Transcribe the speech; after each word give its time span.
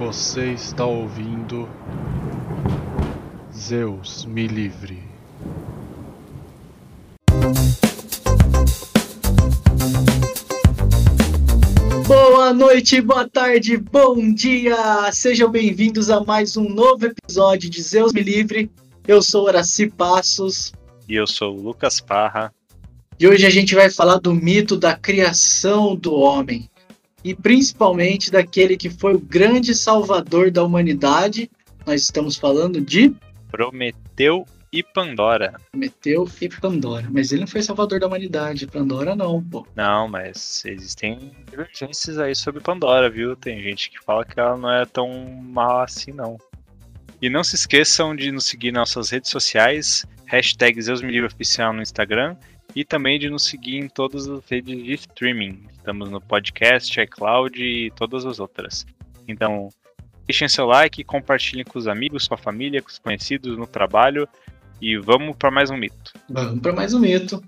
Você 0.00 0.52
está 0.52 0.86
ouvindo 0.86 1.68
Zeus 3.54 4.24
me 4.24 4.46
livre. 4.46 5.02
Boa 12.06 12.54
noite, 12.54 12.98
boa 13.02 13.28
tarde, 13.28 13.76
bom 13.76 14.32
dia! 14.32 15.12
Sejam 15.12 15.50
bem-vindos 15.50 16.08
a 16.08 16.24
mais 16.24 16.56
um 16.56 16.66
novo 16.66 17.04
episódio 17.04 17.68
de 17.68 17.82
Zeus 17.82 18.14
me 18.14 18.22
livre. 18.22 18.70
Eu 19.06 19.20
sou 19.20 19.44
Horaci 19.48 19.90
Passos. 19.90 20.72
E 21.06 21.14
eu 21.14 21.26
sou 21.26 21.54
o 21.54 21.60
Lucas 21.60 22.00
Parra. 22.00 22.50
E 23.18 23.28
hoje 23.28 23.44
a 23.44 23.50
gente 23.50 23.74
vai 23.74 23.90
falar 23.90 24.16
do 24.16 24.32
mito 24.32 24.78
da 24.78 24.96
criação 24.96 25.94
do 25.94 26.14
homem. 26.14 26.70
E 27.22 27.34
principalmente 27.34 28.30
daquele 28.30 28.76
que 28.76 28.88
foi 28.88 29.14
o 29.14 29.20
grande 29.20 29.74
salvador 29.74 30.50
da 30.50 30.64
humanidade. 30.64 31.50
Nós 31.86 32.02
estamos 32.02 32.36
falando 32.36 32.80
de 32.80 33.14
Prometeu 33.50 34.46
e 34.72 34.82
Pandora. 34.82 35.54
Prometeu 35.70 36.28
e 36.40 36.48
Pandora. 36.48 37.08
Mas 37.10 37.32
ele 37.32 37.40
não 37.40 37.48
foi 37.48 37.62
salvador 37.62 37.98
da 37.98 38.06
humanidade. 38.06 38.66
Pandora 38.66 39.16
não, 39.16 39.42
pô. 39.42 39.66
Não, 39.74 40.08
mas 40.08 40.64
existem 40.64 41.32
divergências 41.50 42.18
aí 42.18 42.34
sobre 42.34 42.60
Pandora, 42.60 43.10
viu? 43.10 43.34
Tem 43.34 43.60
gente 43.62 43.90
que 43.90 44.02
fala 44.02 44.24
que 44.24 44.38
ela 44.38 44.56
não 44.56 44.72
é 44.72 44.86
tão 44.86 45.08
má 45.42 45.84
assim, 45.84 46.12
não. 46.12 46.38
E 47.20 47.28
não 47.28 47.44
se 47.44 47.54
esqueçam 47.54 48.14
de 48.14 48.30
nos 48.30 48.46
seguir 48.46 48.72
nas 48.72 48.94
nossas 48.94 49.10
redes 49.10 49.30
sociais, 49.30 50.06
hashtag 50.26 50.80
Oficial 51.24 51.72
no 51.72 51.82
Instagram 51.82 52.36
e 52.74 52.84
também 52.84 53.18
de 53.18 53.28
nos 53.28 53.44
seguir 53.44 53.76
em 53.76 53.88
todas 53.88 54.28
as 54.28 54.44
redes 54.48 54.82
de 54.82 54.92
streaming. 54.94 55.64
Estamos 55.80 56.10
no 56.10 56.20
podcast, 56.20 57.00
iCloud 57.00 57.58
e 57.58 57.90
todas 57.92 58.26
as 58.26 58.38
outras. 58.38 58.86
Então, 59.26 59.70
deixem 60.26 60.46
seu 60.46 60.66
like, 60.66 61.02
compartilhem 61.02 61.64
com 61.64 61.78
os 61.78 61.88
amigos, 61.88 62.28
com 62.28 62.34
a 62.34 62.36
família, 62.36 62.82
com 62.82 62.90
os 62.90 62.98
conhecidos 62.98 63.56
no 63.56 63.66
trabalho 63.66 64.28
e 64.78 64.98
vamos 64.98 65.34
para 65.36 65.50
mais 65.50 65.70
um 65.70 65.78
mito. 65.78 66.12
Vamos 66.28 66.60
para 66.60 66.74
mais 66.74 66.92
um 66.92 67.00
mito. 67.00 67.42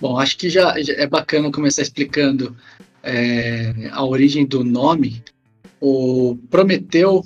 Bom, 0.00 0.18
acho 0.18 0.38
que 0.38 0.48
já, 0.48 0.74
é 0.78 1.06
bacana 1.06 1.52
começar 1.52 1.82
explicando 1.82 2.56
é, 3.02 3.90
a 3.92 4.02
origem 4.02 4.46
do 4.46 4.64
nome. 4.64 5.22
O 5.78 6.38
Prometeu, 6.50 7.22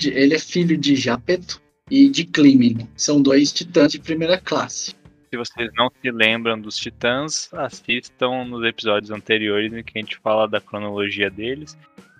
ele 0.00 0.34
é 0.34 0.38
filho 0.38 0.78
de 0.78 0.94
Japeto 0.94 1.60
e 1.90 2.08
de 2.08 2.24
Clímen. 2.24 2.88
São 2.96 3.20
dois 3.20 3.52
titãs 3.52 3.92
de 3.92 3.98
primeira 3.98 4.38
classe. 4.38 4.94
Se 5.30 5.36
vocês 5.36 5.70
não 5.76 5.90
se 6.02 6.10
lembram 6.10 6.60
dos 6.60 6.76
titãs, 6.76 7.48
assistam 7.52 8.44
nos 8.44 8.64
episódios 8.64 9.10
anteriores 9.10 9.72
em 9.72 9.82
que 9.82 9.98
a 9.98 10.00
gente 10.00 10.18
fala 10.18 10.48
da 10.48 10.60
cronologia 10.60 11.30
deles 11.30 11.76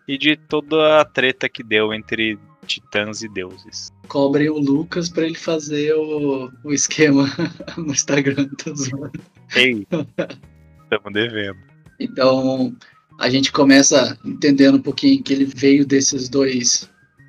e 0.07 0.17
de 0.17 0.37
toda 0.37 1.01
a 1.01 1.05
treta 1.05 1.49
que 1.49 1.63
deu 1.63 1.93
entre 1.93 2.39
titãs 2.67 3.23
e 3.23 3.29
deuses. 3.29 3.93
Cobrem 4.07 4.49
o 4.49 4.59
Lucas 4.59 5.09
para 5.09 5.25
ele 5.25 5.35
fazer 5.35 5.95
o, 5.95 6.51
o 6.63 6.73
esquema 6.73 7.27
no 7.77 7.93
Instagram. 7.93 8.49
Tá 8.49 8.73
Ei, 9.57 9.87
estamos 10.85 11.13
devendo. 11.13 11.59
Então, 11.99 12.75
a 13.19 13.29
gente 13.29 13.51
começa 13.53 14.17
entendendo 14.25 14.77
um 14.77 14.83
pouquinho 14.83 15.23
que 15.23 15.33
ele 15.33 15.45
veio 15.45 15.85
desses 15.85 16.29
dois 16.29 16.89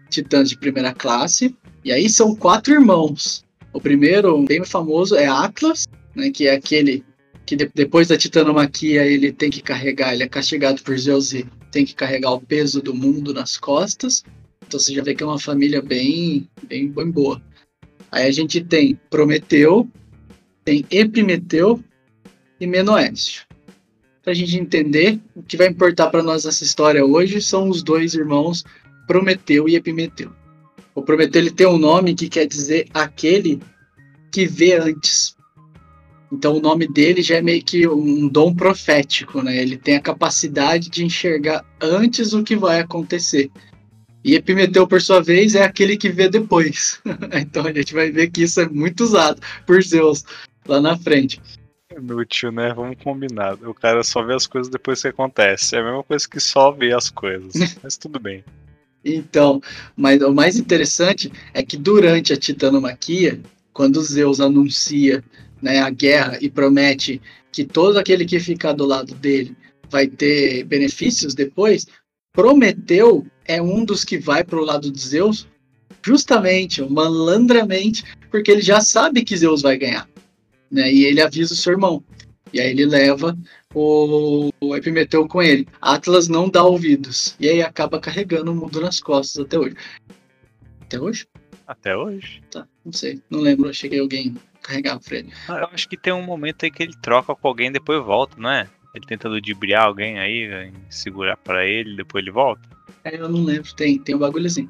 titãs 0.09 0.49
de 0.49 0.57
primeira 0.57 0.93
classe. 0.93 1.55
E 1.83 1.91
aí 1.91 2.09
são 2.09 2.35
quatro 2.35 2.73
irmãos. 2.73 3.43
O 3.73 3.79
primeiro, 3.79 4.43
bem 4.43 4.63
famoso, 4.65 5.15
é 5.15 5.27
Atlas, 5.27 5.87
né, 6.15 6.29
que 6.29 6.47
é 6.47 6.53
aquele 6.53 7.03
que 7.45 7.55
de, 7.55 7.69
depois 7.73 8.07
da 8.07 8.17
titanomaquia 8.17 9.05
ele 9.05 9.31
tem 9.31 9.49
que 9.49 9.61
carregar, 9.61 10.13
ele 10.13 10.23
é 10.23 10.27
castigado 10.29 10.81
por 10.83 10.97
Zeus 10.97 11.33
e 11.33 11.45
tem 11.71 11.85
que 11.85 11.95
carregar 11.95 12.31
o 12.31 12.41
peso 12.41 12.81
do 12.81 12.93
mundo 12.93 13.33
nas 13.33 13.57
costas. 13.57 14.23
Então 14.65 14.79
você 14.79 14.93
já 14.93 15.03
vê 15.03 15.15
que 15.15 15.23
é 15.23 15.25
uma 15.25 15.39
família 15.39 15.81
bem, 15.81 16.47
bem, 16.67 16.89
bem 16.89 17.11
boa. 17.11 17.41
Aí 18.11 18.27
a 18.27 18.31
gente 18.31 18.61
tem 18.63 18.99
Prometeu, 19.09 19.89
tem 20.63 20.85
Epimeteu 20.91 21.83
e 22.59 22.67
Menoécio. 22.67 23.43
Para 24.21 24.33
a 24.33 24.35
gente 24.35 24.55
entender, 24.55 25.19
o 25.35 25.41
que 25.41 25.57
vai 25.57 25.67
importar 25.67 26.09
para 26.09 26.21
nós 26.21 26.45
nessa 26.45 26.63
história 26.63 27.03
hoje 27.03 27.41
são 27.41 27.67
os 27.67 27.81
dois 27.81 28.13
irmãos 28.13 28.63
Prometeu 29.07 29.67
e 29.67 29.75
Epimeteu. 29.75 30.31
O 30.93 31.01
Prometeu 31.01 31.41
ele 31.41 31.51
tem 31.51 31.67
um 31.67 31.77
nome 31.77 32.15
que 32.15 32.27
quer 32.27 32.45
dizer 32.45 32.87
aquele 32.93 33.61
que 34.31 34.45
vê 34.45 34.73
antes. 34.73 35.35
Então 36.31 36.57
o 36.57 36.61
nome 36.61 36.87
dele 36.87 37.21
já 37.21 37.37
é 37.37 37.41
meio 37.41 37.63
que 37.63 37.87
um 37.87 38.27
dom 38.27 38.55
profético, 38.55 39.41
né? 39.41 39.57
Ele 39.57 39.77
tem 39.77 39.95
a 39.95 40.01
capacidade 40.01 40.89
de 40.89 41.03
enxergar 41.03 41.65
antes 41.81 42.33
o 42.33 42.43
que 42.43 42.55
vai 42.55 42.79
acontecer. 42.79 43.51
E 44.23 44.35
Epimeteu, 44.35 44.87
por 44.87 45.01
sua 45.01 45.21
vez, 45.21 45.55
é 45.55 45.63
aquele 45.63 45.97
que 45.97 46.09
vê 46.09 46.29
depois. 46.29 47.01
então 47.33 47.65
a 47.65 47.73
gente 47.73 47.93
vai 47.93 48.11
ver 48.11 48.29
que 48.29 48.43
isso 48.43 48.61
é 48.61 48.69
muito 48.69 49.03
usado 49.03 49.41
por 49.65 49.81
Zeus 49.81 50.23
lá 50.67 50.79
na 50.79 50.97
frente. 50.97 51.41
Inútil, 51.97 52.51
né? 52.51 52.71
Vamos 52.73 52.97
combinar. 53.03 53.55
O 53.63 53.73
cara 53.73 54.03
só 54.03 54.23
vê 54.23 54.35
as 54.35 54.47
coisas 54.47 54.71
depois 54.71 55.01
que 55.01 55.07
acontece. 55.07 55.75
É 55.75 55.79
a 55.79 55.83
mesma 55.83 56.03
coisa 56.03 56.29
que 56.29 56.39
só 56.39 56.71
vê 56.71 56.93
as 56.93 57.09
coisas. 57.09 57.53
mas 57.83 57.97
tudo 57.97 58.19
bem. 58.19 58.43
Então, 59.03 59.61
mas 59.95 60.21
o 60.21 60.33
mais 60.33 60.57
interessante 60.57 61.31
é 61.53 61.63
que 61.63 61.75
durante 61.77 62.33
a 62.33 62.37
titanomaquia, 62.37 63.41
quando 63.73 64.01
Zeus 64.01 64.39
anuncia 64.39 65.23
né, 65.61 65.79
a 65.79 65.89
guerra 65.89 66.37
e 66.41 66.49
promete 66.49 67.21
que 67.51 67.63
todo 67.63 67.97
aquele 67.97 68.25
que 68.25 68.39
ficar 68.39 68.73
do 68.73 68.85
lado 68.85 69.13
dele 69.15 69.55
vai 69.89 70.07
ter 70.07 70.63
benefícios 70.65 71.33
depois, 71.33 71.87
Prometeu 72.33 73.25
é 73.45 73.61
um 73.61 73.83
dos 73.83 74.05
que 74.05 74.17
vai 74.17 74.43
para 74.43 74.59
o 74.59 74.63
lado 74.63 74.89
de 74.89 75.01
Zeus, 75.01 75.47
justamente, 76.01 76.81
malandramente, 76.81 78.05
porque 78.29 78.51
ele 78.51 78.61
já 78.61 78.79
sabe 78.79 79.23
que 79.23 79.35
Zeus 79.35 79.61
vai 79.61 79.77
ganhar 79.77 80.07
né? 80.71 80.91
E 80.91 81.03
ele 81.03 81.21
avisa 81.21 81.53
o 81.53 81.57
seu 81.57 81.73
irmão. 81.73 82.01
E 82.53 82.59
aí 82.59 82.69
ele 82.69 82.85
leva 82.85 83.37
o, 83.73 84.51
o 84.59 84.75
Epimeteu 84.75 85.27
com 85.27 85.41
ele. 85.41 85.67
Atlas 85.81 86.27
não 86.27 86.49
dá 86.49 86.63
ouvidos. 86.63 87.35
E 87.39 87.49
aí 87.49 87.61
acaba 87.61 87.99
carregando 87.99 88.51
o 88.51 88.55
mundo 88.55 88.81
nas 88.81 88.99
costas 88.99 89.45
até 89.45 89.57
hoje. 89.57 89.75
Até 90.81 90.99
hoje? 90.99 91.27
Até 91.67 91.95
hoje. 91.95 92.41
Tá, 92.51 92.67
não 92.83 92.91
sei. 92.91 93.21
Não 93.29 93.39
lembro. 93.39 93.69
Achei 93.69 93.89
que 93.89 93.99
alguém 93.99 94.35
carregava 94.61 94.99
pra 94.99 95.17
ele. 95.17 95.31
Ah, 95.47 95.59
eu 95.59 95.69
acho 95.73 95.87
que 95.87 95.97
tem 95.97 96.13
um 96.13 96.23
momento 96.23 96.63
aí 96.63 96.71
que 96.71 96.83
ele 96.83 96.95
troca 97.01 97.35
com 97.35 97.47
alguém 97.47 97.67
e 97.67 97.73
depois 97.73 98.03
volta, 98.03 98.35
não 98.37 98.49
é? 98.49 98.67
Ele 98.93 99.05
tenta 99.05 99.29
ludibriar 99.29 99.85
alguém 99.85 100.19
aí, 100.19 100.71
segurar 100.89 101.37
para 101.37 101.65
ele, 101.65 101.95
depois 101.95 102.21
ele 102.21 102.31
volta. 102.31 102.61
É, 103.03 103.15
eu 103.15 103.29
não 103.29 103.43
lembro. 103.43 103.73
Tem, 103.73 103.97
tem 103.97 104.15
um 104.15 104.19
bagulhozinho. 104.19 104.69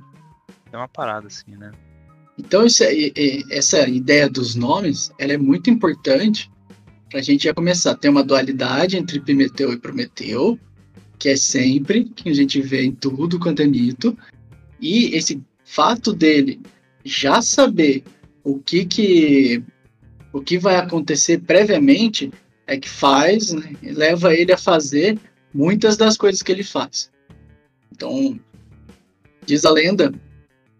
Tem 0.69 0.79
uma 0.79 0.87
parada 0.87 1.27
assim, 1.27 1.55
né? 1.57 1.71
Então, 2.37 2.65
isso, 2.65 2.83
essa 3.49 3.87
ideia 3.89 4.29
dos 4.29 4.55
nomes 4.55 5.11
ela 5.19 5.33
é 5.33 5.37
muito 5.37 5.69
importante 5.69 6.49
para 7.11 7.19
a 7.19 7.23
gente 7.23 7.43
já 7.43 7.53
começar. 7.53 7.93
Tem 7.95 8.09
uma 8.09 8.23
dualidade 8.23 8.97
entre 8.97 9.19
Pimeteu 9.19 9.73
e 9.73 9.77
Prometeu, 9.77 10.57
que 11.19 11.27
é 11.29 11.35
sempre, 11.35 12.05
que 12.05 12.29
a 12.29 12.33
gente 12.33 12.61
vê 12.61 12.83
em 12.85 12.93
tudo 12.93 13.37
quanto 13.37 13.61
é 13.61 13.67
mito. 13.67 14.17
E 14.79 15.13
esse 15.13 15.43
fato 15.65 16.13
dele 16.13 16.61
já 17.03 17.41
saber 17.41 18.03
o 18.43 18.57
que, 18.57 18.85
que, 18.85 19.61
o 20.31 20.41
que 20.41 20.57
vai 20.57 20.77
acontecer 20.77 21.39
previamente 21.41 22.31
é 22.65 22.77
que 22.77 22.89
faz, 22.89 23.51
né, 23.51 23.75
leva 23.83 24.33
ele 24.33 24.53
a 24.53 24.57
fazer 24.57 25.19
muitas 25.53 25.97
das 25.97 26.15
coisas 26.15 26.41
que 26.41 26.51
ele 26.51 26.63
faz. 26.63 27.11
Então, 27.91 28.39
diz 29.45 29.65
a 29.65 29.71
lenda 29.71 30.13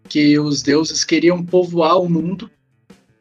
que 0.08 0.38
os 0.38 0.62
deuses 0.62 1.04
queriam 1.04 1.44
povoar 1.44 2.00
o 2.00 2.08
mundo 2.08 2.50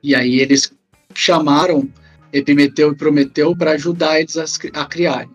e 0.01 0.16
aí 0.16 0.39
eles 0.39 0.73
chamaram 1.13 1.89
Epimeteu 2.33 2.92
e 2.92 2.95
Prometeu 2.95 3.56
para 3.56 3.72
ajudar 3.72 4.19
eles 4.19 4.38
a, 4.38 4.45
a 4.81 4.86
criar. 4.86 5.28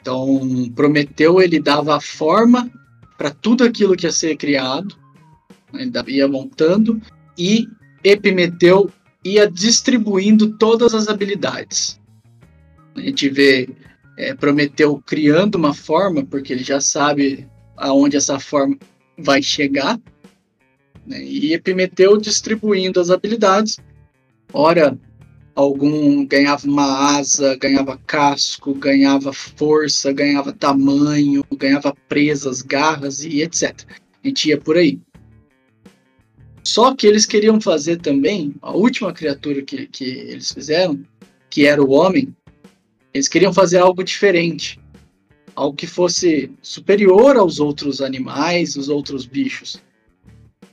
Então, 0.00 0.70
Prometeu 0.74 1.40
ele 1.40 1.60
dava 1.60 1.96
a 1.96 2.00
forma 2.00 2.70
para 3.16 3.30
tudo 3.30 3.64
aquilo 3.64 3.96
que 3.96 4.06
ia 4.06 4.12
ser 4.12 4.36
criado, 4.36 4.96
né, 5.72 5.90
ele 6.06 6.18
ia 6.18 6.28
montando 6.28 7.00
e 7.36 7.68
Epimeteu 8.02 8.90
ia 9.24 9.50
distribuindo 9.50 10.56
todas 10.56 10.94
as 10.94 11.08
habilidades. 11.08 12.00
A 12.94 13.00
gente 13.00 13.28
vê 13.28 13.68
é, 14.16 14.34
Prometeu 14.34 15.02
criando 15.04 15.56
uma 15.56 15.74
forma, 15.74 16.24
porque 16.24 16.52
ele 16.52 16.64
já 16.64 16.80
sabe 16.80 17.46
aonde 17.76 18.16
essa 18.16 18.38
forma 18.40 18.76
vai 19.16 19.42
chegar, 19.42 19.98
né? 21.06 21.22
E 21.22 21.54
Epimeteu 21.54 22.16
distribuindo 22.16 23.00
as 23.00 23.10
habilidades. 23.10 23.78
Ora, 24.52 24.98
algum 25.58 26.24
ganhava 26.24 26.68
uma 26.68 27.16
asa, 27.16 27.56
ganhava 27.56 27.98
casco, 28.06 28.72
ganhava 28.74 29.32
força, 29.32 30.12
ganhava 30.12 30.52
tamanho, 30.52 31.44
ganhava 31.56 31.92
presas, 32.08 32.62
garras 32.62 33.24
e 33.24 33.42
etc. 33.42 33.74
A 34.22 34.28
gente 34.28 34.50
ia 34.50 34.56
por 34.56 34.76
aí. 34.76 35.00
Só 36.62 36.94
que 36.94 37.08
eles 37.08 37.26
queriam 37.26 37.60
fazer 37.60 37.96
também, 37.96 38.54
a 38.62 38.70
última 38.70 39.12
criatura 39.12 39.60
que, 39.62 39.88
que 39.88 40.04
eles 40.04 40.52
fizeram, 40.52 41.02
que 41.50 41.66
era 41.66 41.82
o 41.82 41.90
homem, 41.90 42.32
Eles 43.12 43.26
queriam 43.26 43.52
fazer 43.52 43.78
algo 43.78 44.04
diferente, 44.04 44.78
algo 45.56 45.74
que 45.74 45.88
fosse 45.88 46.52
superior 46.62 47.36
aos 47.36 47.58
outros 47.58 48.00
animais, 48.00 48.76
os 48.76 48.88
outros 48.88 49.26
bichos. 49.26 49.82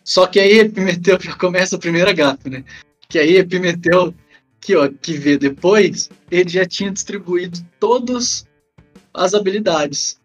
Só 0.04 0.28
que 0.28 0.40
aí 0.40 0.60
Epimeteu 0.60 1.18
já 1.20 1.36
começa 1.36 1.76
a 1.76 1.80
primeira 1.80 2.14
gata, 2.14 2.48
né? 2.52 2.64
Que 3.10 3.18
aí 3.18 3.38
Epimeteu, 3.38 4.14
que, 4.62 4.76
ó, 4.76 4.90
que 4.90 5.14
vê 5.14 5.38
depois, 5.38 6.10
ele 6.32 6.50
já 6.50 6.66
tinha 6.66 6.92
distribuído 6.92 7.60
todas 7.80 8.48
as 9.14 9.34
habilidades. 9.34 10.20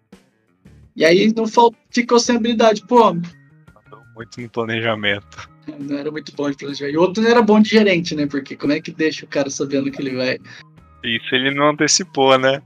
E 0.97 1.05
aí 1.05 1.33
não 1.35 1.45
ficou 1.91 2.19
sem 2.19 2.37
habilidade. 2.37 2.85
Pô, 2.87 3.15
muito 4.21 4.41
no 4.41 4.51
planejamento. 4.51 5.49
Não 5.79 5.97
era 5.97 6.11
muito 6.11 6.35
bom 6.35 6.51
de 6.51 6.57
planejar. 6.57 6.89
E 6.89 6.97
outro 6.97 7.23
não 7.23 7.31
era 7.31 7.41
bom 7.41 7.61
de 7.61 7.71
gerente, 7.71 8.15
né? 8.15 8.27
Porque 8.27 8.57
como 8.57 8.73
é 8.73 8.81
que 8.81 8.91
deixa 8.91 9.25
o 9.25 9.29
cara 9.29 9.49
sabendo 9.49 9.91
que 9.91 10.01
ele 10.01 10.17
vai. 10.17 10.39
Isso 11.03 11.35
ele 11.35 11.55
não 11.55 11.71
antecipou, 11.71 12.39
né? 12.39 12.61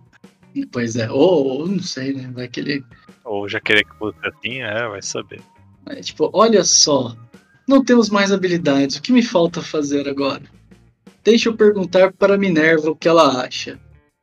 Pois 0.72 0.96
é. 0.96 1.10
Ou, 1.10 1.60
ou 1.60 1.68
não 1.68 1.80
sei, 1.80 2.12
né? 2.12 2.30
Vai 2.34 2.48
que 2.48 2.60
ele. 2.60 2.84
Ou 3.24 3.48
já 3.48 3.60
querer 3.60 3.84
que 3.84 3.94
fosse 3.96 4.18
assim, 4.24 4.62
é, 4.62 4.88
vai 4.88 5.02
saber. 5.02 5.40
É, 5.86 5.96
tipo, 6.00 6.30
olha 6.32 6.64
só. 6.64 7.16
Não 7.68 7.84
temos 7.84 8.10
mais 8.10 8.32
habilidades. 8.32 8.96
O 8.96 9.02
que 9.02 9.12
me 9.12 9.22
falta 9.22 9.62
fazer 9.62 10.08
agora? 10.08 10.42
Deixa 11.24 11.48
eu 11.48 11.56
perguntar 11.56 12.12
para 12.12 12.36
Minerva 12.36 12.90
o 12.90 12.96
que 12.96 13.08
ela 13.08 13.42
acha. 13.42 13.80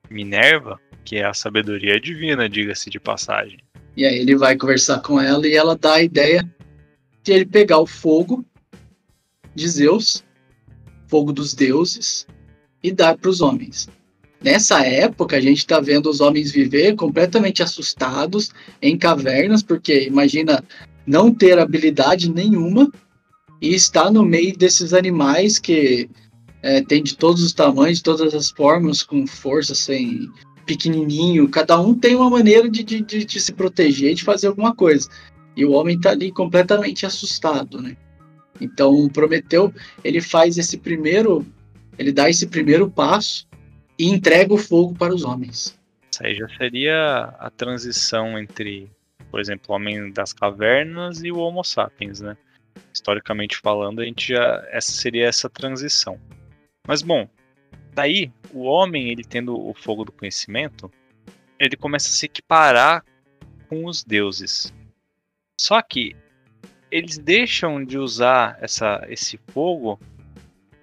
Minerva? 0.08 0.80
Que 1.04 1.18
é 1.18 1.26
a 1.26 1.34
sabedoria 1.34 2.00
divina, 2.00 2.48
diga-se 2.48 2.92
de 2.92 3.00
passagem. 3.00 3.58
E 3.98 4.06
aí 4.06 4.20
ele 4.20 4.36
vai 4.36 4.56
conversar 4.56 5.00
com 5.02 5.20
ela 5.20 5.48
e 5.48 5.56
ela 5.56 5.76
dá 5.76 5.96
a 5.96 6.04
ideia 6.04 6.48
de 7.24 7.34
ele 7.34 7.46
pegar 7.46 7.80
o 7.80 7.88
fogo 7.88 8.46
de 9.56 9.68
Zeus, 9.68 10.24
fogo 11.08 11.34
dos 11.34 11.56
deuses, 11.56 12.28
e 12.84 12.92
dar 12.92 13.18
para 13.18 13.30
os 13.30 13.42
homens. 13.42 13.90
Nessa 14.40 14.86
época, 14.86 15.38
a 15.38 15.42
gente 15.42 15.58
está 15.58 15.80
vendo 15.80 16.10
os 16.10 16.22
homens 16.22 16.52
viver 16.52 16.96
completamente 16.96 17.64
assustados 17.64 18.52
em 18.82 18.98
cavernas, 18.98 19.64
porque 19.64 20.06
imagina 20.06 20.64
não 21.06 21.34
ter 21.34 21.58
habilidade 21.58 22.32
nenhuma 22.32 22.92
e 23.60 23.74
estar 23.74 24.12
no 24.12 24.24
meio 24.24 24.56
desses 24.56 24.94
animais 24.94 25.60
que 25.60 26.10
é, 26.62 26.82
tem 26.82 27.02
de 27.02 27.18
todos 27.18 27.44
os 27.44 27.54
tamanhos, 27.54 27.98
de 27.98 28.04
todas 28.04 28.34
as 28.34 28.52
formas, 28.52 29.04
com 29.04 29.26
força, 29.26 29.74
sem 29.74 30.30
pequenininho. 30.66 31.50
Cada 31.50 31.80
um 31.80 31.94
tem 31.94 32.16
uma 32.16 32.30
maneira 32.30 32.70
de, 32.70 32.84
de, 32.84 33.02
de 33.02 33.40
se 33.40 33.54
proteger, 33.54 34.14
de 34.14 34.24
fazer 34.24 34.48
alguma 34.48 34.76
coisa. 34.76 35.10
E 35.56 35.66
o 35.66 35.72
homem 35.72 35.98
está 35.98 36.12
ali 36.12 36.32
completamente 36.32 37.06
assustado, 37.06 37.82
né? 37.82 37.98
Então, 38.60 39.10
Prometeu, 39.10 39.74
ele 40.04 40.22
faz 40.22 40.58
esse 40.58 40.78
primeiro, 40.78 41.46
ele 41.98 42.12
dá 42.12 42.30
esse 42.30 42.48
primeiro 42.48 42.90
passo 42.90 43.48
e 43.98 44.08
entrega 44.08 44.54
o 44.54 44.58
fogo 44.58 44.94
para 44.94 45.14
os 45.14 45.24
homens. 45.24 45.78
Isso 46.12 46.26
aí 46.26 46.36
já 46.36 46.48
seria 46.58 47.36
a 47.40 47.50
transição 47.50 48.38
entre, 48.38 48.90
por 49.32 49.40
exemplo, 49.40 49.66
o 49.70 49.74
homem 49.74 50.12
das 50.12 50.32
cavernas 50.32 51.24
e 51.24 51.32
o 51.32 51.38
Homo 51.38 51.64
sapiens, 51.64 52.22
né? 52.22 52.38
Historicamente 52.94 53.58
falando, 53.58 54.02
a 54.02 54.06
gente 54.06 54.34
já 54.34 54.64
essa 54.70 54.92
seria 54.92 55.26
essa 55.26 55.50
transição. 55.50 56.20
Mas 56.92 57.02
bom, 57.02 57.26
daí 57.94 58.30
o 58.54 58.64
homem, 58.64 59.08
ele 59.08 59.24
tendo 59.24 59.58
o 59.58 59.74
fogo 59.74 60.04
do 60.04 60.12
conhecimento, 60.12 60.92
ele 61.58 61.78
começa 61.78 62.10
a 62.10 62.12
se 62.12 62.26
equiparar 62.26 63.02
com 63.70 63.86
os 63.86 64.04
deuses. 64.04 64.74
Só 65.58 65.82
que 65.82 66.14
eles 66.92 67.18
deixam 67.18 67.82
de 67.86 67.98
usar 67.98 68.58
essa, 68.60 69.06
esse 69.08 69.40
fogo 69.54 69.98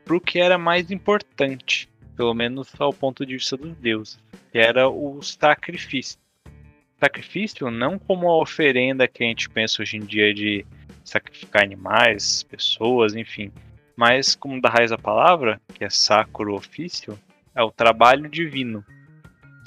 para 0.03 0.17
o 0.17 0.21
que 0.21 0.39
era 0.39 0.57
mais 0.57 0.91
importante, 0.91 1.91
pelo 2.17 2.33
menos 2.33 2.73
ao 2.81 2.91
ponto 2.91 3.27
de 3.27 3.35
vista 3.35 3.55
dos 3.59 3.77
deuses, 3.77 4.19
que 4.51 4.57
era 4.57 4.89
o 4.89 5.21
sacrifício. 5.21 6.19
Sacrifício 6.99 7.71
não 7.71 7.99
como 7.99 8.31
a 8.31 8.41
oferenda 8.41 9.07
que 9.07 9.23
a 9.23 9.27
gente 9.27 9.47
pensa 9.51 9.83
hoje 9.83 9.99
em 9.99 10.07
dia 10.07 10.33
de 10.33 10.65
sacrificar 11.05 11.65
animais, 11.65 12.45
pessoas, 12.45 13.15
enfim, 13.15 13.53
mas 13.99 14.37
como 14.37 14.61
da 14.61 14.69
raiz 14.69 14.93
da 14.93 14.97
palavra, 14.97 15.61
que 15.75 15.85
é 15.85 15.91
sacro 15.91 16.55
ofício, 16.55 17.19
é 17.53 17.63
o 17.63 17.73
trabalho 17.73 18.31
divino, 18.31 18.85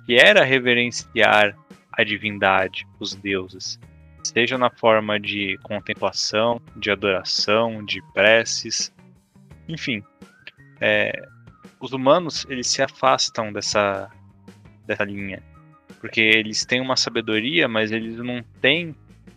que 0.05 0.15
era 0.15 0.45
reverenciar 0.45 1.53
a 1.91 2.03
divindade, 2.03 2.87
os 2.97 3.13
deuses 3.13 3.77
seja 4.23 4.57
na 4.57 4.69
forma 4.69 5.19
de 5.19 5.57
contemplação, 5.63 6.61
de 6.75 6.91
adoração, 6.91 7.83
de 7.83 8.01
preces, 8.13 8.93
enfim. 9.67 10.03
É, 10.79 11.27
os 11.79 11.91
humanos 11.91 12.45
eles 12.49 12.67
se 12.67 12.81
afastam 12.81 13.51
dessa, 13.51 14.09
dessa 14.85 15.03
linha, 15.03 15.43
porque 15.99 16.21
eles 16.21 16.65
têm 16.65 16.79
uma 16.79 16.95
sabedoria, 16.95 17.67
mas 17.67 17.91
eles 17.91 18.17
não 18.17 18.43
têm 18.61 18.95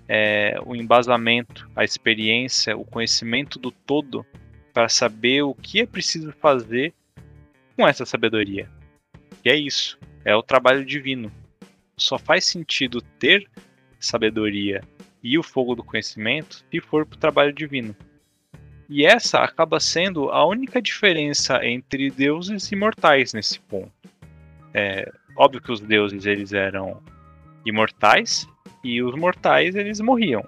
é, 0.08 0.58
o 0.64 0.76
embasamento, 0.76 1.68
a 1.74 1.82
experiência, 1.82 2.76
o 2.76 2.84
conhecimento 2.84 3.58
do 3.58 3.70
todo 3.70 4.24
para 4.74 4.88
saber 4.88 5.42
o 5.42 5.54
que 5.54 5.80
é 5.80 5.86
preciso 5.86 6.32
fazer 6.32 6.92
com 7.76 7.86
essa 7.86 8.04
sabedoria. 8.04 8.68
E 9.44 9.48
é 9.48 9.54
isso, 9.54 9.96
é 10.24 10.34
o 10.34 10.42
trabalho 10.42 10.84
divino. 10.84 11.30
Só 11.96 12.18
faz 12.18 12.44
sentido 12.44 13.00
ter 13.00 13.48
sabedoria 14.00 14.82
e 15.22 15.38
o 15.38 15.42
fogo 15.42 15.76
do 15.76 15.84
conhecimento 15.84 16.64
se 16.68 16.80
for 16.80 17.06
para 17.06 17.16
o 17.16 17.20
trabalho 17.20 17.52
divino. 17.52 17.94
E 18.88 19.06
essa 19.06 19.38
acaba 19.38 19.78
sendo 19.78 20.28
a 20.30 20.44
única 20.44 20.82
diferença 20.82 21.64
entre 21.64 22.10
deuses 22.10 22.70
e 22.70 22.76
mortais 22.76 23.32
nesse 23.32 23.60
ponto. 23.60 23.92
É 24.74 25.10
óbvio 25.36 25.62
que 25.62 25.72
os 25.72 25.80
deuses 25.80 26.26
eles 26.26 26.52
eram 26.52 27.00
imortais 27.64 28.46
e 28.82 29.00
os 29.00 29.14
mortais 29.14 29.76
eles 29.76 30.00
morriam. 30.00 30.46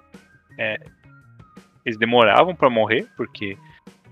É, 0.59 0.79
eles 1.85 1.97
demoravam 1.97 2.53
para 2.53 2.69
morrer 2.69 3.07
porque 3.15 3.57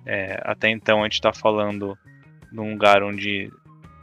é, 0.06 0.40
até 0.44 0.70
então 0.70 1.02
a 1.02 1.06
gente 1.06 1.14
está 1.14 1.34
falando 1.34 1.98
de 2.52 2.60
um 2.60 2.72
lugar 2.72 3.04
onde 3.04 3.52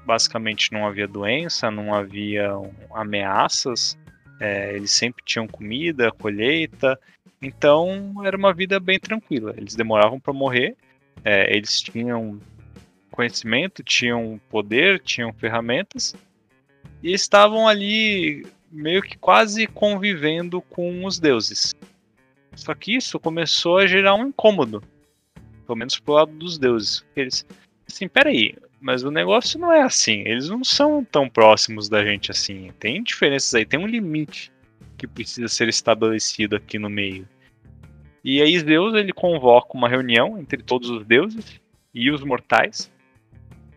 basicamente 0.04 0.72
não 0.72 0.87
havia 0.87 1.06
doença, 1.06 1.70
não 1.70 1.94
havia 1.94 2.50
ameaças, 2.93 3.96
é, 4.40 4.75
eles 4.75 4.90
sempre 4.90 5.22
tinham 5.25 5.46
comida, 5.46 6.10
colheita, 6.10 6.99
então 7.40 8.14
era 8.25 8.37
uma 8.37 8.52
vida 8.52 8.81
bem 8.81 8.99
tranquila. 8.99 9.54
Eles 9.56 9.76
demoravam 9.76 10.19
para 10.19 10.32
morrer, 10.32 10.76
é, 11.25 11.54
eles 11.54 11.81
tinham 11.81 12.40
conhecimento, 13.10 13.82
tinham 13.82 14.40
poder, 14.48 14.98
tinham 15.00 15.32
ferramentas 15.32 16.15
e 17.03 17.12
estavam 17.12 17.69
ali 17.69 18.44
meio 18.70 19.03
que 19.03 19.19
quase 19.19 19.67
convivendo 19.67 20.60
com 20.62 21.05
os 21.05 21.19
deuses. 21.20 21.74
Só 22.55 22.74
que 22.74 22.96
isso 22.96 23.20
começou 23.20 23.79
a 23.79 23.86
gerar 23.86 24.15
um 24.15 24.29
incômodo, 24.29 24.82
pelo 25.72 25.79
menos 25.79 25.98
pro 25.98 26.14
lado 26.14 26.32
dos 26.32 26.58
deuses. 26.58 27.05
Eles, 27.17 27.46
assim, 27.88 28.06
peraí, 28.06 28.55
mas 28.79 29.02
o 29.02 29.10
negócio 29.10 29.58
não 29.58 29.72
é 29.72 29.81
assim. 29.81 30.20
Eles 30.26 30.48
não 30.48 30.62
são 30.62 31.02
tão 31.02 31.29
próximos 31.29 31.88
da 31.88 32.05
gente 32.05 32.31
assim. 32.31 32.70
Tem 32.79 33.02
diferenças 33.02 33.55
aí, 33.55 33.64
tem 33.64 33.81
um 33.81 33.86
limite 33.86 34.52
que 34.98 35.06
precisa 35.06 35.48
ser 35.48 35.69
estabelecido 35.69 36.56
aqui 36.56 36.79
no 36.79 36.91
meio. 36.91 37.26
E 38.22 38.43
aí 38.43 38.58
Zeus 38.58 38.94
ele 38.94 39.12
convoca 39.12 39.76
uma 39.76 39.88
reunião 39.88 40.38
entre 40.38 40.62
todos 40.62 40.91
os 40.91 41.06
deuses 41.06 41.60
e 41.94 42.10
os 42.10 42.22
mortais 42.22 42.93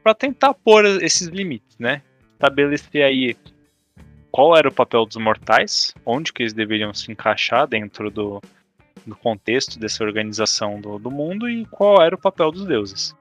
para 0.04 0.14
tentar 0.14 0.54
pôr 0.54 0.86
esses 1.02 1.30
limites, 1.30 1.78
né? 1.80 2.02
Estabelecer 2.34 3.04
aí 3.04 3.36
qual 4.30 4.56
era 4.56 4.68
o 4.68 4.74
papel 4.74 5.06
dos 5.06 5.16
mortais, 5.16 5.96
onde 6.06 6.32
que 6.32 6.44
eles 6.44 6.54
deveriam 6.54 6.94
se 6.94 7.12
encaixar 7.12 7.66
dentro 7.66 8.12
do, 8.12 8.42
do 9.06 9.16
contexto 9.16 9.80
dessa 9.80 10.04
organização 10.04 10.80
do, 10.80 10.98
do 10.98 11.12
mundo 11.12 11.50
e 11.50 11.66
qual 11.66 12.02
era 12.02 12.16
o 12.16 12.20
papel 12.20 12.52
dos 12.52 12.66
deuses. 12.66 13.16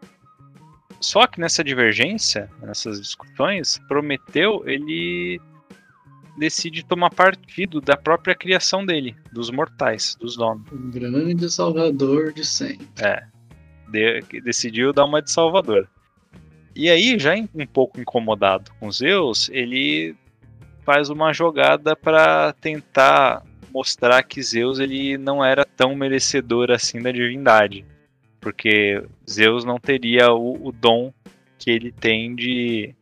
Só 1.01 1.27
que 1.27 1.41
nessa 1.41 1.63
divergência, 1.63 2.51
nessas 2.63 3.01
discussões, 3.01 3.79
Prometeu 3.89 4.63
ele 4.67 5.41
decide 6.39 6.85
tomar 6.85 7.11
partido 7.11 7.81
da 7.81 7.97
própria 7.97 8.35
criação 8.35 8.85
dele, 8.85 9.15
dos 9.33 9.51
mortais, 9.51 10.17
dos 10.19 10.39
homens. 10.39 10.67
O 10.73 10.79
grande 10.91 11.51
salvador 11.51 12.33
de 12.33 12.45
sempre. 12.45 12.89
É. 12.99 13.23
De, 13.89 14.41
decidiu 14.41 14.93
dar 14.93 15.05
uma 15.05 15.23
de 15.23 15.31
salvador. 15.31 15.89
E 16.75 16.91
aí, 16.91 17.19
já 17.19 17.35
um 17.37 17.67
pouco 17.67 18.01
incomodado 18.01 18.73
com 18.81 18.91
Zeus, 18.91 19.49
ele 19.51 20.17
faz 20.85 21.09
uma 21.09 21.33
jogada 21.33 21.95
para 21.95 22.53
tentar 22.55 23.43
mostrar 23.75 24.23
que 24.23 24.41
Zeus 24.43 24.79
ele 24.79 25.19
não 25.19 25.45
era 25.45 25.65
tão 25.65 25.95
merecedor 25.95 26.71
assim 26.71 27.03
da 27.03 27.11
divindade 27.11 27.85
porque 28.45 29.03
Zeus 29.29 29.65
não 29.65 29.81
teria 29.81 30.31
o, 30.31 30.69
o 30.69 30.71
dom 30.71 31.11
que 31.59 31.71
ele 31.71 31.91
tem 31.91 32.35
de 32.35 32.95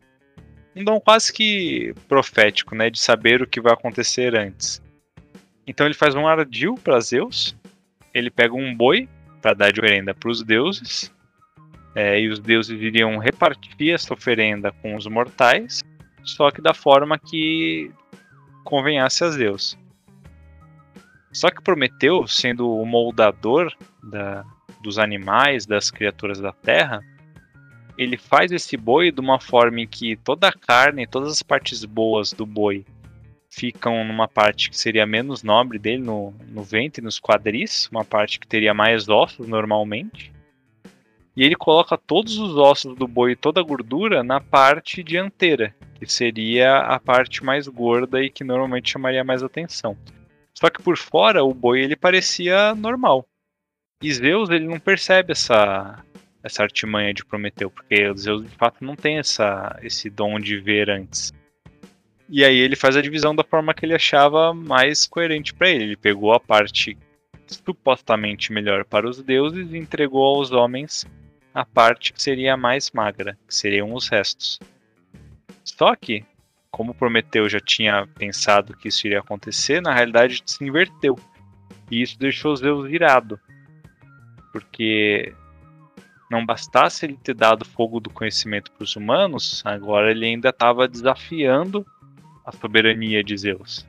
um 0.77 0.85
dom 0.85 1.01
quase 1.01 1.33
que 1.33 1.93
profético, 2.09 2.77
né, 2.77 2.89
de 2.89 3.01
saber 3.01 3.43
o 3.43 3.47
que 3.47 3.61
vai 3.61 3.73
acontecer 3.73 4.37
antes. 4.37 4.81
Então 5.67 5.85
ele 5.85 5.97
faz 5.97 6.15
um 6.15 6.29
ardil 6.29 6.77
para 6.77 7.01
Zeus, 7.01 7.57
ele 8.15 8.31
pega 8.31 8.55
um 8.55 8.73
boi 8.75 9.09
para 9.43 9.53
dar 9.53 9.73
de 9.73 9.81
oferenda 9.81 10.15
para 10.15 10.31
os 10.31 10.45
deuses, 10.45 11.13
é, 11.93 12.21
e 12.21 12.29
os 12.29 12.39
deuses 12.39 12.81
iriam 12.81 13.19
repartir 13.19 13.93
essa 13.93 14.15
oferenda 14.15 14.71
com 14.81 14.95
os 14.95 15.09
mortais, 15.09 15.83
só 16.23 16.53
que 16.53 16.63
da 16.63 16.73
forma 16.73 17.19
que 17.19 17.91
convenhasse 18.63 19.25
a 19.25 19.31
Zeus. 19.31 19.77
Só 21.33 21.51
que 21.51 21.63
Prometeu, 21.63 22.27
sendo 22.27 22.71
o 22.71 22.85
moldador 22.85 23.73
da, 24.03 24.45
dos 24.83 24.99
animais, 24.99 25.65
das 25.65 25.91
criaturas 25.91 26.39
da 26.39 26.53
terra, 26.53 27.03
ele 27.97 28.17
faz 28.17 28.53
esse 28.53 28.77
boi 28.77 29.11
de 29.11 29.21
uma 29.21 29.41
forma 29.41 29.81
em 29.81 29.87
que 29.87 30.17
toda 30.17 30.49
a 30.49 30.53
carne, 30.53 31.07
todas 31.07 31.33
as 31.33 31.43
partes 31.43 31.85
boas 31.85 32.33
do 32.33 32.45
boi 32.45 32.85
ficam 33.49 34.03
numa 34.05 34.27
parte 34.27 34.71
que 34.71 34.79
seria 34.79 35.07
menos 35.07 35.43
nobre 35.43 35.79
dele, 35.79 36.03
no, 36.03 36.35
no 36.49 36.63
ventre, 36.63 37.05
nos 37.05 37.21
quadris, 37.21 37.89
uma 37.93 38.05
parte 38.05 38.41
que 38.41 38.47
teria 38.47 38.73
mais 38.73 39.09
ossos 39.09 39.47
normalmente. 39.47 40.33
E 41.37 41.45
ele 41.45 41.55
coloca 41.55 41.97
todos 41.97 42.39
os 42.39 42.57
ossos 42.57 42.95
do 42.97 43.07
boi 43.07 43.33
e 43.33 43.37
toda 43.37 43.61
a 43.61 43.65
gordura 43.65 44.23
na 44.23 44.41
parte 44.41 45.03
dianteira, 45.03 45.75
que 45.99 46.11
seria 46.11 46.79
a 46.79 46.99
parte 46.99 47.45
mais 47.45 47.69
gorda 47.69 48.23
e 48.23 48.31
que 48.31 48.45
normalmente 48.45 48.91
chamaria 48.91 49.25
mais 49.25 49.43
atenção. 49.43 49.97
Só 50.59 50.71
que 50.71 50.83
por 50.83 50.97
fora 50.97 51.43
o 51.43 51.55
boi 51.55 51.81
ele 51.81 51.97
parecia 51.97 52.75
normal. 52.75 53.27
E 54.03 54.13
Zeus 54.13 54.51
ele 54.51 54.67
não 54.67 54.79
percebe 54.79 55.33
essa 55.33 56.05
essa 56.45 56.65
artimanha 56.65 57.15
de 57.15 57.25
Prometeu, 57.25 57.71
porque 57.71 58.13
Zeus 58.17 58.43
de 58.43 58.57
fato 58.57 58.85
não 58.85 58.97
tem 58.97 59.19
essa 59.19 59.79
esse 59.83 60.11
dom 60.11 60.41
de 60.41 60.59
ver 60.59 60.91
antes. 60.91 61.33
E 62.29 62.45
aí 62.45 62.57
ele 62.57 62.77
faz 62.77 62.97
a 62.97 63.03
divisão 63.03 63.35
da 63.35 63.45
forma 63.45 63.75
que 63.75 63.85
ele 63.85 63.95
achava 63.95 64.53
mais 64.55 65.07
coerente 65.07 65.53
para 65.55 65.69
ele. 65.69 65.85
Ele 65.85 65.97
pegou 65.97 66.33
a 66.33 66.41
parte 66.41 66.97
supostamente 67.47 68.53
melhor 68.53 68.85
para 68.85 69.09
os 69.09 69.23
deuses 69.23 69.71
e 69.71 69.77
entregou 69.77 70.25
aos 70.25 70.51
homens 70.51 71.07
a 71.55 71.65
parte 71.65 72.13
que 72.13 72.23
seria 72.23 72.57
mais 72.57 72.91
magra, 72.91 73.39
que 73.47 73.55
seriam 73.55 73.93
os 73.93 74.09
restos. 74.09 74.59
Só 75.63 75.95
que 75.95 76.25
como 76.73 76.95
Prometeu 76.95 77.49
já 77.51 77.61
tinha 77.61 78.07
pensado 78.19 78.75
que 78.75 78.89
isso 78.89 79.07
iria 79.07 79.21
acontecer, 79.21 79.83
na 79.83 79.93
realidade 79.95 80.43
se 80.47 80.65
inverteu. 80.65 81.19
E 81.91 82.01
isso 82.01 82.19
deixou 82.19 82.57
Zeus 82.57 82.91
irado. 82.91 83.39
Porque 84.51 85.35
não 86.31 86.45
bastasse 86.47 87.05
ele 87.05 87.19
ter 87.23 87.35
dado 87.35 87.67
fogo 87.67 88.01
do 88.01 88.09
conhecimento 88.09 88.73
para 88.73 88.85
os 88.85 88.97
humanos, 88.97 89.63
agora 89.67 90.11
ele 90.11 90.25
ainda 90.25 90.49
estava 90.49 90.89
desafiando 90.89 91.87
a 92.45 92.51
soberania 92.51 93.23
de 93.23 93.37
Zeus. 93.37 93.87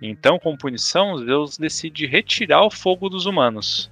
Então, 0.00 0.38
como 0.38 0.56
punição, 0.56 1.18
Zeus 1.18 1.58
decide 1.58 2.06
retirar 2.06 2.64
o 2.64 2.70
fogo 2.70 3.10
dos 3.10 3.26
humanos. 3.26 3.90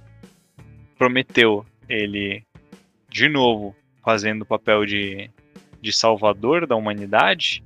Prometeu 0.97 1.63
ele, 1.87 2.43
de 3.09 3.29
novo, 3.29 3.75
fazendo 4.03 4.41
o 4.41 4.45
papel 4.45 4.85
de, 4.85 5.29
de 5.81 5.93
salvador 5.93 6.65
da 6.65 6.75
humanidade, 6.75 7.63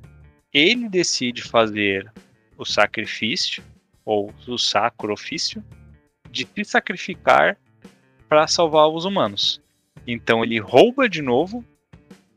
ele 0.54 0.90
decide 0.90 1.44
fazer 1.44 2.12
o 2.58 2.66
sacrifício, 2.66 3.64
ou 4.04 4.34
o 4.48 4.58
sacro 4.58 5.14
ofício, 5.14 5.64
de 6.32 6.46
se 6.46 6.64
sacrificar 6.64 7.58
para 8.28 8.48
salvar 8.48 8.88
os 8.90 9.06
humanos. 9.06 9.62
Então 10.06 10.44
ele 10.44 10.60
rouba 10.60 11.08
de 11.08 11.22
novo. 11.22 11.64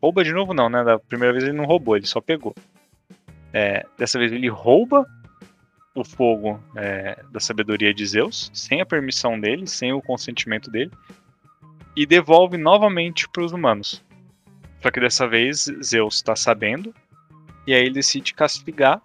Rouba 0.00 0.24
de 0.24 0.32
novo 0.32 0.52
não, 0.52 0.68
né? 0.68 0.84
Da 0.84 0.98
primeira 0.98 1.32
vez 1.32 1.44
ele 1.44 1.56
não 1.56 1.64
roubou, 1.64 1.96
ele 1.96 2.06
só 2.06 2.20
pegou. 2.20 2.54
É, 3.52 3.86
dessa 3.98 4.18
vez 4.18 4.32
ele 4.32 4.48
rouba 4.48 5.06
o 5.94 6.04
fogo 6.04 6.62
é, 6.76 7.22
da 7.30 7.38
sabedoria 7.38 7.92
de 7.92 8.04
Zeus, 8.06 8.50
sem 8.54 8.80
a 8.80 8.86
permissão 8.86 9.38
dele, 9.38 9.66
sem 9.66 9.92
o 9.92 10.00
consentimento 10.00 10.70
dele, 10.70 10.90
e 11.94 12.06
devolve 12.06 12.56
novamente 12.56 13.28
para 13.28 13.44
os 13.44 13.52
humanos. 13.52 14.02
Só 14.82 14.90
que 14.90 15.00
dessa 15.00 15.28
vez 15.28 15.70
Zeus 15.82 16.16
está 16.16 16.34
sabendo 16.34 16.94
e 17.66 17.74
aí 17.74 17.82
ele 17.82 17.94
decide 17.94 18.34
castigar 18.34 19.02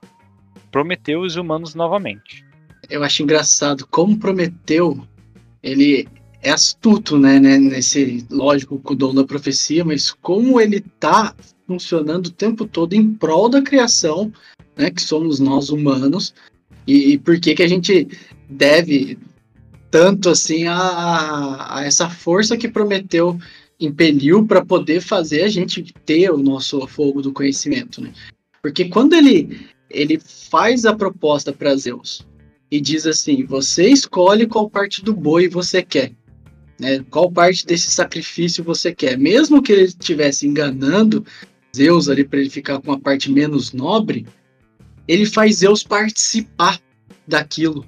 Prometeu 0.72 1.24
e 1.24 1.28
os 1.28 1.36
humanos 1.36 1.76
novamente. 1.76 2.46
Eu 2.90 3.04
acho 3.04 3.24
engraçado 3.24 3.88
como 3.88 4.18
Prometeu 4.18 5.06
ele 5.64 6.08
é 6.42 6.52
astuto, 6.52 7.18
né, 7.18 7.40
né, 7.40 7.58
nesse 7.58 8.26
lógico 8.30 8.80
com 8.80 8.94
o 8.94 8.96
dom 8.96 9.14
da 9.14 9.24
profecia, 9.24 9.84
mas 9.84 10.12
como 10.12 10.62
ele 10.62 10.82
tá 11.00 11.36
funcionando 11.66 12.28
o 12.28 12.32
tempo 12.32 12.66
todo 12.66 12.94
em 12.94 13.14
prol 13.14 13.50
da 13.50 13.62
criação, 13.62 14.32
né, 14.76 14.90
que 14.92 15.02
somos 15.02 15.40
nós 15.40 15.70
humanos, 15.70 16.34
e, 16.86 17.14
e 17.14 17.18
por 17.18 17.40
que 17.40 17.56
que 17.56 17.64
a 17.64 17.68
gente 17.68 18.08
deve 18.50 19.18
tanto 19.90 20.30
assim 20.30 20.68
a, 20.68 21.78
a 21.78 21.86
essa 21.86 22.10
força 22.10 22.56
que 22.56 22.68
Prometeu 22.68 23.38
impeliu 23.80 24.46
para 24.46 24.64
poder 24.64 25.02
fazer 25.02 25.44
a 25.44 25.50
gente 25.50 25.94
ter 26.06 26.32
o 26.32 26.38
nosso 26.38 26.86
fogo 26.88 27.22
do 27.22 27.34
conhecimento, 27.34 28.02
né? 28.02 28.12
Porque 28.62 28.86
quando 28.86 29.14
ele, 29.14 29.68
ele 29.90 30.20
faz 30.20 30.86
a 30.86 30.96
proposta 30.96 31.54
para 31.54 31.76
Zeus 31.76 32.26
e 32.72 32.80
diz 32.80 33.06
assim: 33.06 33.46
você 33.46 33.90
escolhe 33.90 34.48
qual 34.48 34.70
parte 34.70 35.04
do 35.04 35.14
boi 35.14 35.48
você 35.48 35.82
quer. 35.82 36.12
Né? 36.80 37.04
Qual 37.10 37.32
parte 37.32 37.66
desse 37.66 37.90
sacrifício 37.90 38.64
você 38.64 38.94
quer? 38.94 39.18
Mesmo 39.18 39.62
que 39.62 39.72
ele 39.72 39.84
estivesse 39.84 40.48
enganando 40.48 41.26
Zeus 41.76 42.10
ali 42.10 42.24
para 42.24 42.40
ele 42.40 42.50
ficar 42.50 42.80
com 42.80 42.92
a 42.92 43.00
parte 43.00 43.32
menos 43.32 43.74
nobre, 43.74 44.26
ele 45.08 45.26
faz 45.26 45.58
Zeus 45.58 45.84
participar 45.84 46.80
daquilo. 47.28 47.86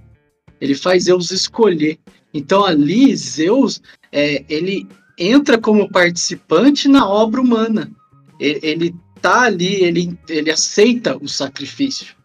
Ele 0.59 0.75
faz 0.75 1.03
Zeus 1.03 1.31
escolher. 1.31 1.97
Então 2.33 2.63
ali 2.65 3.15
Zeus 3.15 3.81
é, 4.11 4.43
ele 4.49 4.87
entra 5.17 5.57
como 5.57 5.89
participante 5.89 6.87
na 6.87 7.07
obra 7.07 7.41
humana. 7.41 7.91
Ele, 8.39 8.59
ele 8.63 8.95
tá 9.21 9.41
ali, 9.41 9.83
ele, 9.83 10.17
ele 10.27 10.51
aceita 10.51 11.17
o 11.17 11.27
sacrifício. 11.27 12.15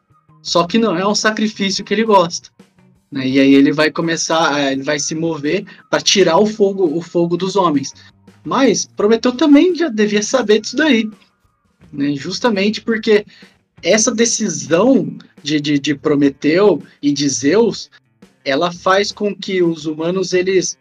Só 0.42 0.66
que 0.66 0.78
não 0.78 0.96
é 0.96 1.06
um 1.06 1.14
sacrifício 1.14 1.84
que 1.84 1.94
ele 1.94 2.04
gosta. 2.04 2.50
Né? 3.10 3.26
E 3.26 3.40
aí 3.40 3.54
ele 3.54 3.72
vai 3.72 3.90
começar, 3.90 4.72
ele 4.72 4.82
vai 4.82 4.98
se 4.98 5.14
mover 5.14 5.64
para 5.90 6.00
tirar 6.00 6.38
o 6.38 6.46
fogo, 6.46 6.96
o 6.96 7.00
fogo 7.00 7.36
dos 7.36 7.56
homens. 7.56 7.94
Mas 8.44 8.86
Prometeu 8.86 9.32
também 9.32 9.74
já 9.74 9.88
devia 9.88 10.22
saber 10.22 10.60
disso 10.60 10.76
daí. 10.76 11.10
Né? 11.92 12.14
Justamente 12.14 12.80
porque 12.80 13.24
essa 13.82 14.14
decisão 14.14 15.16
de, 15.42 15.60
de, 15.60 15.78
de 15.78 15.94
Prometeu 15.94 16.82
e 17.00 17.12
de 17.12 17.28
Zeus, 17.28 17.90
ela 18.44 18.70
faz 18.72 19.12
com 19.12 19.34
que 19.34 19.62
os 19.62 19.86
humanos 19.86 20.32
eles 20.32 20.78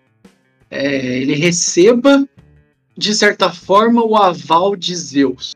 é, 0.69 1.19
ele 1.19 1.35
receba 1.35 2.27
de 2.97 3.13
certa 3.13 3.51
forma 3.51 4.03
o 4.03 4.15
aval 4.15 4.75
de 4.75 4.95
Zeus 4.95 5.55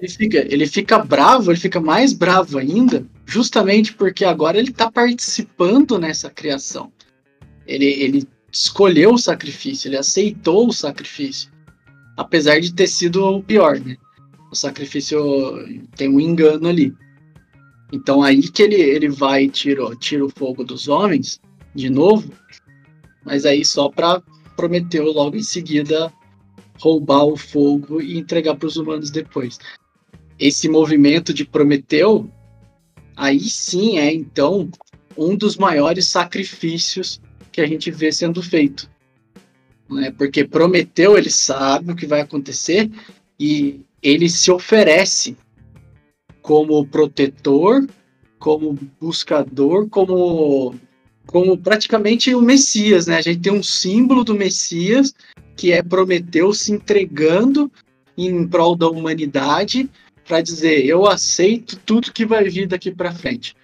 ele 0.00 0.08
fica, 0.08 0.38
ele 0.38 0.66
fica 0.66 0.98
bravo, 0.98 1.52
ele 1.52 1.60
fica 1.60 1.78
mais 1.78 2.14
bravo 2.14 2.56
ainda, 2.56 3.06
justamente 3.26 3.92
porque 3.92 4.24
agora 4.24 4.58
ele 4.58 4.70
está 4.70 4.90
participando 4.90 5.98
nessa 5.98 6.30
criação. 6.30 6.90
Ele, 7.66 7.84
ele 7.84 8.28
escolheu 8.50 9.12
o 9.12 9.18
sacrifício, 9.18 9.88
ele 9.88 9.98
aceitou 9.98 10.68
o 10.68 10.72
sacrifício, 10.72 11.50
apesar 12.16 12.60
de 12.60 12.72
ter 12.72 12.86
sido 12.86 13.22
o 13.22 13.42
pior, 13.42 13.78
né? 13.78 13.96
O 14.50 14.56
sacrifício 14.56 15.20
tem 15.96 16.08
um 16.08 16.18
engano 16.18 16.66
ali. 16.66 16.94
Então 17.92 18.22
aí 18.22 18.40
que 18.40 18.62
ele, 18.62 18.76
ele 18.76 19.08
vai 19.08 19.44
e 19.44 19.50
tira, 19.50 19.94
tira 19.96 20.24
o 20.24 20.30
fogo 20.30 20.64
dos 20.64 20.88
homens 20.88 21.38
de 21.74 21.90
novo, 21.90 22.32
mas 23.22 23.44
aí 23.44 23.64
só 23.66 23.90
para 23.90 24.22
prometeu 24.56 25.12
logo 25.12 25.36
em 25.36 25.42
seguida 25.42 26.12
roubar 26.80 27.24
o 27.24 27.36
fogo 27.36 28.00
e 28.00 28.18
entregar 28.18 28.56
para 28.56 28.66
os 28.66 28.76
humanos 28.76 29.10
depois 29.10 29.58
esse 30.40 30.68
movimento 30.68 31.34
de 31.34 31.44
Prometeu, 31.44 32.28
aí 33.14 33.38
sim 33.40 33.98
é 33.98 34.12
então 34.12 34.70
um 35.16 35.36
dos 35.36 35.58
maiores 35.58 36.08
sacrifícios 36.08 37.20
que 37.52 37.60
a 37.60 37.66
gente 37.66 37.90
vê 37.90 38.10
sendo 38.10 38.42
feito. 38.42 38.90
Né? 39.90 40.10
Porque 40.16 40.44
Prometeu 40.44 41.18
ele 41.18 41.30
sabe 41.30 41.92
o 41.92 41.96
que 41.96 42.06
vai 42.06 42.22
acontecer 42.22 42.90
e 43.38 43.80
ele 44.02 44.30
se 44.30 44.50
oferece 44.50 45.36
como 46.40 46.86
protetor, 46.86 47.86
como 48.38 48.78
buscador, 48.98 49.88
como 49.90 50.74
como 51.26 51.56
praticamente 51.56 52.34
o 52.34 52.40
Messias, 52.40 53.06
né? 53.06 53.16
A 53.16 53.20
gente 53.20 53.40
tem 53.40 53.52
um 53.52 53.62
símbolo 53.62 54.24
do 54.24 54.34
Messias 54.34 55.14
que 55.54 55.70
é 55.70 55.80
Prometeu 55.80 56.52
se 56.52 56.72
entregando 56.72 57.70
em 58.16 58.48
prol 58.48 58.74
da 58.74 58.88
humanidade 58.88 59.88
para 60.30 60.42
dizer 60.42 60.86
eu 60.86 61.08
aceito 61.08 61.76
tudo 61.80 62.12
que 62.12 62.24
vai 62.24 62.44
vir 62.44 62.68
daqui 62.68 62.92
para 62.92 63.12
frente. 63.12 63.56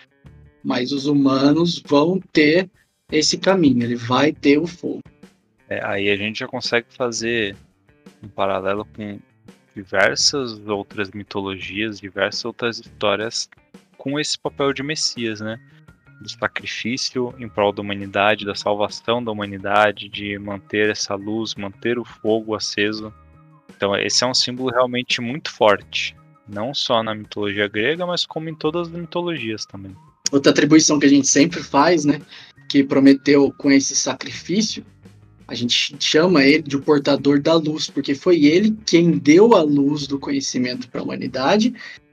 Mas 0.64 0.90
os 0.90 1.06
humanos 1.06 1.80
vão 1.86 2.18
ter 2.32 2.68
esse 3.12 3.38
caminho, 3.38 3.84
ele 3.84 3.94
vai 3.94 4.32
ter 4.32 4.58
o 4.58 4.66
fogo. 4.66 5.00
É, 5.68 5.84
aí 5.84 6.10
a 6.10 6.16
gente 6.16 6.40
já 6.40 6.48
consegue 6.48 6.88
fazer 6.90 7.54
um 8.20 8.26
paralelo 8.26 8.84
com 8.84 9.20
diversas 9.76 10.58
outras 10.66 11.12
mitologias, 11.12 12.00
diversas 12.00 12.44
outras 12.44 12.80
histórias 12.80 13.48
com 13.96 14.18
esse 14.18 14.36
papel 14.36 14.72
de 14.72 14.82
Messias, 14.82 15.40
né? 15.40 15.60
Do 16.20 16.28
sacrifício 16.28 17.32
em 17.38 17.48
prol 17.48 17.72
da 17.72 17.80
humanidade, 17.80 18.44
da 18.44 18.56
salvação 18.56 19.22
da 19.22 19.30
humanidade, 19.30 20.08
de 20.08 20.36
manter 20.36 20.90
essa 20.90 21.14
luz, 21.14 21.54
manter 21.54 21.96
o 21.96 22.04
fogo 22.04 22.56
aceso. 22.56 23.14
Então, 23.76 23.94
esse 23.94 24.24
é 24.24 24.26
um 24.26 24.34
símbolo 24.34 24.70
realmente 24.70 25.20
muito 25.20 25.52
forte 25.52 26.16
Não 26.48 26.72
só 26.72 27.02
na 27.02 27.14
mitologia 27.14 27.68
grega, 27.68 28.06
mas 28.06 28.24
como 28.24 28.48
em 28.48 28.54
todas 28.54 28.88
as 28.88 28.94
mitologias 28.94 29.66
também. 29.66 29.94
Outra 30.30 30.52
atribuição 30.52 30.98
que 30.98 31.06
a 31.06 31.10
gente 31.10 31.28
sempre 31.28 31.62
faz, 31.62 32.04
né? 32.04 32.20
Que 32.68 32.82
Prometeu 32.82 33.52
com 33.56 33.70
esse 33.70 33.94
sacrifício, 33.94 34.84
a 35.48 35.54
gente 35.54 35.96
chama 36.00 36.44
ele 36.44 36.62
de 36.62 36.76
o 36.76 36.82
portador 36.82 37.40
da 37.40 37.54
luz, 37.54 37.88
porque 37.88 38.14
foi 38.14 38.44
ele 38.44 38.76
quem 38.84 39.12
deu 39.12 39.54
a 39.54 39.62
luz 39.62 40.06
do 40.06 40.18
conhecimento 40.18 40.88
para 40.88 41.00
a 41.00 41.04
humanidade, 41.04 41.72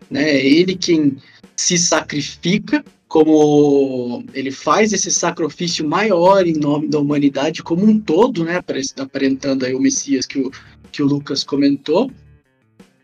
né? 0.10 0.30
É 0.30 0.46
ele 0.46 0.76
quem 0.76 1.18
se 1.56 1.78
sacrifica, 1.78 2.84
como 3.08 4.24
ele 4.34 4.52
faz 4.52 4.94
esse 4.94 5.12
sacrifício 5.12 5.88
maior 5.88 6.46
em 6.48 6.54
nome 6.54 6.88
da 6.88 7.00
humanidade 7.00 7.64
como 7.64 7.86
um 7.86 8.00
todo, 8.00 8.44
né? 8.44 8.62
Aparentando 9.00 9.66
aí 9.66 9.74
o 9.74 9.80
Messias 9.80 10.26
que 10.26 10.40
o, 10.40 10.52
que 10.92 11.02
o 11.02 11.08
Lucas 11.08 11.44
comentou. 11.44 12.12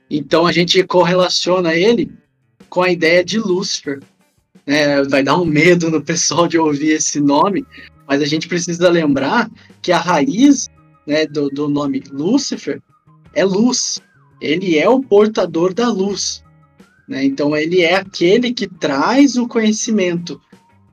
Então 0.10 0.46
a 0.46 0.52
gente 0.52 0.84
correlaciona 0.84 1.76
ele 1.76 2.12
com 2.70 2.82
a 2.82 2.92
ideia 2.92 3.24
de 3.24 3.40
Lúcifer. 3.40 4.00
Né? 4.66 5.04
Vai 5.04 5.24
dar 5.24 5.38
um 5.38 5.46
medo 5.46 5.90
no 5.90 6.02
pessoal 6.02 6.48
de 6.48 6.58
ouvir 6.58 6.92
esse 6.92 7.20
nome, 7.20 7.66
mas 8.08 8.22
a 8.22 8.26
gente 8.26 8.48
precisa 8.48 8.90
lembrar 8.90 9.50
que 9.82 9.92
a 9.92 10.00
raiz 10.00 10.68
né, 11.06 11.26
do, 11.26 11.50
do 11.50 11.68
nome 11.68 12.04
Lúcifer 12.12 12.82
é 13.34 13.44
luz. 13.44 14.02
Ele 14.42 14.78
é 14.78 14.88
o 14.88 15.02
portador 15.02 15.74
da 15.74 15.90
luz. 15.90 16.44
Né? 17.08 17.26
Então 17.26 17.56
ele 17.56 17.82
é 17.82 17.96
aquele 17.96 18.54
que 18.54 18.68
traz 18.68 19.36
o 19.36 19.48
conhecimento. 19.48 20.40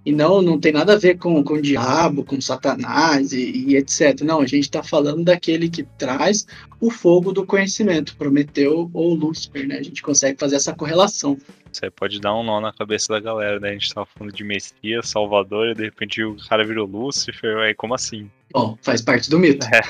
E 0.07 0.13
não, 0.13 0.41
não 0.41 0.61
tem 0.61 0.71
nada 0.73 0.93
a 0.93 0.99
ver 0.99 1.19
com, 1.19 1.43
com 1.43 1.55
o 1.55 1.61
diabo, 1.61 2.25
com 2.25 2.41
Satanás 2.41 3.33
e, 3.33 3.67
e 3.67 3.77
etc. 3.77 4.21
Não, 4.23 4.41
a 4.41 4.47
gente 4.47 4.63
está 4.63 4.81
falando 4.81 5.25
daquele 5.25 5.69
que 5.69 5.83
traz 5.83 6.47
o 6.81 6.93
fogo 6.93 7.33
do 7.33 7.45
conhecimento, 7.45 8.17
Prometeu 8.17 8.89
ou 8.95 9.15
Lúcifer, 9.15 9.67
né? 9.67 9.79
A 9.79 9.83
gente 9.83 10.01
consegue 10.03 10.39
fazer 10.39 10.55
essa 10.55 10.73
correlação. 10.73 11.37
Você 11.73 11.91
pode 11.91 12.21
dar 12.21 12.37
um 12.37 12.45
nó 12.45 12.61
na 12.61 12.73
cabeça 12.73 13.15
da 13.15 13.19
galera, 13.19 13.59
né? 13.59 13.71
A 13.71 13.73
gente 13.73 13.93
tava 13.93 14.07
falando 14.07 14.33
de 14.33 14.45
Messias, 14.45 15.09
Salvador, 15.09 15.71
e 15.71 15.75
de 15.75 15.83
repente 15.83 16.23
o 16.23 16.37
cara 16.49 16.65
virou 16.65 16.87
Lúcifer, 16.87 17.57
aí 17.59 17.75
como 17.75 17.93
assim? 17.93 18.31
Bom, 18.53 18.79
faz 18.81 19.03
parte 19.03 19.29
do 19.29 19.41
mito. 19.41 19.67
É. 19.67 19.81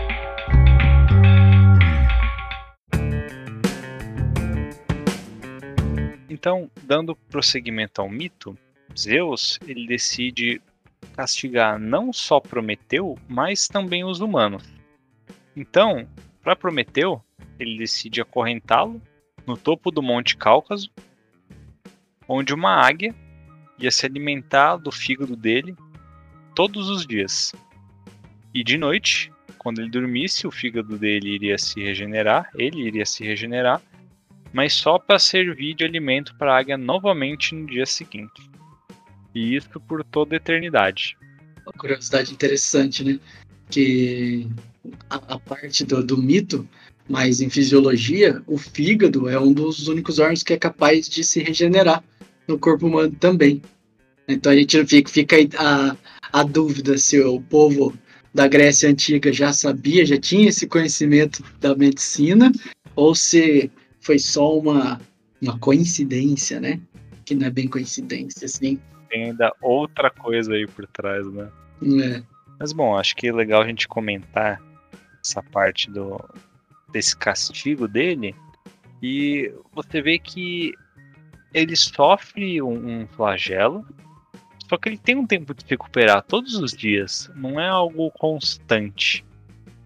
Então, 6.36 6.70
dando 6.82 7.16
prosseguimento 7.16 8.02
ao 8.02 8.10
mito, 8.10 8.58
Zeus 8.94 9.58
ele 9.66 9.86
decide 9.86 10.60
castigar 11.14 11.78
não 11.78 12.12
só 12.12 12.38
Prometeu, 12.38 13.18
mas 13.26 13.68
também 13.68 14.04
os 14.04 14.20
humanos. 14.20 14.62
Então, 15.56 16.06
para 16.42 16.54
Prometeu, 16.54 17.24
ele 17.58 17.78
decide 17.78 18.20
acorrentá-lo 18.20 19.00
no 19.46 19.56
topo 19.56 19.90
do 19.90 20.02
Monte 20.02 20.36
Cáucaso, 20.36 20.90
onde 22.28 22.52
uma 22.52 22.86
águia 22.86 23.14
ia 23.78 23.90
se 23.90 24.04
alimentar 24.04 24.76
do 24.76 24.92
fígado 24.92 25.34
dele 25.36 25.74
todos 26.54 26.90
os 26.90 27.06
dias. 27.06 27.54
E 28.52 28.62
de 28.62 28.76
noite, 28.76 29.32
quando 29.56 29.80
ele 29.80 29.88
dormisse, 29.88 30.46
o 30.46 30.50
fígado 30.50 30.98
dele 30.98 31.30
iria 31.30 31.56
se 31.56 31.82
regenerar, 31.82 32.50
ele 32.54 32.82
iria 32.82 33.06
se 33.06 33.24
regenerar 33.24 33.80
mas 34.52 34.72
só 34.74 34.98
para 34.98 35.18
servir 35.18 35.74
de 35.74 35.84
alimento 35.84 36.34
para 36.36 36.54
a 36.54 36.58
águia 36.58 36.76
novamente 36.76 37.54
no 37.54 37.66
dia 37.66 37.86
seguinte. 37.86 38.50
E 39.34 39.54
isso 39.54 39.78
por 39.80 40.02
toda 40.04 40.34
a 40.34 40.38
eternidade. 40.38 41.16
Uma 41.64 41.72
curiosidade 41.72 42.32
interessante, 42.32 43.04
né? 43.04 43.18
Que 43.70 44.48
a, 45.10 45.16
a 45.34 45.38
parte 45.38 45.84
do, 45.84 46.02
do 46.02 46.16
mito, 46.16 46.66
mas 47.08 47.40
em 47.40 47.50
fisiologia, 47.50 48.42
o 48.46 48.56
fígado 48.56 49.28
é 49.28 49.38
um 49.38 49.52
dos 49.52 49.88
únicos 49.88 50.18
órgãos 50.18 50.42
que 50.42 50.52
é 50.52 50.58
capaz 50.58 51.08
de 51.08 51.22
se 51.22 51.42
regenerar 51.42 52.02
no 52.48 52.58
corpo 52.58 52.86
humano 52.86 53.14
também. 53.18 53.60
Então 54.28 54.52
a 54.52 54.56
gente 54.56 54.84
fica, 54.86 55.10
fica 55.10 55.36
a, 55.58 55.96
a 56.32 56.42
dúvida 56.42 56.96
se 56.98 57.20
o 57.20 57.40
povo 57.40 57.96
da 58.34 58.46
Grécia 58.46 58.90
Antiga 58.90 59.32
já 59.32 59.52
sabia, 59.52 60.04
já 60.04 60.18
tinha 60.18 60.48
esse 60.48 60.66
conhecimento 60.66 61.42
da 61.60 61.74
medicina, 61.74 62.52
ou 62.94 63.14
se 63.14 63.70
foi 64.06 64.20
só 64.20 64.56
uma, 64.56 65.00
uma 65.42 65.58
coincidência, 65.58 66.60
né? 66.60 66.80
Que 67.24 67.34
não 67.34 67.48
é 67.48 67.50
bem 67.50 67.66
coincidência, 67.66 68.46
assim. 68.46 68.80
Tem 69.10 69.24
ainda 69.24 69.52
outra 69.60 70.10
coisa 70.10 70.54
aí 70.54 70.64
por 70.64 70.86
trás, 70.86 71.26
né? 71.32 71.50
É. 71.82 72.22
Mas 72.58 72.72
bom, 72.72 72.96
acho 72.96 73.16
que 73.16 73.26
é 73.26 73.32
legal 73.32 73.62
a 73.62 73.66
gente 73.66 73.88
comentar 73.88 74.62
essa 75.20 75.42
parte 75.42 75.90
do 75.90 76.22
desse 76.92 77.16
castigo 77.16 77.88
dele. 77.88 78.34
E 79.02 79.52
você 79.74 80.00
vê 80.00 80.18
que 80.18 80.72
ele 81.52 81.74
sofre 81.74 82.62
um, 82.62 83.02
um 83.02 83.06
flagelo, 83.08 83.84
só 84.68 84.76
que 84.76 84.88
ele 84.88 84.98
tem 84.98 85.16
um 85.16 85.26
tempo 85.26 85.52
de 85.52 85.62
se 85.62 85.68
recuperar 85.68 86.22
todos 86.22 86.54
os 86.54 86.72
dias. 86.72 87.30
Não 87.34 87.60
é 87.60 87.68
algo 87.68 88.10
constante. 88.12 89.24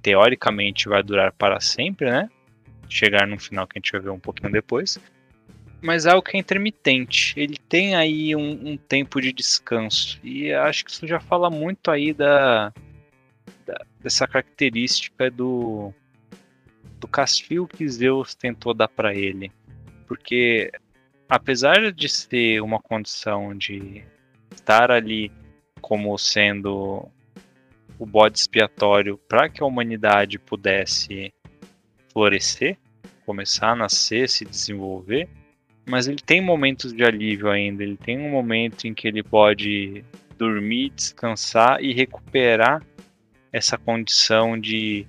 Teoricamente 0.02 0.88
vai 0.88 1.02
durar 1.02 1.32
para 1.32 1.58
sempre, 1.58 2.10
né? 2.10 2.28
Chegar 2.90 3.26
no 3.26 3.38
final 3.38 3.66
que 3.66 3.78
a 3.78 3.80
gente 3.80 3.92
vai 3.92 4.00
ver 4.00 4.10
um 4.10 4.20
pouquinho 4.20 4.52
depois. 4.52 4.98
Mas 5.80 6.04
é 6.04 6.10
algo 6.10 6.22
que 6.22 6.36
é 6.36 6.40
intermitente. 6.40 7.32
Ele 7.38 7.56
tem 7.68 7.94
aí 7.94 8.36
um, 8.36 8.72
um 8.72 8.76
tempo 8.76 9.20
de 9.20 9.32
descanso. 9.32 10.20
E 10.22 10.52
acho 10.52 10.84
que 10.84 10.90
isso 10.90 11.06
já 11.06 11.18
fala 11.18 11.48
muito 11.48 11.90
aí 11.90 12.12
da, 12.12 12.72
da 13.64 13.86
dessa 13.98 14.26
característica 14.26 15.30
do, 15.30 15.92
do 16.98 17.06
castigo 17.06 17.68
que 17.68 17.88
Zeus 17.88 18.34
tentou 18.34 18.74
dar 18.74 18.88
para 18.88 19.14
ele. 19.14 19.52
Porque 20.06 20.70
apesar 21.28 21.92
de 21.92 22.08
ser 22.08 22.60
uma 22.60 22.80
condição 22.80 23.56
de 23.56 24.04
estar 24.50 24.90
ali 24.90 25.30
como 25.80 26.16
sendo 26.18 27.08
o 27.98 28.06
bode 28.06 28.38
expiatório 28.38 29.18
para 29.28 29.48
que 29.48 29.62
a 29.62 29.66
humanidade 29.66 30.38
pudesse 30.38 31.32
florescer, 32.12 32.76
começar 33.24 33.70
a 33.72 33.76
nascer, 33.76 34.28
se 34.28 34.44
desenvolver, 34.44 35.28
mas 35.86 36.06
ele 36.06 36.20
tem 36.24 36.40
momentos 36.40 36.92
de 36.92 37.02
alívio 37.02 37.50
ainda. 37.50 37.82
Ele 37.82 37.96
tem 37.96 38.18
um 38.18 38.30
momento 38.30 38.86
em 38.86 38.94
que 38.94 39.08
ele 39.08 39.22
pode 39.22 40.04
dormir, 40.38 40.90
descansar 40.90 41.82
e 41.82 41.92
recuperar 41.92 42.82
essa 43.52 43.76
condição 43.76 44.58
de 44.58 45.06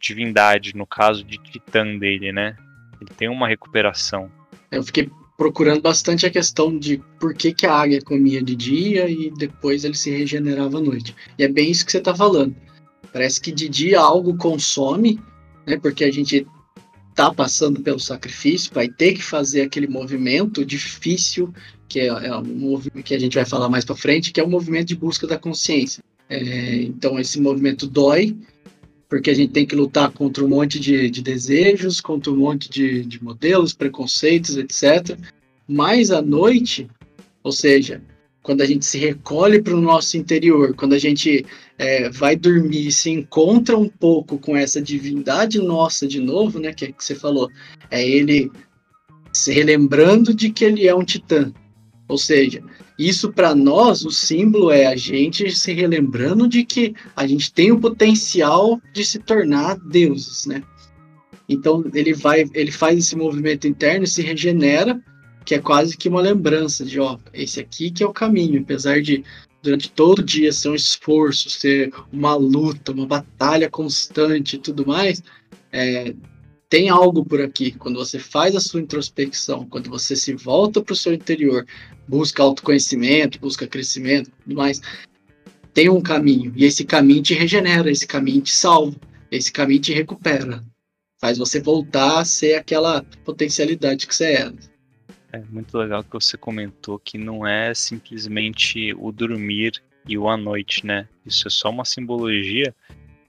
divindade, 0.00 0.76
no 0.76 0.86
caso 0.86 1.24
de 1.24 1.38
titã 1.38 1.96
dele, 1.96 2.32
né? 2.32 2.56
Ele 3.00 3.10
tem 3.16 3.28
uma 3.28 3.48
recuperação. 3.48 4.30
Eu 4.70 4.82
fiquei 4.82 5.08
procurando 5.36 5.80
bastante 5.80 6.26
a 6.26 6.30
questão 6.30 6.76
de 6.78 7.02
por 7.18 7.34
que, 7.34 7.52
que 7.52 7.66
a 7.66 7.74
águia 7.74 8.00
comia 8.02 8.42
de 8.42 8.54
dia 8.54 9.08
e 9.08 9.30
depois 9.30 9.84
ele 9.84 9.94
se 9.94 10.10
regenerava 10.10 10.78
à 10.78 10.80
noite. 10.80 11.14
E 11.38 11.44
é 11.44 11.48
bem 11.48 11.70
isso 11.70 11.84
que 11.84 11.92
você 11.92 11.98
está 11.98 12.14
falando. 12.14 12.54
Parece 13.12 13.40
que 13.40 13.52
de 13.52 13.68
dia 13.68 14.00
algo 14.00 14.36
consome 14.36 15.20
né? 15.66 15.78
Porque 15.78 16.04
a 16.04 16.12
gente 16.12 16.46
tá 17.14 17.32
passando 17.32 17.80
pelo 17.80 18.00
sacrifício, 18.00 18.72
vai 18.74 18.88
ter 18.88 19.14
que 19.14 19.22
fazer 19.22 19.62
aquele 19.62 19.86
movimento 19.86 20.64
difícil, 20.64 21.52
que 21.88 22.00
é, 22.00 22.06
é 22.06 22.36
um 22.36 22.44
movimento 22.44 23.04
que 23.04 23.14
a 23.14 23.20
gente 23.20 23.34
vai 23.34 23.44
falar 23.44 23.68
mais 23.68 23.84
para 23.84 23.94
frente, 23.94 24.32
que 24.32 24.40
é 24.40 24.44
o 24.44 24.50
movimento 24.50 24.88
de 24.88 24.96
busca 24.96 25.26
da 25.26 25.38
consciência. 25.38 26.02
É, 26.28 26.82
então 26.82 27.18
esse 27.18 27.40
movimento 27.40 27.86
dói, 27.86 28.36
porque 29.08 29.30
a 29.30 29.34
gente 29.34 29.52
tem 29.52 29.64
que 29.64 29.76
lutar 29.76 30.10
contra 30.10 30.44
um 30.44 30.48
monte 30.48 30.80
de, 30.80 31.08
de 31.08 31.22
desejos, 31.22 32.00
contra 32.00 32.32
um 32.32 32.36
monte 32.36 32.68
de, 32.68 33.04
de 33.04 33.22
modelos, 33.22 33.72
preconceitos, 33.72 34.56
etc. 34.56 35.16
Mas 35.68 36.10
à 36.10 36.20
noite, 36.20 36.88
ou 37.44 37.52
seja, 37.52 38.02
quando 38.44 38.60
a 38.60 38.66
gente 38.66 38.84
se 38.84 38.98
recolhe 38.98 39.60
para 39.60 39.74
o 39.74 39.80
nosso 39.80 40.18
interior, 40.18 40.74
quando 40.76 40.92
a 40.92 40.98
gente 40.98 41.46
é, 41.78 42.10
vai 42.10 42.36
dormir 42.36 42.92
se 42.92 43.10
encontra 43.10 43.76
um 43.76 43.88
pouco 43.88 44.38
com 44.38 44.54
essa 44.54 44.82
divindade 44.82 45.58
nossa 45.58 46.06
de 46.06 46.20
novo, 46.20 46.58
né, 46.60 46.70
que, 46.74 46.84
é 46.84 46.92
que 46.92 47.02
você 47.02 47.14
falou, 47.14 47.50
é 47.90 48.06
ele 48.06 48.52
se 49.32 49.50
relembrando 49.50 50.34
de 50.34 50.50
que 50.50 50.62
ele 50.62 50.86
é 50.86 50.94
um 50.94 51.02
titã. 51.02 51.50
Ou 52.06 52.18
seja, 52.18 52.62
isso 52.98 53.32
para 53.32 53.54
nós, 53.54 54.04
o 54.04 54.10
símbolo 54.10 54.70
é 54.70 54.86
a 54.86 54.94
gente 54.94 55.50
se 55.50 55.72
relembrando 55.72 56.46
de 56.46 56.64
que 56.64 56.94
a 57.16 57.26
gente 57.26 57.50
tem 57.50 57.72
o 57.72 57.80
potencial 57.80 58.78
de 58.92 59.06
se 59.06 59.20
tornar 59.20 59.78
deuses, 59.78 60.44
né? 60.44 60.62
Então 61.48 61.82
ele 61.94 62.12
vai, 62.12 62.44
ele 62.52 62.70
faz 62.70 62.98
esse 62.98 63.16
movimento 63.16 63.66
interno, 63.66 64.06
se 64.06 64.20
regenera 64.20 65.02
que 65.44 65.54
é 65.54 65.58
quase 65.58 65.96
que 65.96 66.08
uma 66.08 66.20
lembrança 66.20 66.84
de, 66.84 66.98
ó, 66.98 67.18
esse 67.32 67.60
aqui 67.60 67.90
que 67.90 68.02
é 68.02 68.06
o 68.06 68.12
caminho, 68.12 68.60
apesar 68.60 69.02
de 69.02 69.24
durante 69.62 69.90
todo 69.90 70.18
o 70.18 70.22
dia 70.22 70.52
ser 70.52 70.68
um 70.68 70.74
esforço, 70.74 71.48
ser 71.48 71.90
uma 72.12 72.34
luta, 72.34 72.92
uma 72.92 73.06
batalha 73.06 73.68
constante 73.70 74.56
e 74.56 74.58
tudo 74.58 74.86
mais, 74.86 75.22
é, 75.72 76.14
tem 76.68 76.90
algo 76.90 77.24
por 77.24 77.40
aqui. 77.40 77.72
Quando 77.72 77.96
você 77.96 78.18
faz 78.18 78.54
a 78.54 78.60
sua 78.60 78.80
introspecção, 78.80 79.66
quando 79.66 79.88
você 79.88 80.14
se 80.14 80.34
volta 80.34 80.82
para 80.82 80.92
o 80.92 80.96
seu 80.96 81.14
interior, 81.14 81.66
busca 82.06 82.42
autoconhecimento, 82.42 83.40
busca 83.40 83.66
crescimento, 83.66 84.30
tudo 84.42 84.54
mais, 84.54 84.82
tem 85.72 85.88
um 85.88 86.00
caminho 86.00 86.52
e 86.54 86.64
esse 86.64 86.84
caminho 86.84 87.22
te 87.22 87.32
regenera, 87.32 87.90
esse 87.90 88.06
caminho 88.06 88.42
te 88.42 88.52
salva, 88.52 88.96
esse 89.30 89.50
caminho 89.50 89.80
te 89.80 89.94
recupera. 89.94 90.62
Faz 91.20 91.38
você 91.38 91.58
voltar 91.58 92.20
a 92.20 92.24
ser 92.24 92.54
aquela 92.54 93.02
potencialidade 93.24 94.06
que 94.06 94.14
você 94.14 94.32
era. 94.32 94.73
É 95.34 95.42
muito 95.50 95.76
legal 95.76 96.04
que 96.04 96.12
você 96.12 96.36
comentou 96.36 96.96
que 96.96 97.18
não 97.18 97.44
é 97.44 97.74
simplesmente 97.74 98.94
o 98.94 99.10
dormir 99.10 99.82
e 100.06 100.16
o 100.16 100.28
à 100.28 100.36
noite, 100.36 100.86
né? 100.86 101.08
Isso 101.26 101.48
é 101.48 101.50
só 101.50 101.70
uma 101.70 101.84
simbologia 101.84 102.72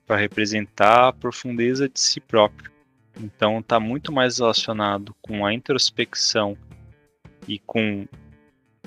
para 0.05 0.15
representar 0.15 1.07
a 1.07 1.13
profundeza 1.13 1.89
de 1.89 1.99
si 1.99 2.19
próprio. 2.19 2.71
Então 3.19 3.57
está 3.57 3.79
muito 3.79 4.11
mais 4.11 4.37
relacionado 4.37 5.15
com 5.19 5.43
a 5.43 5.51
introspecção 5.51 6.55
e 7.47 7.57
com 7.57 8.07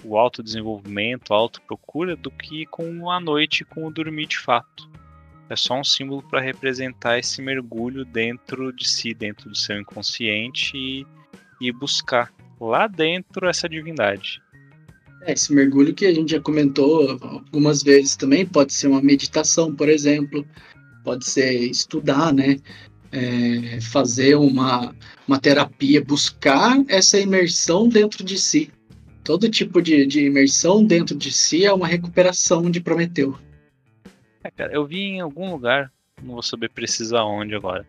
o 0.04 0.16
autodesenvolvimento, 0.16 1.34
a 1.34 1.38
autoprocura, 1.38 2.14
do 2.14 2.30
que 2.30 2.66
com 2.66 3.10
a 3.10 3.18
noite, 3.18 3.64
com 3.64 3.84
o 3.84 3.90
dormir 3.90 4.26
de 4.26 4.38
fato. 4.38 4.88
É 5.50 5.56
só 5.56 5.74
um 5.74 5.82
símbolo 5.82 6.22
para 6.22 6.40
representar 6.40 7.18
esse 7.18 7.42
mergulho 7.42 8.04
dentro 8.04 8.72
de 8.72 8.88
si, 8.88 9.12
dentro 9.12 9.50
do 9.50 9.56
seu 9.56 9.76
inconsciente 9.76 10.76
e, 10.76 11.04
e 11.60 11.72
buscar 11.72 12.32
lá 12.60 12.86
dentro 12.86 13.48
essa 13.48 13.68
divindade. 13.68 14.42
É, 15.22 15.32
esse 15.32 15.52
mergulho 15.52 15.94
que 15.94 16.06
a 16.06 16.14
gente 16.14 16.32
já 16.32 16.40
comentou 16.40 17.18
algumas 17.22 17.82
vezes 17.82 18.16
também 18.16 18.46
pode 18.46 18.72
ser 18.72 18.88
uma 18.88 19.02
meditação, 19.02 19.74
por 19.74 19.88
exemplo, 19.88 20.46
pode 21.04 21.26
ser 21.26 21.52
estudar, 21.70 22.32
né? 22.32 22.56
É, 23.10 23.80
fazer 23.80 24.34
uma, 24.34 24.94
uma 25.26 25.40
terapia, 25.40 26.04
buscar 26.04 26.76
essa 26.88 27.18
imersão 27.18 27.88
dentro 27.88 28.22
de 28.22 28.38
si. 28.38 28.70
Todo 29.24 29.48
tipo 29.48 29.80
de, 29.80 30.06
de 30.06 30.26
imersão 30.26 30.84
dentro 30.84 31.16
de 31.16 31.32
si 31.32 31.64
é 31.64 31.72
uma 31.72 31.86
recuperação 31.86 32.70
de 32.70 32.80
Prometeu. 32.80 33.38
É, 34.44 34.50
cara, 34.50 34.72
eu 34.72 34.86
vi 34.86 35.00
em 35.00 35.20
algum 35.20 35.50
lugar, 35.50 35.90
não 36.22 36.34
vou 36.34 36.42
saber 36.42 36.70
precisar 36.70 37.24
onde 37.24 37.54
agora, 37.54 37.86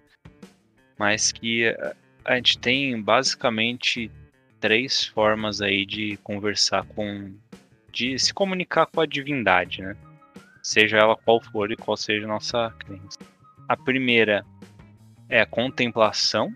mas 0.98 1.32
que 1.32 1.68
a, 1.68 1.96
a 2.26 2.36
gente 2.36 2.58
tem 2.58 3.02
basicamente 3.02 4.10
três 4.60 5.06
formas 5.06 5.62
aí 5.62 5.86
de 5.86 6.18
conversar 6.18 6.86
com. 6.86 7.34
de 7.92 8.18
se 8.20 8.34
comunicar 8.34 8.86
com 8.86 9.02
a 9.02 9.06
divindade, 9.06 9.82
né? 9.82 9.96
Seja 10.62 10.98
ela 10.98 11.16
qual 11.16 11.42
for 11.42 11.72
e 11.72 11.76
qual 11.76 11.96
seja 11.96 12.26
a 12.26 12.30
nossa 12.30 12.74
crença. 12.80 13.18
A 13.68 13.78
primeira 13.78 14.46
é 15.30 15.42
a 15.42 15.46
contemplação, 15.46 16.54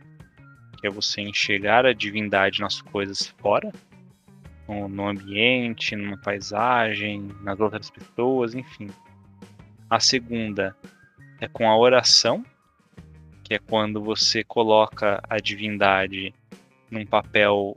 que 0.80 0.88
é 0.88 0.90
você 0.90 1.22
enxergar 1.22 1.86
a 1.86 1.94
divindade 1.94 2.60
nas 2.60 2.82
coisas 2.82 3.28
fora, 3.40 3.72
no, 4.68 4.88
no 4.88 5.08
ambiente, 5.08 5.96
numa 5.96 6.18
paisagem, 6.18 7.30
nas 7.42 7.60
outras 7.60 7.90
pessoas, 7.90 8.54
enfim. 8.54 8.90
A 9.90 10.00
segunda 10.00 10.76
é 11.40 11.48
com 11.48 11.70
a 11.70 11.78
oração, 11.78 12.46
que 13.44 13.54
é 13.54 13.60
quando 13.60 14.02
você 14.02 14.44
coloca 14.44 15.22
a 15.30 15.38
divindade 15.38 16.34
num 16.90 17.06
papel 17.06 17.76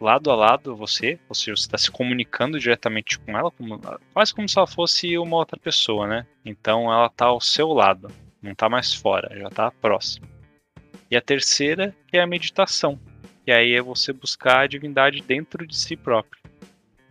lado 0.00 0.30
a 0.30 0.34
lado 0.34 0.76
você, 0.76 1.18
ou 1.28 1.34
seja, 1.34 1.56
você 1.56 1.62
está 1.62 1.78
se 1.78 1.90
comunicando 1.90 2.58
diretamente 2.58 3.18
com 3.18 3.36
ela, 3.36 3.50
como, 3.50 3.80
quase 4.12 4.34
como 4.34 4.48
se 4.48 4.58
ela 4.58 4.66
fosse 4.66 5.16
uma 5.18 5.36
outra 5.36 5.58
pessoa, 5.58 6.06
né? 6.06 6.26
Então 6.44 6.92
ela 6.92 7.06
está 7.06 7.26
ao 7.26 7.40
seu 7.40 7.68
lado, 7.68 8.10
não 8.42 8.52
está 8.52 8.68
mais 8.68 8.92
fora, 8.92 9.36
já 9.38 9.48
está 9.48 9.70
próximo. 9.70 10.26
E 11.10 11.16
a 11.16 11.22
terceira 11.22 11.94
é 12.12 12.20
a 12.20 12.26
meditação, 12.26 12.98
e 13.46 13.52
aí 13.52 13.74
é 13.74 13.80
você 13.80 14.12
buscar 14.12 14.60
a 14.60 14.66
divindade 14.66 15.22
dentro 15.22 15.66
de 15.66 15.76
si 15.76 15.96
próprio. 15.96 16.42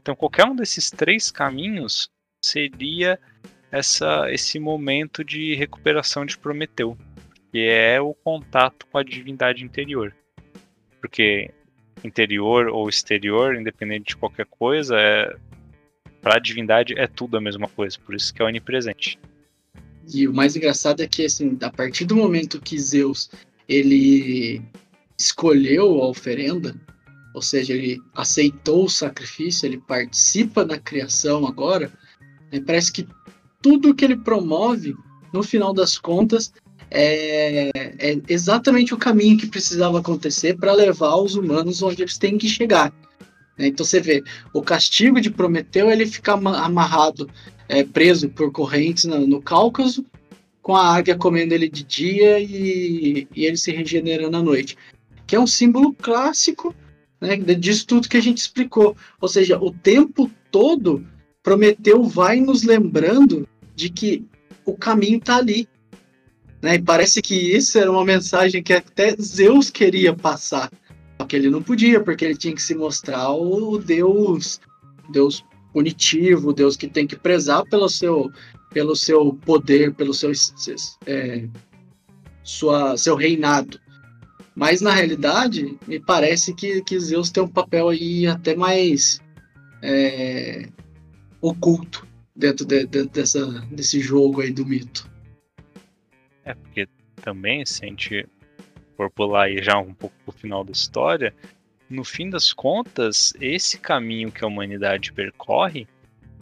Então 0.02 0.16
qualquer 0.16 0.46
um 0.46 0.56
desses 0.56 0.92
três 0.92 1.32
caminhos 1.32 2.10
seria 2.44 3.20
essa, 3.72 4.32
esse 4.32 4.60
momento 4.60 5.24
de 5.24 5.56
recuperação 5.56 6.26
de 6.26 6.38
Prometeu, 6.38 6.98
que 7.52 7.68
é 7.68 8.00
o 8.00 8.14
contato 8.14 8.86
com 8.88 8.98
a 8.98 9.04
divindade 9.04 9.64
interior. 9.64 10.16
Porque 11.02 11.52
interior 12.06 12.68
ou 12.68 12.88
exterior, 12.88 13.56
independente 13.56 14.10
de 14.10 14.18
qualquer 14.18 14.46
coisa, 14.46 14.96
é 14.98 15.36
para 16.22 16.38
a 16.38 16.40
divindade 16.40 16.98
é 16.98 17.06
tudo 17.06 17.38
a 17.38 17.42
mesma 17.42 17.68
coisa, 17.68 18.00
por 18.04 18.16
isso 18.16 18.34
que 18.34 18.42
é 18.42 18.46
onipresente. 18.46 19.20
E 20.12 20.28
o 20.28 20.34
mais 20.34 20.56
engraçado 20.56 21.02
é 21.02 21.08
que 21.08 21.26
assim, 21.26 21.58
a 21.62 21.70
partir 21.70 22.06
do 22.06 22.16
momento 22.16 22.62
que 22.62 22.80
Zeus 22.80 23.30
ele 23.68 24.62
escolheu 25.18 26.02
a 26.02 26.08
oferenda, 26.08 26.76
ou 27.34 27.42
seja, 27.42 27.74
ele 27.74 28.02
aceitou 28.14 28.86
o 28.86 28.90
sacrifício, 28.90 29.66
ele 29.66 29.78
participa 29.78 30.64
da 30.64 30.80
criação 30.80 31.46
agora, 31.46 31.92
né, 32.52 32.62
parece 32.66 32.92
que 32.92 33.08
tudo 33.62 33.94
que 33.96 34.06
ele 34.06 34.18
promove, 34.18 34.96
no 35.34 35.44
final 35.44 35.74
das 35.74 35.98
contas, 35.98 36.54
é, 36.98 37.72
é 38.00 38.22
exatamente 38.30 38.94
o 38.94 38.98
caminho 38.98 39.38
que 39.38 39.48
precisava 39.48 40.00
acontecer 40.00 40.58
para 40.58 40.74
levar 40.74 41.16
os 41.18 41.36
humanos 41.36 41.82
onde 41.82 42.02
eles 42.02 42.18
têm 42.18 42.38
que 42.38 42.48
chegar. 42.48 42.94
Né? 43.58 43.68
Então 43.68 43.86
você 43.86 44.00
vê, 44.00 44.24
o 44.54 44.62
castigo 44.62 45.20
de 45.20 45.30
Prometeu 45.30 45.90
ele 45.90 46.06
fica 46.06 46.34
amarrado, 46.34 47.30
é, 47.68 47.84
preso 47.84 48.30
por 48.30 48.52
correntes 48.52 49.06
no, 49.06 49.28
no, 49.28 49.42
Cáucaso, 49.42 50.06
com 50.62 50.76
a 50.76 50.96
águia 50.96 51.18
comendo 51.18 51.54
ele 51.54 51.70
de 51.70 51.84
dia 51.84 52.40
e, 52.40 53.28
e, 53.36 53.46
ele 53.46 53.58
se 53.58 53.72
regenerando 53.72 54.38
à 54.38 54.42
noite. 54.42 54.78
Que 55.28 55.36
é 55.36 55.40
um 55.40 55.48
símbolo 55.48 55.94
clássico 55.94 56.74
né, 57.20 57.36
disso 57.38 57.86
tudo 57.88 58.10
que 58.10 58.18
a 58.18 58.22
gente 58.22 58.38
explicou. 58.38 58.96
Ou 59.20 59.28
seja, 59.28 59.60
o 59.60 59.72
tempo 59.72 60.30
todo 60.52 61.06
Prometeu 61.44 62.04
vai 62.04 62.40
nos 62.40 62.64
lembrando 62.64 63.48
de 63.76 63.90
que 63.90 64.26
o 64.66 64.76
caminho 64.76 65.18
está 65.18 65.38
ali. 65.38 65.68
Né? 66.62 66.76
E 66.76 66.82
parece 66.82 67.22
que 67.22 67.36
isso 67.36 67.78
era 67.78 67.92
uma 67.92 68.06
mensagem 68.06 68.64
que 68.64 68.74
até 68.74 69.16
Zeus 69.22 69.70
queria 69.70 70.14
passar. 70.14 70.72
Só 71.20 71.26
que 71.26 71.36
ele 71.36 71.50
não 71.50 71.62
podia, 71.62 72.02
porque 72.02 72.26
ele 72.26 72.38
tinha 72.38 72.54
que 72.54 72.62
se 72.62 72.76
mostrar 72.76 73.32
o 73.32 73.78
Deus, 73.78 74.60
Deus 75.10 75.44
punitivo, 75.72 76.54
Deus 76.54 76.76
que 76.76 76.88
tem 76.88 77.06
que 77.06 77.16
prezar 77.16 77.64
pelo 77.66 77.90
seu, 77.90 78.32
pelo 78.72 78.96
seu 78.96 79.34
poder, 79.46 79.94
pelo 79.94 80.14
seu, 80.14 80.32
é, 81.06 81.48
sua, 82.44 82.98
seu 82.98 83.16
reinado. 83.16 83.80
Mas 84.56 84.80
na 84.80 84.92
realidade, 84.92 85.78
me 85.86 86.00
parece 86.00 86.54
que, 86.54 86.82
que 86.82 87.00
Zeus 87.00 87.30
tem 87.30 87.44
um 87.44 87.48
papel 87.48 87.90
aí 87.90 88.26
até 88.26 88.56
mais 88.56 89.20
é, 89.82 90.70
oculto 91.42 92.08
dentro 92.36 92.66
de, 92.66 92.86
de, 92.86 93.06
dessa, 93.06 93.46
desse 93.72 94.00
jogo 94.00 94.42
aí 94.42 94.52
do 94.52 94.66
mito. 94.66 95.10
É, 96.46 96.54
porque 96.54 96.88
também, 97.22 97.66
se 97.66 97.84
a 97.84 97.88
gente 97.88 98.28
for 98.96 99.10
pular 99.10 99.46
aí 99.46 99.62
já 99.62 99.78
um 99.78 99.94
pouco 99.94 100.16
pro 100.24 100.32
final 100.32 100.64
da 100.64 100.72
história, 100.72 101.34
no 101.90 102.06
fim 102.06 102.30
das 102.30 102.54
contas, 102.54 103.34
esse 103.42 103.80
caminho 103.80 104.32
que 104.32 104.44
a 104.44 104.48
humanidade 104.48 105.12
percorre 105.12 105.88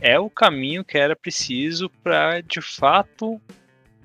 é 0.01 0.19
o 0.19 0.29
caminho 0.29 0.83
que 0.83 0.97
era 0.97 1.15
preciso 1.15 1.89
para, 2.03 2.41
de 2.41 2.61
fato, 2.61 3.41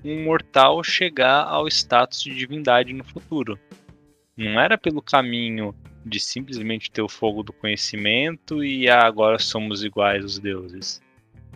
um 0.03 0.23
mortal 0.23 0.81
chegar 0.83 1.43
ao 1.43 1.67
status 1.67 2.21
de 2.23 2.33
divindade 2.33 2.93
no 2.93 3.03
futuro. 3.03 3.59
Não 4.37 4.59
era 4.59 4.77
pelo 4.77 5.01
caminho 5.01 5.75
de 6.05 6.19
simplesmente 6.19 6.89
ter 6.89 7.01
o 7.01 7.09
fogo 7.09 7.43
do 7.43 7.51
conhecimento 7.51 8.63
e 8.63 8.89
ah, 8.89 9.05
agora 9.05 9.37
somos 9.37 9.83
iguais 9.83 10.23
aos 10.23 10.39
deuses. 10.39 11.01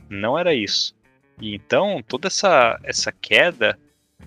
Não 0.10 0.38
era 0.38 0.53
isso. 0.53 0.93
E 1.41 1.56
então, 1.56 2.03
toda 2.06 2.27
essa, 2.27 2.77
essa 2.84 3.12
queda 3.12 3.79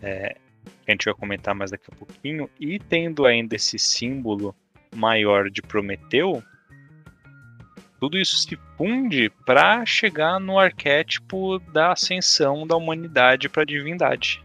é, 0.03 0.37
que 0.85 0.91
a 0.91 0.93
gente 0.93 1.05
vai 1.05 1.15
comentar 1.15 1.55
mais 1.55 1.71
daqui 1.71 1.87
a 1.93 1.97
pouquinho, 1.97 2.49
e 2.59 2.79
tendo 2.79 3.25
ainda 3.25 3.57
esse 3.57 3.79
símbolo 3.79 4.55
maior 4.95 5.51
de 5.51 5.63
Prometeu, 5.63 6.43
tudo 7.99 8.19
isso 8.19 8.37
se 8.37 8.59
funde 8.77 9.31
para 9.47 9.85
chegar 9.87 10.39
no 10.39 10.59
arquétipo 10.59 11.59
da 11.73 11.93
ascensão 11.93 12.67
da 12.67 12.77
humanidade 12.77 13.49
para 13.49 13.63
a 13.63 13.67
divindade. 13.67 14.45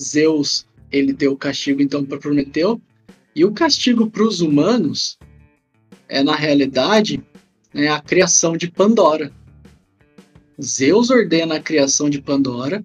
Zeus 0.00 0.66
ele 0.90 1.12
deu 1.12 1.32
o 1.32 1.36
castigo 1.36 1.82
então 1.82 2.04
para 2.04 2.18
Prometeu 2.18 2.80
e 3.34 3.44
o 3.44 3.52
castigo 3.52 4.08
para 4.10 4.22
os 4.22 4.40
humanos 4.40 5.18
é, 6.08 6.22
na 6.22 6.34
realidade, 6.34 7.22
né, 7.72 7.88
a 7.88 8.00
criação 8.00 8.56
de 8.56 8.70
Pandora. 8.70 9.32
Zeus 10.62 11.10
ordena 11.10 11.56
a 11.56 11.60
criação 11.60 12.08
de 12.08 12.20
Pandora, 12.20 12.82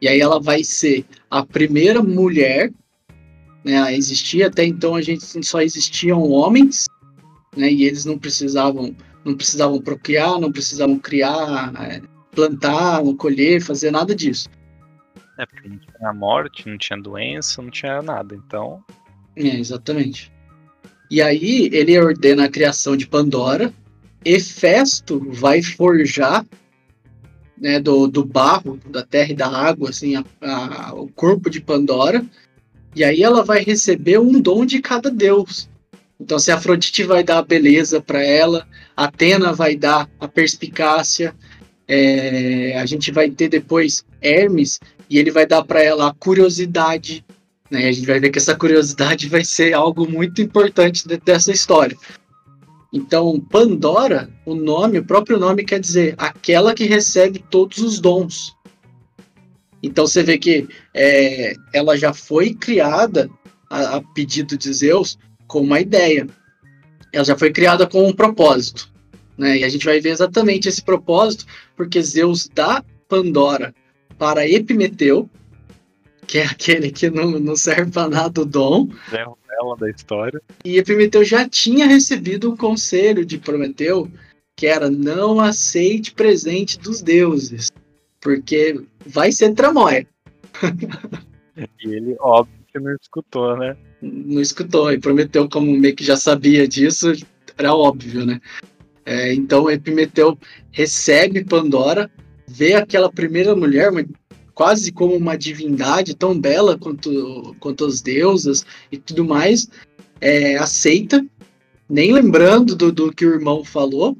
e 0.00 0.08
aí 0.08 0.20
ela 0.20 0.40
vai 0.40 0.62
ser 0.62 1.04
a 1.30 1.44
primeira 1.44 2.02
mulher 2.02 2.70
né, 3.64 3.80
a 3.82 3.92
existir. 3.92 4.42
Até 4.42 4.64
então 4.64 4.94
a 4.94 5.02
gente 5.02 5.24
só 5.44 5.60
existiam 5.60 6.22
homens, 6.30 6.86
né, 7.56 7.70
e 7.70 7.84
eles 7.84 8.04
não 8.04 8.18
precisavam, 8.18 8.94
não 9.24 9.34
precisavam 9.34 9.80
procriar, 9.80 10.38
não 10.38 10.52
precisavam 10.52 10.98
criar, 10.98 11.72
é, 11.82 12.02
plantar, 12.30 13.02
colher, 13.16 13.60
fazer 13.60 13.90
nada 13.90 14.14
disso. 14.14 14.48
É, 15.38 15.46
porque 15.46 15.68
não 15.68 15.78
tinha 15.78 16.12
morte, 16.12 16.68
não 16.68 16.76
tinha 16.76 17.00
doença, 17.00 17.62
não 17.62 17.70
tinha 17.70 18.02
nada, 18.02 18.34
então. 18.34 18.84
É, 19.36 19.56
exatamente. 19.56 20.32
E 21.10 21.22
aí 21.22 21.70
ele 21.72 21.98
ordena 21.98 22.44
a 22.44 22.50
criação 22.50 22.96
de 22.96 23.06
Pandora, 23.06 23.72
Hefesto 24.24 25.20
vai 25.30 25.62
forjar 25.62 26.44
né, 27.60 27.80
do, 27.80 28.06
do 28.06 28.24
barro, 28.24 28.78
da 28.88 29.02
terra 29.02 29.32
e 29.32 29.36
da 29.36 29.48
água, 29.48 29.90
assim, 29.90 30.16
a, 30.16 30.24
a, 30.42 30.94
o 30.94 31.08
corpo 31.08 31.50
de 31.50 31.60
Pandora, 31.60 32.24
e 32.94 33.04
aí 33.04 33.22
ela 33.22 33.44
vai 33.44 33.62
receber 33.62 34.18
um 34.18 34.40
dom 34.40 34.64
de 34.64 34.80
cada 34.80 35.10
deus. 35.10 35.68
Então, 36.20 36.38
se 36.38 36.50
Afrodite 36.50 37.04
vai 37.04 37.22
dar 37.22 37.38
a 37.38 37.42
beleza 37.42 38.00
para 38.00 38.22
ela, 38.22 38.66
Atena 38.96 39.52
vai 39.52 39.76
dar 39.76 40.08
a 40.18 40.26
perspicácia, 40.26 41.34
é, 41.86 42.76
a 42.78 42.84
gente 42.86 43.12
vai 43.12 43.30
ter 43.30 43.48
depois 43.48 44.04
Hermes, 44.20 44.80
e 45.08 45.18
ele 45.18 45.30
vai 45.30 45.46
dar 45.46 45.64
para 45.64 45.82
ela 45.82 46.08
a 46.08 46.14
curiosidade. 46.14 47.24
Né? 47.70 47.88
A 47.88 47.92
gente 47.92 48.06
vai 48.06 48.20
ver 48.20 48.30
que 48.30 48.38
essa 48.38 48.56
curiosidade 48.56 49.28
vai 49.28 49.44
ser 49.44 49.72
algo 49.72 50.08
muito 50.08 50.40
importante 50.40 51.06
dessa 51.24 51.50
história. 51.50 51.96
Então, 52.92 53.38
Pandora, 53.38 54.30
o 54.46 54.54
nome, 54.54 54.98
o 54.98 55.04
próprio 55.04 55.38
nome 55.38 55.64
quer 55.64 55.78
dizer 55.78 56.14
aquela 56.16 56.74
que 56.74 56.84
recebe 56.84 57.44
todos 57.50 57.78
os 57.78 58.00
dons. 58.00 58.56
Então 59.82 60.06
você 60.06 60.22
vê 60.22 60.38
que 60.38 60.66
é, 60.94 61.54
ela 61.72 61.96
já 61.96 62.12
foi 62.12 62.54
criada 62.54 63.30
a, 63.70 63.96
a, 63.96 64.02
pedido 64.02 64.56
de 64.56 64.72
Zeus 64.72 65.18
com 65.46 65.60
uma 65.60 65.80
ideia. 65.80 66.26
Ela 67.12 67.24
já 67.24 67.36
foi 67.36 67.52
criada 67.52 67.86
com 67.86 68.08
um 68.08 68.12
propósito. 68.12 68.90
Né? 69.36 69.58
E 69.58 69.64
a 69.64 69.68
gente 69.68 69.84
vai 69.84 70.00
ver 70.00 70.10
exatamente 70.10 70.68
esse 70.68 70.82
propósito, 70.82 71.46
porque 71.76 72.02
Zeus 72.02 72.48
dá 72.52 72.82
Pandora 73.08 73.74
para 74.18 74.48
Epimeteu, 74.48 75.30
que 76.28 76.38
é 76.38 76.44
aquele 76.44 76.92
que 76.92 77.08
não, 77.08 77.40
não 77.40 77.56
serve 77.56 77.90
para 77.90 78.08
nada 78.08 78.42
o 78.42 78.44
dom. 78.44 78.90
É 79.10 79.24
ela 79.60 79.76
da 79.76 79.90
história. 79.90 80.40
E 80.64 80.76
Epimeteu 80.76 81.24
já 81.24 81.48
tinha 81.48 81.86
recebido 81.86 82.52
um 82.52 82.56
conselho 82.56 83.24
de 83.24 83.38
Prometeu, 83.38 84.08
que 84.54 84.66
era 84.66 84.90
não 84.90 85.40
aceite 85.40 86.12
presente 86.12 86.78
dos 86.78 87.00
deuses, 87.00 87.72
porque 88.20 88.80
vai 89.04 89.32
ser 89.32 89.54
tramóia. 89.54 90.06
e 91.56 91.88
ele, 91.88 92.16
óbvio, 92.20 92.54
que 92.70 92.78
não 92.78 92.94
escutou, 92.94 93.56
né? 93.56 93.76
Não 94.02 94.40
escutou, 94.40 94.92
e 94.92 95.00
Prometeu, 95.00 95.48
como 95.48 95.72
meio 95.72 95.96
que 95.96 96.04
já 96.04 96.16
sabia 96.16 96.68
disso, 96.68 97.12
era 97.56 97.74
óbvio, 97.74 98.24
né? 98.24 98.40
É, 99.04 99.32
então 99.32 99.70
Epimeteu 99.70 100.38
recebe 100.70 101.42
Pandora, 101.42 102.10
vê 102.46 102.74
aquela 102.74 103.10
primeira 103.10 103.56
mulher, 103.56 103.90
quase 104.58 104.90
como 104.90 105.14
uma 105.14 105.38
divindade 105.38 106.16
tão 106.16 106.36
bela 106.36 106.76
quanto, 106.76 107.54
quanto 107.60 107.84
as 107.84 108.00
deusas 108.00 108.66
e 108.90 108.98
tudo 108.98 109.24
mais, 109.24 109.68
é, 110.20 110.56
aceita, 110.56 111.24
nem 111.88 112.12
lembrando 112.12 112.74
do, 112.74 112.90
do 112.90 113.12
que 113.12 113.24
o 113.24 113.34
irmão 113.34 113.64
falou, 113.64 114.18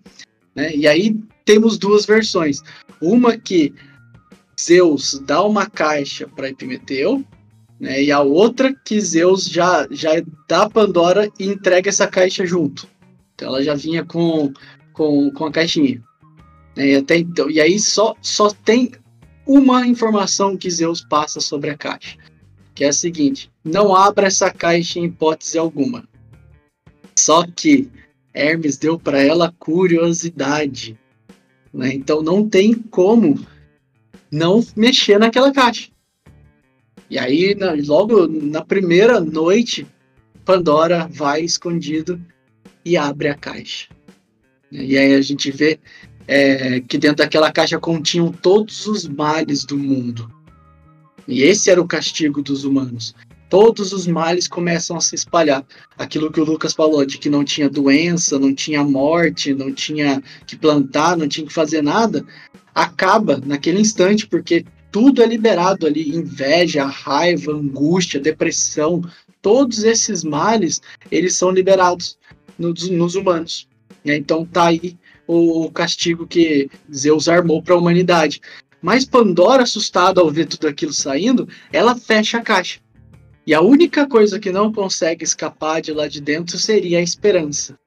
né? 0.54 0.72
E 0.76 0.86
aí 0.86 1.16
temos 1.44 1.76
duas 1.76 2.06
versões. 2.06 2.62
Uma 3.02 3.36
que 3.36 3.74
Zeus 4.60 5.20
dá 5.26 5.42
uma 5.42 5.68
caixa 5.68 6.28
para 6.28 6.50
Epimeteu, 6.50 7.24
né? 7.80 8.00
E 8.00 8.12
a 8.12 8.20
outra 8.20 8.72
que 8.72 9.00
Zeus 9.00 9.44
já, 9.44 9.88
já 9.90 10.22
dá 10.48 10.70
Pandora 10.70 11.28
e 11.36 11.46
entrega 11.48 11.88
essa 11.88 12.06
caixa 12.06 12.46
junto. 12.46 12.86
Então 13.34 13.48
ela 13.48 13.64
já 13.64 13.74
vinha 13.74 14.04
com, 14.04 14.52
com, 14.92 15.32
com 15.32 15.46
a 15.46 15.50
caixinha. 15.50 16.00
Né? 16.76 16.90
E, 16.90 16.94
até 16.94 17.16
então, 17.16 17.50
e 17.50 17.60
aí 17.60 17.80
só, 17.80 18.14
só 18.22 18.50
tem 18.50 18.92
uma 19.48 19.86
informação 19.86 20.58
que 20.58 20.70
Zeus 20.70 21.00
passa 21.00 21.40
sobre 21.40 21.70
a 21.70 21.76
caixa, 21.76 22.18
que 22.74 22.84
é 22.84 22.88
a 22.88 22.92
seguinte: 22.92 23.50
não 23.64 23.96
abra 23.96 24.26
essa 24.26 24.50
caixa 24.50 25.00
em 25.00 25.06
hipótese 25.06 25.56
alguma. 25.56 26.06
Só 27.16 27.44
que 27.46 27.90
Hermes 28.34 28.76
deu 28.76 28.98
para 28.98 29.20
ela 29.20 29.52
curiosidade, 29.58 30.96
né? 31.72 31.92
então 31.94 32.22
não 32.22 32.46
tem 32.48 32.74
como 32.74 33.44
não 34.30 34.64
mexer 34.76 35.18
naquela 35.18 35.50
caixa. 35.50 35.90
E 37.10 37.18
aí, 37.18 37.54
na, 37.54 37.72
logo 37.72 38.26
na 38.28 38.62
primeira 38.62 39.18
noite, 39.18 39.86
Pandora 40.44 41.08
vai 41.10 41.40
escondido 41.40 42.20
e 42.84 42.98
abre 42.98 43.28
a 43.28 43.34
caixa. 43.34 43.88
E 44.70 44.98
aí 44.98 45.14
a 45.14 45.22
gente 45.22 45.50
vê 45.50 45.80
é, 46.28 46.80
que 46.80 46.98
dentro 46.98 47.16
daquela 47.16 47.50
caixa 47.50 47.78
continham 47.78 48.30
todos 48.30 48.86
os 48.86 49.08
males 49.08 49.64
do 49.64 49.78
mundo. 49.78 50.30
E 51.26 51.42
esse 51.42 51.70
era 51.70 51.80
o 51.80 51.88
castigo 51.88 52.42
dos 52.42 52.64
humanos. 52.64 53.14
Todos 53.48 53.94
os 53.94 54.06
males 54.06 54.46
começam 54.46 54.94
a 54.94 55.00
se 55.00 55.14
espalhar. 55.14 55.64
Aquilo 55.96 56.30
que 56.30 56.38
o 56.38 56.44
Lucas 56.44 56.74
falou, 56.74 57.04
de 57.06 57.16
que 57.16 57.30
não 57.30 57.42
tinha 57.42 57.68
doença, 57.68 58.38
não 58.38 58.54
tinha 58.54 58.84
morte, 58.84 59.54
não 59.54 59.72
tinha 59.72 60.22
que 60.46 60.54
plantar, 60.54 61.16
não 61.16 61.26
tinha 61.26 61.46
que 61.46 61.52
fazer 61.52 61.82
nada, 61.82 62.26
acaba 62.74 63.40
naquele 63.42 63.80
instante, 63.80 64.26
porque 64.26 64.66
tudo 64.92 65.22
é 65.22 65.26
liberado 65.26 65.86
ali: 65.86 66.14
inveja, 66.14 66.84
raiva, 66.84 67.52
angústia, 67.52 68.20
depressão. 68.20 69.02
Todos 69.40 69.82
esses 69.82 70.22
males, 70.22 70.82
eles 71.10 71.34
são 71.36 71.50
liberados 71.50 72.18
nos, 72.58 72.90
nos 72.90 73.14
humanos. 73.14 73.66
Então 74.04 74.44
tá 74.44 74.66
aí 74.66 74.96
o 75.28 75.70
castigo 75.70 76.26
que 76.26 76.70
Zeus 76.92 77.28
armou 77.28 77.62
para 77.62 77.74
a 77.74 77.78
humanidade. 77.78 78.40
Mas 78.80 79.04
Pandora, 79.04 79.64
assustada 79.64 80.20
ao 80.20 80.30
ver 80.30 80.46
tudo 80.46 80.66
aquilo 80.66 80.92
saindo, 80.92 81.46
ela 81.70 81.94
fecha 81.94 82.38
a 82.38 82.42
caixa. 82.42 82.80
E 83.46 83.52
a 83.52 83.60
única 83.60 84.06
coisa 84.08 84.40
que 84.40 84.50
não 84.50 84.72
consegue 84.72 85.24
escapar 85.24 85.82
de 85.82 85.92
lá 85.92 86.08
de 86.08 86.20
dentro 86.20 86.58
seria 86.58 86.98
a 86.98 87.02
esperança. 87.02 87.78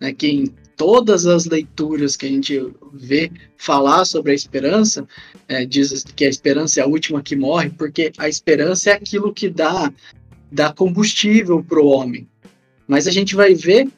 Né? 0.00 0.14
Que 0.14 0.28
em 0.28 0.46
todas 0.76 1.26
as 1.26 1.44
leituras 1.44 2.16
que 2.16 2.24
a 2.24 2.28
gente 2.28 2.72
vê 2.94 3.30
falar 3.56 4.04
sobre 4.04 4.32
a 4.32 4.34
esperança, 4.34 5.06
é, 5.46 5.66
diz 5.66 6.04
que 6.04 6.24
a 6.24 6.28
esperança 6.28 6.80
é 6.80 6.84
a 6.84 6.86
última 6.86 7.22
que 7.22 7.36
morre, 7.36 7.70
porque 7.70 8.12
a 8.16 8.28
esperança 8.28 8.90
é 8.90 8.92
aquilo 8.94 9.34
que 9.34 9.48
dá, 9.48 9.92
dá 10.50 10.72
combustível 10.72 11.62
para 11.62 11.80
o 11.80 11.88
homem. 11.88 12.28
Mas 12.86 13.06
a 13.06 13.10
gente 13.10 13.34
vai 13.34 13.54
ver 13.54 13.88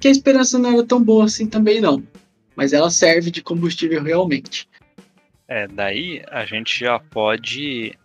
que 0.00 0.08
a 0.08 0.10
esperança 0.10 0.58
não 0.58 0.72
era 0.72 0.84
tão 0.84 1.02
boa 1.02 1.24
assim 1.24 1.46
também 1.46 1.80
não 1.80 2.02
mas 2.56 2.72
ela 2.72 2.90
serve 2.90 3.30
de 3.30 3.42
combustível 3.42 4.02
realmente. 4.02 4.68
É, 5.48 5.66
daí 5.66 6.22
a 6.30 6.44
gente 6.44 6.80
já 6.80 6.98
pode 6.98 7.96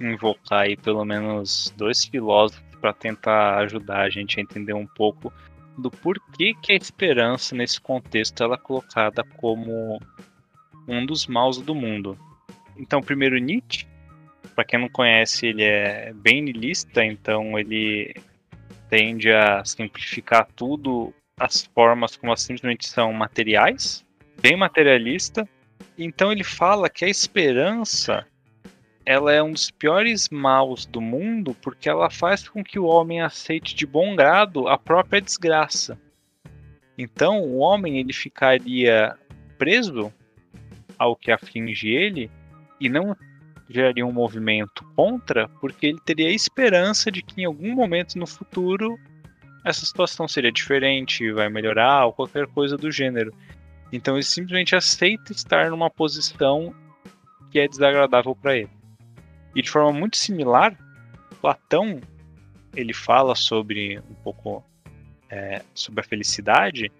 invocar 0.00 0.62
aí 0.62 0.76
pelo 0.76 1.04
menos 1.04 1.72
dois 1.76 2.04
filósofos 2.04 2.62
para 2.80 2.92
tentar 2.92 3.58
ajudar 3.58 4.00
a 4.00 4.10
gente 4.10 4.38
a 4.38 4.42
entender 4.42 4.72
um 4.72 4.86
pouco 4.86 5.32
do 5.78 5.90
porquê 5.90 6.54
que 6.60 6.72
a 6.72 6.76
esperança 6.76 7.54
nesse 7.54 7.80
contexto 7.80 8.42
ela 8.42 8.56
é 8.56 8.58
colocada 8.58 9.24
como 9.36 10.00
um 10.88 11.06
dos 11.06 11.26
maus 11.26 11.58
do 11.58 11.74
mundo. 11.74 12.18
Então, 12.76 13.00
primeiro 13.00 13.38
Nietzsche, 13.38 13.86
para 14.54 14.64
quem 14.64 14.80
não 14.80 14.88
conhece, 14.88 15.46
ele 15.46 15.62
é 15.62 16.12
bem 16.12 16.42
niilista, 16.42 17.04
então 17.04 17.58
ele 17.58 18.14
tende 18.90 19.32
a 19.32 19.64
simplificar 19.64 20.46
tudo 20.54 21.14
as 21.42 21.64
formas 21.74 22.14
como 22.16 22.30
elas 22.30 22.42
simplesmente 22.42 22.86
são 22.86 23.12
materiais, 23.12 24.04
bem 24.40 24.56
materialista. 24.56 25.48
Então 25.98 26.30
ele 26.30 26.44
fala 26.44 26.88
que 26.88 27.04
a 27.04 27.08
esperança 27.08 28.24
ela 29.04 29.32
é 29.32 29.42
um 29.42 29.50
dos 29.50 29.68
piores 29.68 30.28
maus 30.28 30.86
do 30.86 31.00
mundo 31.00 31.56
porque 31.60 31.88
ela 31.88 32.08
faz 32.08 32.48
com 32.48 32.62
que 32.62 32.78
o 32.78 32.84
homem 32.84 33.20
aceite 33.20 33.74
de 33.74 33.84
bom 33.84 34.14
grado 34.14 34.68
a 34.68 34.78
própria 34.78 35.20
desgraça. 35.20 35.98
Então 36.96 37.40
o 37.40 37.58
homem 37.58 37.98
ele 37.98 38.12
ficaria 38.12 39.18
preso 39.58 40.12
ao 40.96 41.16
que 41.16 41.32
aflige 41.32 41.88
ele 41.88 42.30
e 42.80 42.88
não 42.88 43.16
geraria 43.68 44.06
um 44.06 44.12
movimento 44.12 44.84
contra 44.94 45.48
porque 45.60 45.88
ele 45.88 46.00
teria 46.04 46.28
a 46.28 46.32
esperança 46.32 47.10
de 47.10 47.20
que 47.20 47.40
em 47.40 47.46
algum 47.46 47.74
momento 47.74 48.16
no 48.16 48.28
futuro 48.28 48.96
essa 49.64 49.86
situação 49.86 50.26
seria 50.26 50.50
diferente, 50.50 51.30
vai 51.32 51.48
melhorar 51.48 52.06
ou 52.06 52.12
qualquer 52.12 52.46
coisa 52.46 52.76
do 52.76 52.90
gênero. 52.90 53.32
Então 53.92 54.14
ele 54.14 54.24
simplesmente 54.24 54.74
aceita 54.74 55.32
estar 55.32 55.70
numa 55.70 55.90
posição 55.90 56.74
que 57.50 57.58
é 57.58 57.68
desagradável 57.68 58.34
para 58.34 58.56
ele. 58.56 58.70
E 59.54 59.62
de 59.62 59.70
forma 59.70 59.92
muito 59.92 60.16
similar, 60.16 60.76
Platão 61.40 62.00
ele 62.74 62.94
fala 62.94 63.34
sobre 63.34 63.98
um 63.98 64.14
pouco 64.14 64.64
é, 65.28 65.62
sobre 65.74 66.00
a 66.00 66.04
felicidade, 66.04 66.90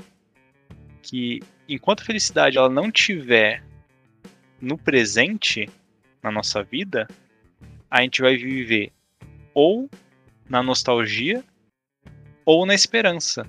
que 1.03 1.41
enquanto 1.69 2.03
a 2.03 2.05
felicidade 2.05 2.59
ela 2.59 2.69
não 2.69 2.91
tiver 2.91 3.65
no 4.61 4.79
presente 4.79 5.69
na 6.23 6.31
nossa 6.31 6.63
vida, 6.63 7.09
a 7.91 8.03
gente 8.03 8.21
vai 8.21 8.37
viver 8.37 8.93
ou 9.55 9.91
na 10.49 10.63
nostalgia 10.63 11.43
ou 12.45 12.67
na 12.67 12.75
esperança. 12.75 13.47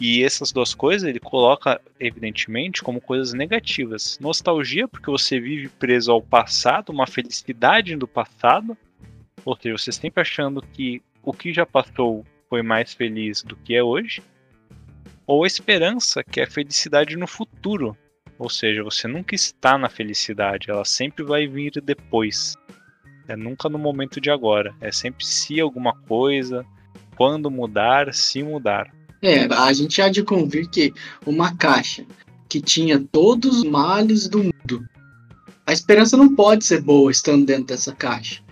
E 0.00 0.24
essas 0.24 0.50
duas 0.50 0.74
coisas 0.74 1.08
ele 1.08 1.20
coloca, 1.20 1.80
evidentemente, 2.00 2.82
como 2.82 3.00
coisas 3.00 3.32
negativas. 3.32 4.18
Nostalgia, 4.20 4.88
porque 4.88 5.10
você 5.10 5.38
vive 5.38 5.68
preso 5.68 6.10
ao 6.10 6.20
passado, 6.20 6.90
uma 6.90 7.06
felicidade 7.06 7.94
do 7.94 8.08
passado, 8.08 8.76
ou 9.44 9.56
seja, 9.56 9.78
você 9.78 9.92
sempre 9.92 10.20
achando 10.20 10.60
que 10.60 11.00
o 11.22 11.32
que 11.32 11.52
já 11.52 11.64
passou 11.64 12.24
foi 12.48 12.62
mais 12.62 12.92
feliz 12.92 13.42
do 13.42 13.56
que 13.56 13.74
é 13.74 13.82
hoje. 13.82 14.22
ou 15.26 15.46
esperança, 15.46 16.22
que 16.22 16.40
é 16.40 16.44
a 16.44 16.50
felicidade 16.50 17.16
no 17.16 17.26
futuro. 17.26 17.96
Ou 18.38 18.50
seja, 18.50 18.82
você 18.82 19.08
nunca 19.08 19.34
está 19.34 19.78
na 19.78 19.88
felicidade, 19.88 20.70
ela 20.70 20.84
sempre 20.84 21.24
vai 21.24 21.46
vir 21.46 21.72
depois. 21.82 22.56
É 23.26 23.34
nunca 23.34 23.68
no 23.68 23.78
momento 23.78 24.20
de 24.20 24.30
agora. 24.30 24.74
É 24.80 24.92
sempre 24.92 25.24
se 25.24 25.58
alguma 25.60 25.96
coisa, 26.02 26.66
quando 27.16 27.50
mudar, 27.50 28.12
se 28.12 28.42
mudar. 28.42 28.92
É, 29.22 29.44
a 29.44 29.72
gente 29.72 30.02
há 30.02 30.08
de 30.08 30.22
convir 30.22 30.68
que 30.68 30.92
uma 31.26 31.56
caixa 31.56 32.04
que 32.48 32.60
tinha 32.60 33.00
todos 33.10 33.58
os 33.58 33.64
males 33.64 34.28
do 34.28 34.38
mundo, 34.38 34.86
a 35.66 35.72
esperança 35.72 36.16
não 36.16 36.34
pode 36.34 36.64
ser 36.64 36.82
boa 36.82 37.10
estando 37.10 37.46
dentro 37.46 37.64
dessa 37.64 37.92
caixa. 37.92 38.42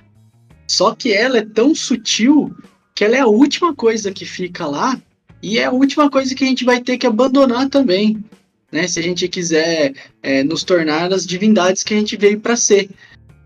Só 0.66 0.94
que 0.94 1.12
ela 1.12 1.38
é 1.38 1.44
tão 1.44 1.74
sutil 1.74 2.56
que 2.94 3.04
ela 3.04 3.16
é 3.16 3.20
a 3.20 3.26
última 3.26 3.74
coisa 3.74 4.10
que 4.10 4.24
fica 4.24 4.66
lá 4.66 4.98
e 5.42 5.58
é 5.58 5.64
a 5.64 5.70
última 5.70 6.08
coisa 6.08 6.34
que 6.34 6.44
a 6.44 6.46
gente 6.46 6.64
vai 6.64 6.80
ter 6.80 6.96
que 6.96 7.06
abandonar 7.06 7.68
também, 7.68 8.24
né? 8.70 8.86
Se 8.86 8.98
a 8.98 9.02
gente 9.02 9.28
quiser 9.28 9.92
é, 10.22 10.42
nos 10.42 10.64
tornar 10.64 11.12
as 11.12 11.26
divindades 11.26 11.82
que 11.82 11.92
a 11.92 11.98
gente 11.98 12.16
veio 12.16 12.40
para 12.40 12.56
ser. 12.56 12.88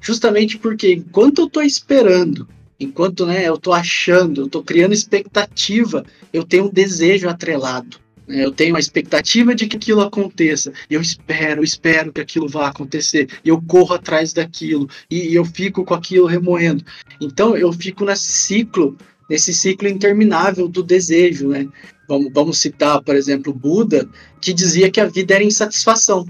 Justamente 0.01 0.57
porque 0.59 0.93
enquanto 0.93 1.41
eu 1.41 1.47
estou 1.47 1.63
esperando, 1.63 2.47
enquanto 2.79 3.27
né, 3.27 3.49
eu 3.49 3.55
estou 3.55 3.73
achando, 3.73 4.43
eu 4.43 4.47
estou 4.47 4.63
criando 4.63 4.93
expectativa, 4.93 6.05
eu 6.33 6.45
tenho 6.45 6.67
um 6.67 6.73
desejo 6.73 7.29
atrelado. 7.29 7.99
Né? 8.27 8.45
Eu 8.45 8.53
tenho 8.53 8.77
a 8.77 8.81
expectativa 8.81 9.55
de 9.55 9.67
que 9.67 9.77
aquilo 9.77 10.01
aconteça. 10.01 10.73
Eu 10.91 11.01
espero, 11.01 11.63
espero 11.63 12.13
que 12.13 12.21
aquilo 12.21 12.49
vá 12.49 12.69
acontecer. 12.69 13.29
Eu 13.45 13.61
corro 13.63 13.95
atrás 13.95 14.33
daquilo. 14.33 14.89
E, 15.11 15.31
e 15.31 15.35
eu 15.35 15.45
fico 15.45 15.85
com 15.85 15.95
aquilo 15.95 16.27
remoendo. 16.27 16.85
Então 17.21 17.57
eu 17.57 17.73
fico 17.73 18.05
nesse 18.05 18.33
ciclo, 18.33 18.97
nesse 19.29 19.55
ciclo 19.55 19.89
interminável 19.89 20.69
do 20.69 20.83
desejo. 20.83 21.49
Né? 21.49 21.69
Vamos, 22.09 22.33
vamos 22.33 22.59
citar, 22.59 23.03
por 23.03 23.15
exemplo, 23.15 23.53
Buda, 23.53 24.09
que 24.41 24.53
dizia 24.53 24.91
que 24.91 25.01
a 25.01 25.07
vida 25.07 25.35
era 25.35 25.45
insatisfação. 25.45 26.27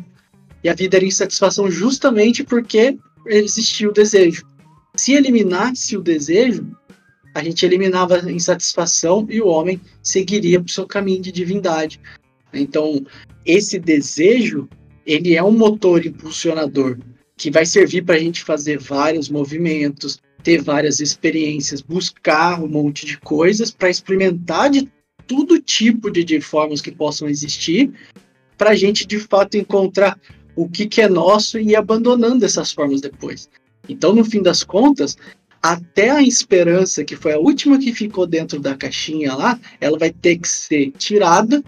E 0.63 0.69
a 0.69 0.75
vida 0.75 0.97
era 0.97 1.05
insatisfação 1.05 1.71
justamente 1.71 2.43
porque 2.43 2.99
existia 3.27 3.89
o 3.89 3.93
desejo. 3.93 4.45
Se 4.97 5.13
eliminasse 5.13 5.97
o 5.97 6.03
desejo, 6.03 6.67
a 7.35 7.45
gente 7.45 7.67
eliminava 7.67 8.19
a 8.19 8.33
insatisfação 8.33 9.27
e 9.29 9.43
o 9.43 9.47
homem 9.47 9.79
seguiria 10.03 10.59
para 10.59 10.69
o 10.69 10.73
seu 10.73 10.87
caminho 10.87 11.21
de 11.21 11.31
divindade. 11.31 12.01
Então, 12.53 13.05
esse 13.45 13.79
desejo, 13.79 14.67
ele 15.05 15.35
é 15.35 15.43
um 15.43 15.53
motor 15.53 16.05
impulsionador 16.05 16.99
que 17.37 17.51
vai 17.51 17.67
servir 17.67 18.05
para 18.05 18.17
a 18.17 18.19
gente 18.19 18.43
fazer 18.43 18.79
vários 18.79 19.29
movimentos, 19.29 20.19
ter 20.43 20.63
várias 20.63 20.99
experiências, 21.01 21.83
buscar 21.83 22.63
um 22.63 22.69
monte 22.69 23.05
de 23.05 23.19
coisas 23.19 23.71
para 23.71 23.91
experimentar 23.91 24.71
de 24.71 24.91
todo 25.27 25.61
tipo 25.61 26.11
de, 26.11 26.25
de 26.25 26.41
formas 26.41 26.81
que 26.81 26.91
possam 26.91 27.29
existir, 27.29 27.93
para 28.57 28.71
a 28.71 28.75
gente 28.75 29.07
de 29.07 29.19
fato 29.19 29.59
encontrar 29.59 30.19
o 30.55 30.67
que, 30.67 30.87
que 30.87 31.03
é 31.03 31.09
nosso 31.09 31.59
e 31.59 31.73
ir 31.73 31.77
abandonando 31.77 32.47
essas 32.47 32.73
formas 32.73 33.03
depois. 33.03 33.51
Então, 33.89 34.15
no 34.15 34.25
fim 34.25 34.43
das 34.43 34.63
contas, 34.65 35.17
até 35.63 36.11
a 36.11 36.23
esperança, 36.23 37.05
que 37.05 37.17
foi 37.17 37.33
a 37.33 37.39
última 37.39 37.79
que 37.79 37.93
ficou 37.93 38.27
dentro 38.27 38.61
da 38.61 38.77
caixinha 38.77 39.35
lá, 39.35 39.59
ela 39.81 39.99
vai 39.99 40.11
ter 40.11 40.39
que 40.39 40.49
ser 40.49 40.93
tirada, 40.93 41.63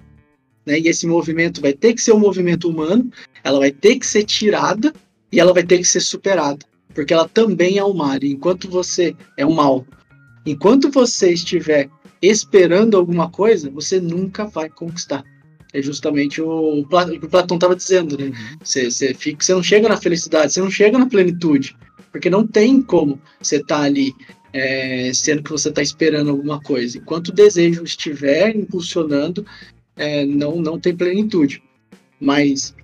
né? 0.65 0.79
E 0.79 0.89
esse 0.89 1.07
movimento 1.07 1.61
vai 1.61 1.73
ter 1.73 1.95
que 1.95 2.03
ser 2.03 2.13
um 2.13 2.21
movimento 2.21 2.69
humano, 2.69 3.11
ela 3.43 3.59
vai 3.59 3.73
ter 3.73 3.99
que 3.99 4.07
ser 4.07 4.25
tirada 4.25 4.93
e 5.33 5.41
ela 5.41 5.53
vai 5.53 5.63
ter 5.63 5.79
que 5.79 5.85
ser 5.85 6.01
superada, 6.01 6.65
porque 6.95 7.13
ela 7.13 7.29
também 7.29 7.79
é 7.79 7.85
um 7.85 7.95
mal. 7.95 8.17
enquanto 8.23 8.69
você 8.69 9.17
é 9.37 9.45
um 9.45 9.55
mal, 9.55 9.87
enquanto 10.47 10.91
você 10.91 11.33
estiver 11.33 11.89
esperando 12.21 12.97
alguma 12.97 13.31
coisa, 13.31 13.71
você 13.71 14.01
nunca 14.01 14.45
vai 14.45 14.69
conquistar. 14.69 15.25
É 15.73 15.83
justamente 15.83 16.41
o, 16.41 16.81
o 16.81 16.85
que 16.85 17.27
o 17.27 17.29
Platão 17.29 17.57
estava 17.57 17.77
dizendo, 17.77 18.17
né? 18.17 18.27
Uhum. 18.27 18.59
Você, 18.63 18.91
você, 18.91 19.15
fica, 19.15 19.45
você 19.45 19.53
não 19.53 19.63
chega 19.63 19.89
na 19.89 19.97
felicidade, 19.97 20.53
você 20.53 20.61
não 20.61 20.71
chega 20.71 20.99
na 20.99 21.07
plenitude, 21.07 21.77
porque 22.11 22.31
não 22.31 22.47
tem 22.47 22.81
como 22.81 23.21
você 23.41 23.57
estar 23.57 23.79
tá 23.79 23.83
ali 23.83 24.15
é, 24.53 25.13
sendo 25.13 25.43
que 25.43 25.51
você 25.51 25.69
está 25.69 25.83
esperando 25.83 26.31
alguma 26.31 26.61
coisa. 26.61 26.99
Enquanto 26.99 27.29
o 27.29 27.33
desejo 27.33 27.85
estiver 27.85 28.57
impulsionando, 28.57 29.45
é, 29.97 30.25
não, 30.25 30.57
não 30.57 30.79
tem 30.79 30.97
plenitude. 30.97 31.63
Mas 32.21 32.75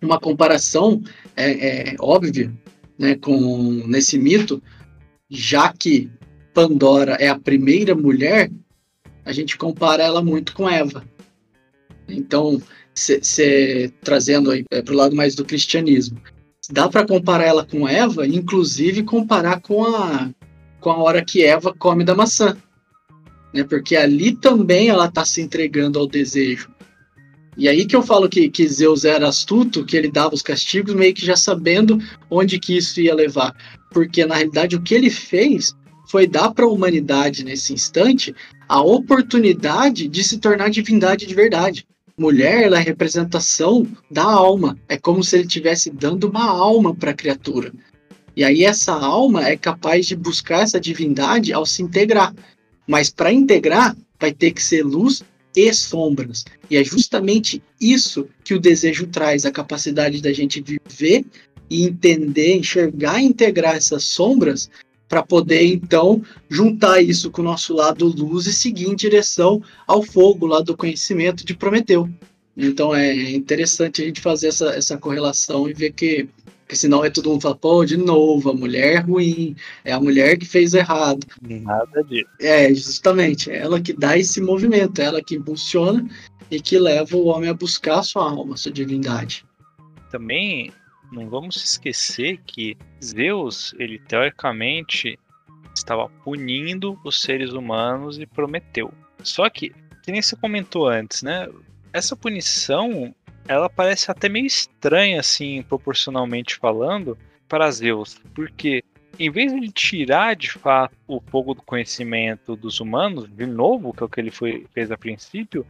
uma 0.00 0.18
comparação 0.18 1.02
é, 1.36 1.90
é 1.90 1.96
óbvia 2.00 2.52
né, 2.98 3.16
com 3.16 3.84
nesse 3.86 4.18
mito, 4.18 4.62
já 5.28 5.72
que 5.72 6.10
Pandora 6.54 7.12
é 7.20 7.28
a 7.28 7.38
primeira 7.38 7.94
mulher, 7.94 8.50
a 9.24 9.32
gente 9.32 9.58
compara 9.58 10.02
ela 10.02 10.22
muito 10.22 10.54
com 10.54 10.68
Eva. 10.68 11.04
Então, 12.08 12.60
trazendo 14.02 14.52
é, 14.52 14.82
para 14.82 14.94
o 14.94 14.96
lado 14.96 15.14
mais 15.14 15.34
do 15.34 15.44
cristianismo, 15.44 16.20
dá 16.70 16.88
para 16.88 17.06
comparar 17.06 17.44
ela 17.44 17.64
com 17.64 17.88
Eva, 17.88 18.26
inclusive 18.26 19.02
comparar 19.02 19.60
com 19.60 19.84
a, 19.84 20.30
com 20.80 20.90
a 20.90 20.96
hora 20.96 21.24
que 21.24 21.44
Eva 21.44 21.74
come 21.76 22.04
da 22.04 22.14
maçã. 22.14 22.56
Né? 23.52 23.64
Porque 23.64 23.96
ali 23.96 24.34
também 24.34 24.88
ela 24.88 25.06
está 25.06 25.24
se 25.24 25.40
entregando 25.40 25.98
ao 25.98 26.06
desejo. 26.06 26.70
E 27.56 27.68
aí 27.68 27.86
que 27.86 27.96
eu 27.96 28.02
falo 28.02 28.28
que, 28.28 28.50
que 28.50 28.68
Zeus 28.68 29.04
era 29.04 29.28
astuto, 29.28 29.84
que 29.84 29.96
ele 29.96 30.10
dava 30.10 30.34
os 30.34 30.42
castigos 30.42 30.94
meio 30.94 31.14
que 31.14 31.24
já 31.24 31.36
sabendo 31.36 31.98
onde 32.30 32.58
que 32.58 32.76
isso 32.76 33.00
ia 33.00 33.14
levar. 33.14 33.56
Porque 33.90 34.26
na 34.26 34.34
realidade 34.34 34.76
o 34.76 34.82
que 34.82 34.94
ele 34.94 35.08
fez 35.08 35.74
foi 36.10 36.26
dar 36.26 36.50
para 36.52 36.66
a 36.66 36.68
humanidade 36.68 37.44
nesse 37.44 37.72
instante 37.72 38.34
a 38.68 38.80
oportunidade 38.80 40.06
de 40.06 40.22
se 40.22 40.38
tornar 40.38 40.68
divindade 40.70 41.24
de 41.24 41.34
verdade. 41.34 41.86
Mulher, 42.18 42.62
ela 42.62 42.78
é 42.78 42.80
a 42.80 42.84
representação 42.84 43.86
da 44.10 44.24
alma. 44.24 44.78
É 44.88 44.96
como 44.96 45.22
se 45.22 45.36
ele 45.36 45.44
estivesse 45.44 45.90
dando 45.90 46.24
uma 46.28 46.46
alma 46.46 46.94
para 46.94 47.10
a 47.10 47.14
criatura. 47.14 47.72
E 48.34 48.42
aí 48.42 48.64
essa 48.64 48.92
alma 48.92 49.46
é 49.46 49.56
capaz 49.56 50.06
de 50.06 50.16
buscar 50.16 50.62
essa 50.62 50.80
divindade 50.80 51.52
ao 51.52 51.66
se 51.66 51.82
integrar. 51.82 52.34
Mas 52.86 53.10
para 53.10 53.32
integrar, 53.32 53.94
vai 54.18 54.32
ter 54.32 54.52
que 54.52 54.62
ser 54.62 54.82
luz 54.82 55.22
e 55.54 55.72
sombras. 55.74 56.44
E 56.70 56.76
é 56.76 56.84
justamente 56.84 57.62
isso 57.78 58.26
que 58.42 58.54
o 58.54 58.60
desejo 58.60 59.06
traz, 59.06 59.44
a 59.44 59.52
capacidade 59.52 60.22
da 60.22 60.32
gente 60.32 60.62
viver 60.62 61.24
e 61.68 61.84
entender, 61.84 62.56
enxergar 62.56 63.20
e 63.20 63.26
integrar 63.26 63.76
essas 63.76 64.04
sombras 64.04 64.70
para 65.08 65.22
poder 65.22 65.64
então 65.64 66.22
juntar 66.48 67.00
isso 67.00 67.30
com 67.30 67.40
o 67.40 67.44
nosso 67.44 67.74
lado 67.74 68.06
luz 68.06 68.46
e 68.46 68.52
seguir 68.52 68.86
em 68.86 68.96
direção 68.96 69.62
ao 69.86 70.02
fogo 70.02 70.46
lá 70.46 70.60
do 70.60 70.76
conhecimento 70.76 71.44
de 71.44 71.54
Prometeu. 71.54 72.08
Então 72.56 72.94
é 72.94 73.32
interessante 73.32 74.02
a 74.02 74.04
gente 74.06 74.20
fazer 74.20 74.48
essa, 74.48 74.70
essa 74.70 74.96
correlação 74.96 75.68
e 75.68 75.74
ver 75.74 75.92
que, 75.92 76.26
que 76.66 76.74
senão 76.74 77.04
é 77.04 77.10
todo 77.10 77.28
mundo 77.28 77.42
fala, 77.42 77.54
pô, 77.54 77.84
de 77.84 77.96
novo, 77.96 78.50
a 78.50 78.54
mulher 78.54 78.94
é 78.94 78.98
ruim, 79.00 79.54
é 79.84 79.92
a 79.92 80.00
mulher 80.00 80.38
que 80.38 80.46
fez 80.46 80.72
errado. 80.72 81.26
Nada 81.42 82.02
disso. 82.02 82.30
É, 82.40 82.72
justamente, 82.74 83.50
é 83.50 83.58
ela 83.58 83.80
que 83.80 83.92
dá 83.92 84.16
esse 84.16 84.40
movimento, 84.40 85.00
é 85.00 85.04
ela 85.04 85.22
que 85.22 85.36
impulsiona 85.36 86.08
e 86.50 86.58
que 86.58 86.78
leva 86.78 87.16
o 87.16 87.26
homem 87.26 87.50
a 87.50 87.54
buscar 87.54 87.98
a 87.98 88.02
sua 88.02 88.30
alma, 88.30 88.54
a 88.54 88.56
sua 88.56 88.72
divindade. 88.72 89.44
Também 90.10 90.72
não 91.10 91.28
vamos 91.28 91.56
esquecer 91.56 92.38
que 92.46 92.76
Zeus, 93.02 93.74
ele 93.78 93.98
teoricamente 93.98 95.18
estava 95.74 96.08
punindo 96.24 96.98
os 97.04 97.20
seres 97.20 97.52
humanos 97.52 98.18
e 98.18 98.26
prometeu. 98.26 98.92
Só 99.22 99.48
que, 99.48 99.70
que 100.02 100.12
nem 100.12 100.22
você 100.22 100.36
comentou 100.36 100.88
antes, 100.88 101.22
né? 101.22 101.48
Essa 101.92 102.16
punição, 102.16 103.14
ela 103.46 103.68
parece 103.68 104.10
até 104.10 104.28
meio 104.28 104.46
estranha, 104.46 105.20
assim, 105.20 105.62
proporcionalmente 105.62 106.56
falando, 106.56 107.16
para 107.48 107.70
Zeus, 107.70 108.20
porque 108.34 108.82
em 109.18 109.30
vez 109.30 109.52
de 109.58 109.70
tirar 109.70 110.36
de 110.36 110.50
fato 110.50 110.94
o 111.06 111.20
fogo 111.20 111.54
do 111.54 111.62
conhecimento 111.62 112.56
dos 112.56 112.80
humanos, 112.80 113.30
de 113.30 113.46
novo, 113.46 113.92
que 113.92 114.02
é 114.02 114.06
o 114.06 114.08
que 114.08 114.20
ele 114.20 114.30
foi, 114.30 114.66
fez 114.72 114.90
a 114.90 114.98
princípio, 114.98 115.66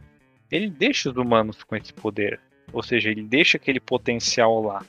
ele 0.51 0.69
deixa 0.69 1.09
os 1.09 1.15
humanos 1.15 1.63
com 1.63 1.75
esse 1.75 1.93
poder. 1.93 2.39
Ou 2.73 2.83
seja, 2.83 3.09
ele 3.09 3.23
deixa 3.23 3.57
aquele 3.57 3.79
potencial 3.79 4.61
lá 4.61 4.83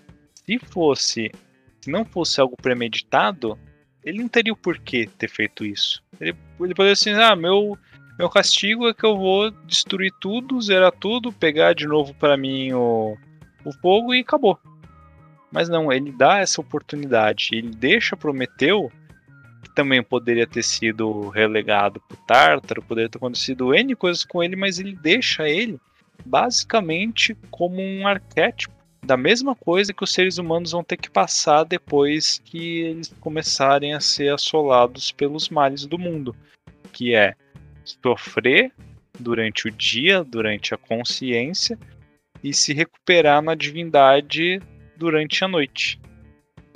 se 0.48 0.58
fosse, 0.58 1.30
se 1.78 1.90
não 1.90 2.06
fosse 2.06 2.40
algo 2.40 2.56
premeditado, 2.56 3.58
ele 4.02 4.22
não 4.22 4.28
teria 4.28 4.52
o 4.52 4.56
porquê 4.56 5.06
ter 5.18 5.28
feito 5.28 5.62
isso. 5.62 6.02
Ele, 6.18 6.34
ele 6.58 6.74
poderia 6.74 6.94
assim, 6.94 7.12
ah, 7.12 7.36
meu, 7.36 7.76
meu 8.18 8.30
castigo 8.30 8.88
é 8.88 8.94
que 8.94 9.04
eu 9.04 9.18
vou 9.18 9.50
destruir 9.66 10.10
tudo, 10.18 10.60
zerar 10.62 10.92
tudo, 10.92 11.30
pegar 11.30 11.74
de 11.74 11.86
novo 11.86 12.14
para 12.14 12.34
mim 12.34 12.72
o, 12.72 13.14
o 13.62 13.72
fogo 13.82 14.14
e 14.14 14.20
acabou. 14.20 14.58
Mas 15.52 15.68
não, 15.68 15.92
ele 15.92 16.12
dá 16.12 16.38
essa 16.38 16.62
oportunidade, 16.62 17.50
ele 17.52 17.68
deixa 17.68 18.16
Prometeu, 18.16 18.90
que 19.62 19.74
também 19.74 20.02
poderia 20.02 20.46
ter 20.46 20.62
sido 20.62 21.28
relegado 21.28 22.00
pro 22.08 22.16
Tártaro, 22.26 22.82
poderia 22.82 23.10
ter 23.10 23.18
acontecido 23.18 23.74
N 23.74 23.94
coisas 23.94 24.24
com 24.24 24.42
ele, 24.42 24.56
mas 24.56 24.78
ele 24.78 24.96
deixa 24.96 25.46
ele 25.46 25.78
basicamente 26.24 27.36
como 27.50 27.82
um 27.82 28.06
arquétipo 28.08 28.77
da 29.02 29.16
mesma 29.16 29.54
coisa 29.54 29.92
que 29.92 30.04
os 30.04 30.12
seres 30.12 30.38
humanos 30.38 30.72
vão 30.72 30.84
ter 30.84 30.96
que 30.96 31.10
passar 31.10 31.64
depois 31.64 32.38
que 32.44 32.80
eles 32.80 33.14
começarem 33.20 33.94
a 33.94 34.00
ser 34.00 34.32
assolados 34.32 35.12
pelos 35.12 35.48
males 35.48 35.86
do 35.86 35.98
mundo, 35.98 36.34
que 36.92 37.14
é 37.14 37.34
sofrer 37.84 38.72
durante 39.18 39.68
o 39.68 39.70
dia, 39.70 40.22
durante 40.22 40.74
a 40.74 40.76
consciência, 40.76 41.78
e 42.42 42.52
se 42.52 42.72
recuperar 42.72 43.42
na 43.42 43.54
divindade 43.54 44.60
durante 44.96 45.44
a 45.44 45.48
noite. 45.48 46.00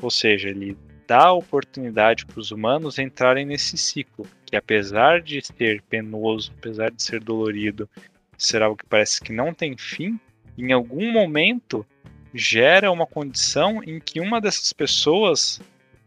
Ou 0.00 0.10
seja, 0.10 0.48
ele 0.48 0.76
dá 1.06 1.26
a 1.26 1.32
oportunidade 1.32 2.26
para 2.26 2.40
os 2.40 2.50
humanos 2.50 2.98
entrarem 2.98 3.44
nesse 3.44 3.76
ciclo, 3.76 4.26
que 4.46 4.56
apesar 4.56 5.20
de 5.20 5.40
ser 5.44 5.82
penoso, 5.82 6.52
apesar 6.58 6.90
de 6.90 7.02
ser 7.02 7.20
dolorido, 7.20 7.88
ser 8.36 8.62
algo 8.62 8.76
que 8.76 8.86
parece 8.86 9.20
que 9.20 9.32
não 9.32 9.54
tem 9.54 9.76
fim, 9.76 10.18
em 10.58 10.72
algum 10.72 11.12
momento 11.12 11.86
gera 12.34 12.90
uma 12.90 13.06
condição 13.06 13.82
em 13.84 14.00
que 14.00 14.20
uma 14.20 14.40
dessas 14.40 14.72
pessoas 14.72 15.60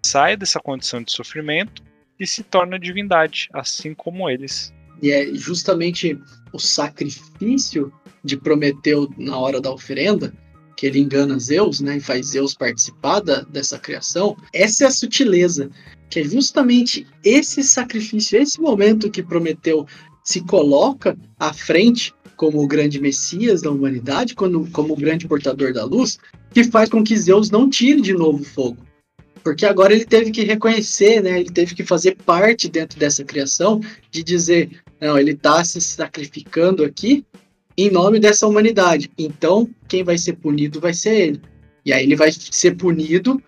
sai 0.06 0.38
dessa 0.38 0.60
condição 0.60 1.02
de 1.02 1.12
sofrimento 1.12 1.84
e 2.20 2.26
se 2.26 2.44
torna 2.44 2.80
divindade, 2.80 3.50
assim 3.54 3.94
como 3.94 4.30
eles. 4.30 4.74
E 5.02 5.12
é 5.12 5.34
justamente 5.34 6.20
o 6.54 6.60
sacrifício 6.60 7.92
de 8.24 8.38
Prometeu 8.38 9.10
na 9.18 9.38
hora 9.38 9.60
da 9.60 9.72
oferenda, 9.72 10.34
que 10.76 10.86
ele 10.86 11.00
engana 11.00 11.40
Zeus, 11.40 11.80
né, 11.80 11.98
e 11.98 12.02
faz 12.02 12.28
Zeus 12.28 12.54
participar 12.54 13.20
da, 13.20 13.42
dessa 13.42 13.80
criação. 13.80 14.36
Essa 14.54 14.86
é 14.86 14.88
a 14.88 14.92
sutileza, 14.92 15.70
que 16.10 16.20
é 16.20 16.24
justamente 16.24 17.08
esse 17.24 17.64
sacrifício, 17.64 18.40
esse 18.40 18.60
momento 18.60 19.12
que 19.12 19.24
Prometeu 19.24 19.86
se 20.24 20.42
coloca 20.42 21.18
à 21.40 21.54
frente 21.54 22.14
como 22.36 22.62
o 22.62 22.68
grande 22.68 23.00
Messias 23.02 23.62
da 23.62 23.72
humanidade, 23.72 24.36
como, 24.36 24.70
como 24.72 24.94
o 24.94 24.98
grande 24.98 25.28
portador 25.28 25.74
da 25.74 25.84
luz, 25.86 26.18
que 26.54 26.64
faz 26.64 26.90
com 26.90 27.04
que 27.04 27.18
Zeus 27.18 27.50
não 27.50 27.70
tire 27.70 28.02
de 28.02 28.14
novo 28.14 28.42
o 28.42 28.46
fogo. 28.46 28.78
Porque 29.44 29.66
agora 29.66 29.94
ele 29.94 30.06
teve 30.06 30.32
que 30.32 30.44
reconhecer, 30.44 31.22
né? 31.22 31.40
Ele 31.40 31.52
teve 31.52 31.76
que 31.76 31.84
fazer 31.84 32.18
parte 32.26 32.68
dentro 32.68 33.00
dessa 33.00 33.24
criação 33.24 33.80
de 34.10 34.24
dizer, 34.24 34.82
não, 35.00 35.18
ele 35.20 35.32
está 35.32 35.64
se 35.64 35.80
sacrificando 35.80 36.84
aqui 36.84 37.24
em 37.78 37.92
nome 37.92 38.20
dessa 38.20 38.48
humanidade. 38.48 39.12
Então, 39.18 39.70
quem 39.88 40.04
vai 40.04 40.18
ser 40.18 40.34
punido 40.34 40.80
vai 40.80 40.94
ser 40.94 41.16
ele. 41.16 41.42
E 41.86 41.94
aí 41.94 42.04
ele 42.04 42.16
vai 42.16 42.32
ser 42.32 42.76
punido 42.76 43.42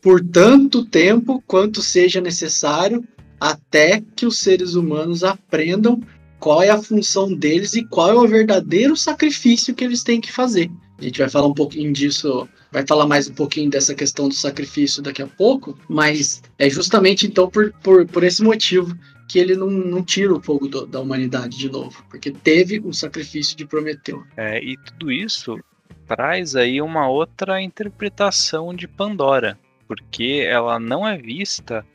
por 0.00 0.24
tanto 0.24 0.84
tempo 0.84 1.42
quanto 1.46 1.82
seja 1.82 2.20
necessário 2.20 3.06
até 3.38 4.02
que 4.16 4.24
os 4.24 4.38
seres 4.38 4.74
humanos 4.74 5.24
aprendam 5.24 6.00
qual 6.42 6.60
é 6.60 6.70
a 6.70 6.82
função 6.82 7.32
deles 7.32 7.72
e 7.74 7.84
qual 7.84 8.10
é 8.10 8.14
o 8.14 8.26
verdadeiro 8.26 8.96
sacrifício 8.96 9.72
que 9.72 9.84
eles 9.84 10.02
têm 10.02 10.20
que 10.20 10.32
fazer. 10.32 10.68
A 10.98 11.04
gente 11.04 11.20
vai 11.20 11.28
falar 11.28 11.46
um 11.46 11.54
pouquinho 11.54 11.92
disso, 11.92 12.48
vai 12.72 12.84
falar 12.84 13.06
mais 13.06 13.30
um 13.30 13.34
pouquinho 13.34 13.70
dessa 13.70 13.94
questão 13.94 14.28
do 14.28 14.34
sacrifício 14.34 15.00
daqui 15.00 15.22
a 15.22 15.26
pouco, 15.28 15.78
mas 15.88 16.42
é 16.58 16.68
justamente 16.68 17.28
então 17.28 17.48
por, 17.48 17.72
por, 17.80 18.04
por 18.06 18.24
esse 18.24 18.42
motivo 18.42 18.92
que 19.28 19.38
ele 19.38 19.54
não, 19.54 19.70
não 19.70 20.02
tira 20.02 20.34
o 20.34 20.42
fogo 20.42 20.66
do, 20.66 20.84
da 20.84 20.98
humanidade 21.00 21.56
de 21.56 21.70
novo, 21.70 22.04
porque 22.10 22.32
teve 22.32 22.80
o 22.84 22.92
sacrifício 22.92 23.56
de 23.56 23.64
Prometeu. 23.64 24.24
É, 24.36 24.60
e 24.60 24.76
tudo 24.76 25.12
isso 25.12 25.60
traz 26.08 26.56
aí 26.56 26.82
uma 26.82 27.08
outra 27.08 27.62
interpretação 27.62 28.74
de 28.74 28.88
Pandora, 28.88 29.56
porque 29.86 30.44
ela 30.44 30.80
não 30.80 31.06
é 31.06 31.16
vista 31.16 31.86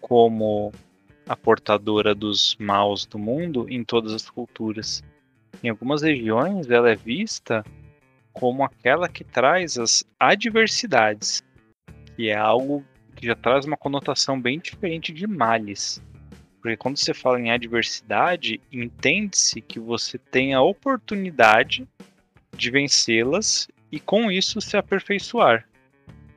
como 0.00 0.72
a 1.28 1.36
portadora 1.36 2.14
dos 2.14 2.56
maus 2.58 3.04
do 3.04 3.18
mundo 3.18 3.66
em 3.68 3.84
todas 3.84 4.12
as 4.14 4.30
culturas. 4.30 5.04
Em 5.62 5.68
algumas 5.68 6.02
regiões, 6.02 6.70
ela 6.70 6.90
é 6.90 6.96
vista 6.96 7.64
como 8.32 8.64
aquela 8.64 9.08
que 9.08 9.24
traz 9.24 9.76
as 9.78 10.04
adversidades, 10.18 11.42
que 12.16 12.30
é 12.30 12.36
algo 12.36 12.82
que 13.14 13.26
já 13.26 13.34
traz 13.34 13.66
uma 13.66 13.76
conotação 13.76 14.40
bem 14.40 14.58
diferente 14.58 15.12
de 15.12 15.26
males. 15.26 16.02
Porque 16.62 16.76
quando 16.76 16.96
você 16.96 17.12
fala 17.12 17.38
em 17.38 17.50
adversidade, 17.50 18.60
entende-se 18.72 19.60
que 19.60 19.78
você 19.78 20.18
tem 20.18 20.54
a 20.54 20.62
oportunidade 20.62 21.86
de 22.56 22.70
vencê-las 22.70 23.68
e 23.92 24.00
com 24.00 24.30
isso 24.30 24.60
se 24.60 24.76
aperfeiçoar. 24.76 25.68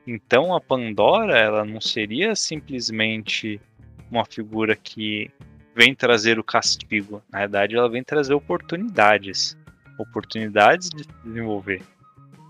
Então 0.06 0.54
a 0.54 0.60
Pandora, 0.60 1.38
ela 1.38 1.64
não 1.64 1.80
seria 1.80 2.34
simplesmente 2.34 3.60
uma 4.12 4.24
figura 4.24 4.76
que 4.76 5.30
vem 5.74 5.94
trazer 5.94 6.38
o 6.38 6.44
castigo. 6.44 7.22
Na 7.32 7.40
verdade, 7.40 7.76
ela 7.76 7.88
vem 7.88 8.04
trazer 8.04 8.34
oportunidades 8.34 9.56
oportunidades 9.98 10.88
de 10.90 11.02
se 11.04 11.08
desenvolver. 11.24 11.82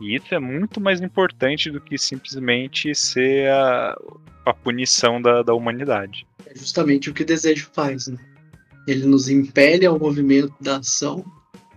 E 0.00 0.16
isso 0.16 0.34
é 0.34 0.38
muito 0.38 0.80
mais 0.80 1.00
importante 1.00 1.70
do 1.70 1.80
que 1.80 1.96
simplesmente 1.96 2.94
ser 2.94 3.48
a, 3.50 3.96
a 4.46 4.54
punição 4.54 5.20
da, 5.20 5.42
da 5.42 5.54
humanidade. 5.54 6.26
É 6.46 6.58
justamente 6.58 7.10
o 7.10 7.14
que 7.14 7.22
o 7.22 7.26
desejo 7.26 7.68
faz, 7.72 8.08
né? 8.08 8.18
Ele 8.86 9.06
nos 9.06 9.28
impele 9.28 9.86
ao 9.86 9.98
movimento 9.98 10.54
da 10.60 10.78
ação 10.78 11.24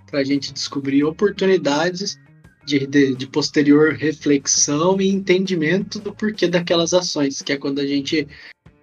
para 0.09 0.21
a 0.21 0.23
gente 0.23 0.51
descobrir 0.51 1.03
oportunidades 1.03 2.19
de, 2.65 2.88
de, 2.88 3.15
de, 3.15 3.27
posterior 3.27 3.93
reflexão 3.93 4.99
e 4.99 5.07
entendimento 5.07 5.99
do 5.99 6.11
porquê 6.11 6.47
daquelas 6.47 6.95
ações, 6.95 7.43
que 7.43 7.53
é 7.53 7.57
quando 7.57 7.79
a 7.79 7.86
gente 7.86 8.27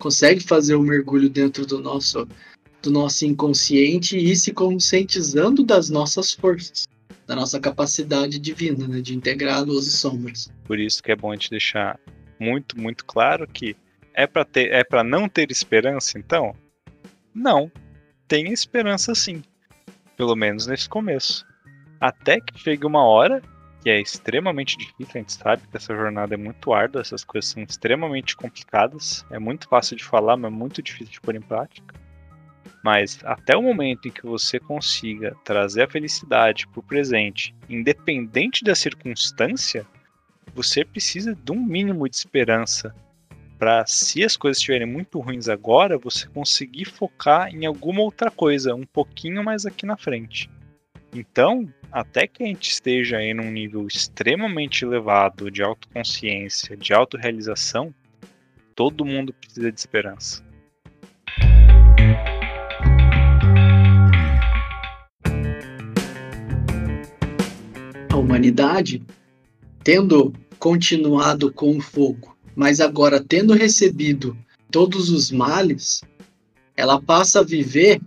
consegue 0.03 0.40
fazer 0.40 0.74
um 0.74 0.82
mergulho 0.82 1.30
dentro 1.30 1.64
do 1.64 1.78
nosso, 1.78 2.26
do 2.82 2.90
nosso 2.90 3.24
inconsciente 3.24 4.18
e 4.18 4.34
se 4.34 4.53
conscientizando 4.53 5.62
das 5.62 5.88
nossas 5.88 6.32
forças, 6.32 6.88
da 7.24 7.36
nossa 7.36 7.61
capacidade 7.61 8.40
divina, 8.40 8.88
né, 8.88 9.00
de 9.00 9.14
integrar 9.14 9.62
luz 9.62 9.86
e 9.86 9.92
sombras. 9.92 10.50
Por 10.64 10.80
isso 10.80 11.00
que 11.00 11.12
é 11.12 11.16
bom 11.16 11.30
a 11.30 11.34
gente 11.36 11.50
deixar 11.50 12.00
muito, 12.40 12.76
muito 12.76 13.05
claro 13.05 13.46
que 13.46 13.76
é 14.12 14.26
para 14.26 14.44
ter, 14.44 14.72
é 14.72 14.82
para 14.82 15.05
não 15.05 15.28
ter 15.28 15.53
esperança, 15.53 16.18
então? 16.18 16.53
Não, 17.32 17.70
tem 18.26 18.53
esperança 18.53 19.14
sim, 19.14 19.40
pelo 20.16 20.34
menos 20.34 20.66
nesse 20.66 20.88
começo. 20.88 21.46
Até 22.00 22.40
que 22.40 22.59
chegue 22.59 22.84
uma 22.84 23.05
hora 23.05 23.40
que 23.83 23.91
é 23.91 24.01
extremamente 24.01 24.76
difícil, 24.76 25.12
a 25.14 25.18
gente 25.18 25.33
sabe 25.33 25.62
que 25.68 25.76
essa 25.76 25.95
jornada 25.95 26.35
é 26.35 26.37
muito 26.37 26.72
árdua, 26.72 27.01
essas 27.01 27.24
coisas 27.24 27.51
são 27.51 27.62
extremamente 27.62 28.37
complicadas, 28.37 29.26
é 29.28 29.41
muito 29.41 29.68
fácil 29.68 29.97
de 29.97 30.05
falar, 30.05 30.37
mas 30.37 30.53
é 30.53 30.55
muito 30.55 30.80
difícil 30.80 31.14
de 31.14 31.20
pôr 31.20 31.35
em 31.35 31.41
prática. 31.41 31.93
Mas 32.85 33.18
até 33.24 33.57
o 33.57 33.62
momento 33.62 34.07
em 34.07 34.11
que 34.12 34.24
você 34.24 34.61
consiga 34.61 35.37
trazer 35.45 35.83
a 35.83 35.89
felicidade 35.89 36.66
para 36.68 36.78
o 36.78 36.83
presente, 36.83 37.55
independente 37.68 38.62
da 38.62 38.74
circunstância, 38.74 39.85
você 40.55 40.85
precisa 40.85 41.35
de 41.35 41.53
um 41.53 41.61
mínimo 41.61 42.09
de 42.09 42.16
esperança 42.16 42.95
para, 43.59 43.85
se 43.87 44.24
as 44.24 44.37
coisas 44.37 44.59
estiverem 44.59 44.87
muito 44.87 45.20
ruins 45.20 45.49
agora, 45.49 45.99
você 45.99 46.26
conseguir 46.28 46.85
focar 46.85 47.49
em 47.49 47.66
alguma 47.66 48.01
outra 48.01 48.30
coisa, 48.30 48.74
um 48.74 48.85
pouquinho 48.85 49.43
mais 49.43 49.66
aqui 49.66 49.87
na 49.87 49.97
frente. 49.97 50.49
Então, 51.14 51.68
até 51.90 52.26
que 52.26 52.42
a 52.42 52.46
gente 52.46 52.70
esteja 52.70 53.20
em 53.20 53.38
um 53.38 53.50
nível 53.50 53.86
extremamente 53.86 54.82
elevado 54.82 55.50
de 55.50 55.62
autoconsciência, 55.62 56.74
de 56.74 56.94
autorrealização, 56.94 57.94
todo 58.74 59.04
mundo 59.04 59.34
precisa 59.34 59.70
de 59.70 59.78
esperança. 59.78 60.42
A 68.10 68.16
humanidade, 68.16 69.02
tendo 69.84 70.32
continuado 70.58 71.52
com 71.52 71.76
o 71.76 71.80
fogo, 71.82 72.34
mas 72.56 72.80
agora 72.80 73.22
tendo 73.22 73.52
recebido 73.52 74.34
todos 74.70 75.10
os 75.10 75.30
males, 75.30 76.00
ela 76.74 76.98
passa 76.98 77.40
a 77.40 77.44
viver 77.44 78.00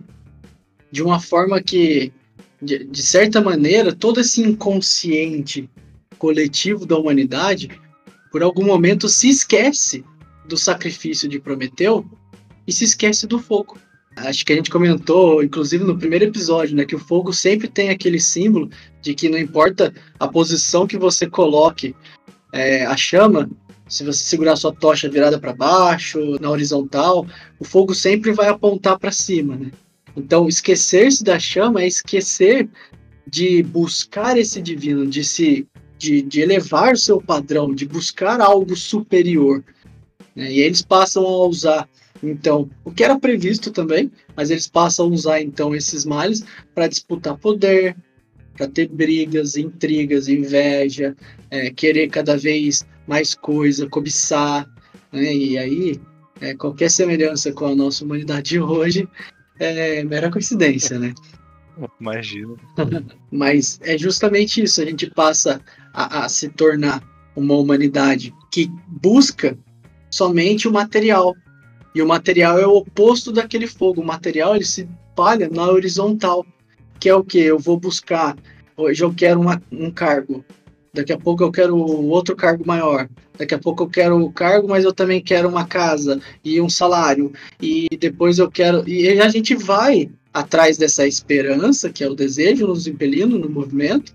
de 0.90 1.04
uma 1.04 1.20
forma 1.20 1.62
que 1.62 2.12
de, 2.60 2.84
de 2.84 3.02
certa 3.02 3.40
maneira, 3.40 3.92
todo 3.94 4.20
esse 4.20 4.42
inconsciente 4.42 5.68
coletivo 6.18 6.86
da 6.86 6.96
humanidade, 6.96 7.70
por 8.30 8.42
algum 8.42 8.64
momento, 8.64 9.08
se 9.08 9.28
esquece 9.28 10.04
do 10.46 10.56
sacrifício 10.56 11.28
de 11.28 11.38
Prometeu 11.38 12.04
e 12.66 12.72
se 12.72 12.84
esquece 12.84 13.26
do 13.26 13.38
fogo. 13.38 13.78
Acho 14.16 14.46
que 14.46 14.52
a 14.52 14.56
gente 14.56 14.70
comentou, 14.70 15.42
inclusive 15.42 15.84
no 15.84 15.98
primeiro 15.98 16.24
episódio, 16.24 16.74
né, 16.74 16.86
que 16.86 16.96
o 16.96 16.98
fogo 16.98 17.34
sempre 17.34 17.68
tem 17.68 17.90
aquele 17.90 18.18
símbolo 18.18 18.70
de 19.02 19.14
que 19.14 19.28
não 19.28 19.38
importa 19.38 19.92
a 20.18 20.26
posição 20.26 20.86
que 20.86 20.96
você 20.96 21.28
coloque 21.28 21.94
é, 22.52 22.86
a 22.86 22.96
chama, 22.96 23.50
se 23.86 24.04
você 24.04 24.24
segurar 24.24 24.56
sua 24.56 24.72
tocha 24.72 25.08
virada 25.08 25.38
para 25.38 25.52
baixo, 25.52 26.18
na 26.40 26.50
horizontal, 26.50 27.26
o 27.58 27.64
fogo 27.64 27.94
sempre 27.94 28.32
vai 28.32 28.48
apontar 28.48 28.98
para 28.98 29.12
cima, 29.12 29.54
né? 29.54 29.70
Então, 30.16 30.48
esquecer-se 30.48 31.22
da 31.22 31.38
chama 31.38 31.82
é 31.82 31.86
esquecer 31.86 32.68
de 33.26 33.62
buscar 33.62 34.38
esse 34.38 34.62
divino, 34.62 35.06
de 35.06 35.22
se 35.24 35.66
de, 35.98 36.22
de 36.22 36.40
elevar 36.40 36.96
seu 36.96 37.20
padrão, 37.20 37.74
de 37.74 37.86
buscar 37.86 38.40
algo 38.40 38.76
superior. 38.76 39.64
Né? 40.34 40.52
E 40.52 40.60
eles 40.60 40.82
passam 40.82 41.24
a 41.24 41.46
usar, 41.46 41.88
então, 42.22 42.68
o 42.84 42.90
que 42.90 43.02
era 43.02 43.18
previsto 43.18 43.70
também, 43.70 44.10
mas 44.36 44.50
eles 44.50 44.68
passam 44.68 45.06
a 45.06 45.08
usar, 45.08 45.40
então, 45.40 45.74
esses 45.74 46.04
males 46.04 46.44
para 46.74 46.86
disputar 46.86 47.36
poder, 47.38 47.96
para 48.56 48.68
ter 48.68 48.88
brigas, 48.88 49.56
intrigas, 49.56 50.28
inveja, 50.28 51.16
é, 51.50 51.70
querer 51.70 52.08
cada 52.08 52.36
vez 52.36 52.86
mais 53.06 53.34
coisa, 53.34 53.88
cobiçar. 53.88 54.68
Né? 55.12 55.34
E 55.34 55.58
aí, 55.58 56.00
é, 56.40 56.54
qualquer 56.54 56.90
semelhança 56.90 57.52
com 57.52 57.66
a 57.66 57.74
nossa 57.74 58.04
humanidade 58.04 58.50
de 58.50 58.60
hoje 58.60 59.08
é 59.58 60.04
mera 60.04 60.30
coincidência, 60.30 60.98
né? 60.98 61.14
Imagino. 62.00 62.58
Mas 63.30 63.78
é 63.82 63.98
justamente 63.98 64.62
isso, 64.62 64.80
a 64.80 64.84
gente 64.84 65.10
passa 65.10 65.60
a, 65.92 66.24
a 66.24 66.28
se 66.28 66.48
tornar 66.48 67.02
uma 67.34 67.54
humanidade 67.54 68.34
que 68.50 68.70
busca 68.86 69.56
somente 70.10 70.66
o 70.66 70.72
material. 70.72 71.34
E 71.94 72.02
o 72.02 72.06
material 72.06 72.58
é 72.58 72.66
o 72.66 72.76
oposto 72.76 73.32
daquele 73.32 73.66
fogo. 73.66 74.00
O 74.00 74.06
material 74.06 74.54
ele 74.54 74.64
se 74.64 74.88
espalha 75.08 75.48
na 75.48 75.66
horizontal, 75.66 76.44
que 77.00 77.08
é 77.08 77.14
o 77.14 77.24
que? 77.24 77.38
Eu 77.38 77.58
vou 77.58 77.78
buscar. 77.78 78.36
Hoje 78.76 79.02
eu 79.02 79.12
quero 79.12 79.40
uma, 79.40 79.62
um 79.72 79.90
cargo. 79.90 80.44
Daqui 80.96 81.12
a 81.12 81.18
pouco 81.18 81.44
eu 81.44 81.52
quero 81.52 81.76
outro 81.76 82.34
cargo 82.34 82.66
maior. 82.66 83.06
Daqui 83.36 83.54
a 83.54 83.58
pouco 83.58 83.82
eu 83.82 83.88
quero 83.88 84.18
o 84.18 84.32
cargo, 84.32 84.66
mas 84.66 84.82
eu 84.82 84.94
também 84.94 85.20
quero 85.20 85.46
uma 85.46 85.66
casa 85.66 86.18
e 86.42 86.58
um 86.58 86.70
salário. 86.70 87.30
E 87.60 87.86
depois 88.00 88.38
eu 88.38 88.50
quero. 88.50 88.82
E 88.88 89.20
a 89.20 89.28
gente 89.28 89.54
vai 89.54 90.08
atrás 90.32 90.78
dessa 90.78 91.06
esperança, 91.06 91.90
que 91.90 92.02
é 92.02 92.08
o 92.08 92.14
desejo, 92.14 92.66
nos 92.66 92.86
impelindo 92.86 93.38
no 93.38 93.48
movimento, 93.48 94.14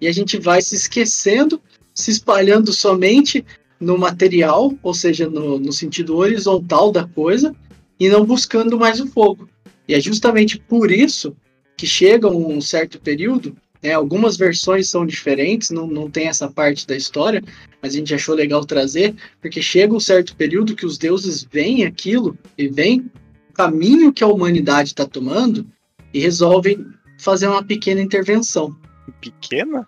e 0.00 0.06
a 0.06 0.12
gente 0.12 0.38
vai 0.38 0.62
se 0.62 0.76
esquecendo, 0.76 1.60
se 1.92 2.12
espalhando 2.12 2.72
somente 2.72 3.44
no 3.80 3.98
material, 3.98 4.72
ou 4.84 4.94
seja, 4.94 5.28
no, 5.28 5.58
no 5.58 5.72
sentido 5.72 6.16
horizontal 6.16 6.92
da 6.92 7.08
coisa, 7.08 7.52
e 7.98 8.08
não 8.08 8.24
buscando 8.24 8.78
mais 8.78 9.00
o 9.00 9.06
fogo. 9.08 9.48
E 9.88 9.94
é 9.94 10.00
justamente 10.00 10.60
por 10.60 10.92
isso 10.92 11.36
que 11.76 11.88
chega 11.88 12.28
um 12.28 12.60
certo 12.60 13.00
período, 13.00 13.56
né, 13.82 13.92
algumas 13.92 14.36
versões 14.36 14.88
são 14.88 15.06
diferentes, 15.06 15.70
não, 15.70 15.86
não 15.86 16.10
tem 16.10 16.28
essa 16.28 16.50
parte 16.50 16.86
da 16.86 16.96
história, 16.96 17.42
mas 17.82 17.94
a 17.94 17.96
gente 17.96 18.14
achou 18.14 18.34
legal 18.34 18.64
trazer, 18.64 19.14
porque 19.40 19.62
chega 19.62 19.94
um 19.94 20.00
certo 20.00 20.36
período 20.36 20.76
que 20.76 20.86
os 20.86 20.98
deuses 20.98 21.42
veem 21.50 21.84
aquilo 21.84 22.36
e 22.56 22.68
veem 22.68 23.10
o 23.48 23.52
caminho 23.52 24.12
que 24.12 24.22
a 24.22 24.28
humanidade 24.28 24.90
está 24.90 25.06
tomando 25.06 25.66
e 26.12 26.20
resolvem 26.20 26.86
fazer 27.18 27.48
uma 27.48 27.62
pequena 27.62 28.00
intervenção. 28.00 28.76
Pequena? 29.20 29.86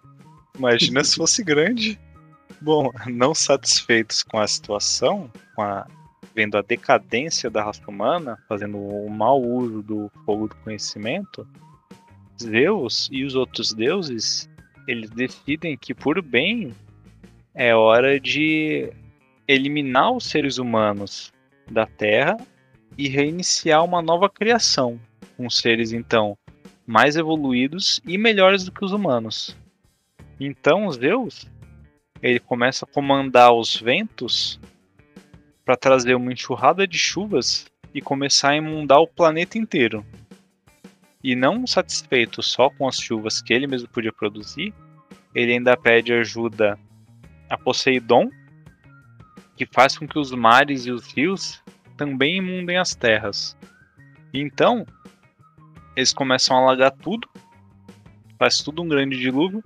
Imagina 0.58 1.02
se 1.04 1.16
fosse 1.16 1.42
grande. 1.42 1.98
Bom, 2.60 2.90
não 3.06 3.34
satisfeitos 3.34 4.22
com 4.22 4.38
a 4.38 4.46
situação, 4.46 5.30
com 5.54 5.62
a, 5.62 5.86
vendo 6.34 6.56
a 6.56 6.62
decadência 6.62 7.50
da 7.50 7.64
raça 7.64 7.82
humana, 7.88 8.38
fazendo 8.48 8.78
o 8.78 9.10
mau 9.10 9.42
uso 9.42 9.82
do 9.82 10.10
fogo 10.24 10.48
do 10.48 10.56
conhecimento, 10.56 11.46
Zeus 12.42 13.08
e 13.10 13.24
os 13.24 13.34
outros 13.34 13.72
deuses, 13.72 14.48
eles 14.86 15.10
decidem 15.10 15.76
que 15.76 15.94
por 15.94 16.20
bem 16.22 16.74
é 17.54 17.74
hora 17.74 18.18
de 18.18 18.92
eliminar 19.46 20.12
os 20.12 20.24
seres 20.24 20.58
humanos 20.58 21.32
da 21.70 21.86
Terra 21.86 22.36
e 22.96 23.08
reiniciar 23.08 23.84
uma 23.84 24.02
nova 24.02 24.28
criação, 24.28 25.00
com 25.36 25.48
seres 25.48 25.92
então 25.92 26.36
mais 26.86 27.16
evoluídos 27.16 28.00
e 28.06 28.18
melhores 28.18 28.64
do 28.64 28.72
que 28.72 28.84
os 28.84 28.92
humanos. 28.92 29.56
Então 30.38 30.90
Zeus 30.90 31.50
ele 32.22 32.38
começa 32.38 32.84
a 32.84 32.88
comandar 32.88 33.52
os 33.52 33.76
ventos 33.76 34.60
para 35.64 35.76
trazer 35.76 36.14
uma 36.14 36.32
enxurrada 36.32 36.86
de 36.86 36.98
chuvas 36.98 37.66
e 37.94 38.00
começar 38.00 38.50
a 38.50 38.56
inundar 38.56 39.00
o 39.00 39.06
planeta 39.06 39.58
inteiro. 39.58 40.04
E 41.22 41.36
não 41.36 41.66
satisfeito 41.66 42.42
só 42.42 42.68
com 42.70 42.88
as 42.88 42.98
chuvas 42.98 43.40
que 43.40 43.52
ele 43.52 43.66
mesmo 43.66 43.88
podia 43.88 44.12
produzir, 44.12 44.74
ele 45.34 45.52
ainda 45.52 45.76
pede 45.76 46.12
ajuda 46.12 46.78
a 47.48 47.56
Poseidon, 47.56 48.30
que 49.56 49.66
faz 49.66 49.96
com 49.96 50.06
que 50.06 50.18
os 50.18 50.32
mares 50.32 50.86
e 50.86 50.90
os 50.90 51.12
rios 51.12 51.62
também 51.96 52.38
imundem 52.38 52.78
as 52.78 52.94
terras. 52.94 53.56
Então, 54.32 54.86
eles 55.94 56.12
começam 56.12 56.56
a 56.56 56.60
alagar 56.60 56.90
tudo, 56.90 57.28
faz 58.38 58.60
tudo 58.62 58.82
um 58.82 58.88
grande 58.88 59.18
dilúvio, 59.18 59.62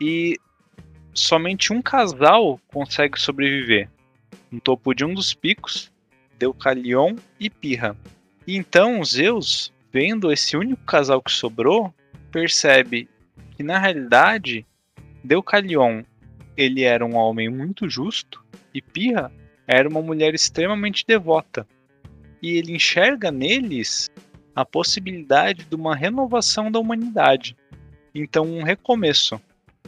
e 0.00 0.38
somente 1.12 1.72
um 1.72 1.82
casal 1.82 2.60
consegue 2.68 3.20
sobreviver. 3.20 3.90
No 4.50 4.60
topo 4.60 4.94
de 4.94 5.04
um 5.04 5.12
dos 5.12 5.34
picos, 5.34 5.92
Deucalion 6.38 7.16
e 7.40 7.50
Pirra. 7.50 7.96
E 8.46 8.56
então 8.56 9.04
Zeus, 9.04 9.72
vendo 9.96 10.30
esse 10.30 10.58
único 10.58 10.84
casal 10.84 11.22
que 11.22 11.32
sobrou, 11.32 11.90
percebe 12.30 13.08
que 13.56 13.62
na 13.62 13.78
realidade 13.78 14.66
Deucalion 15.24 16.02
ele 16.54 16.82
era 16.82 17.02
um 17.02 17.16
homem 17.16 17.48
muito 17.48 17.88
justo 17.88 18.44
e 18.74 18.82
Pirra 18.82 19.32
era 19.66 19.88
uma 19.88 20.02
mulher 20.02 20.34
extremamente 20.34 21.02
devota. 21.08 21.66
E 22.42 22.58
ele 22.58 22.74
enxerga 22.74 23.30
neles 23.30 24.10
a 24.54 24.66
possibilidade 24.66 25.64
de 25.64 25.74
uma 25.74 25.96
renovação 25.96 26.70
da 26.70 26.78
humanidade. 26.78 27.56
Então, 28.14 28.44
um 28.44 28.62
recomeço. 28.62 29.40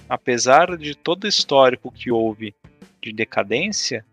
Apesar 0.09 0.75
de 0.79 0.95
todo 0.95 1.25
o 1.25 1.29
histórico 1.29 1.93
que 1.93 2.11
houve 2.11 2.55
de 2.99 3.13
decadência, 3.13 4.07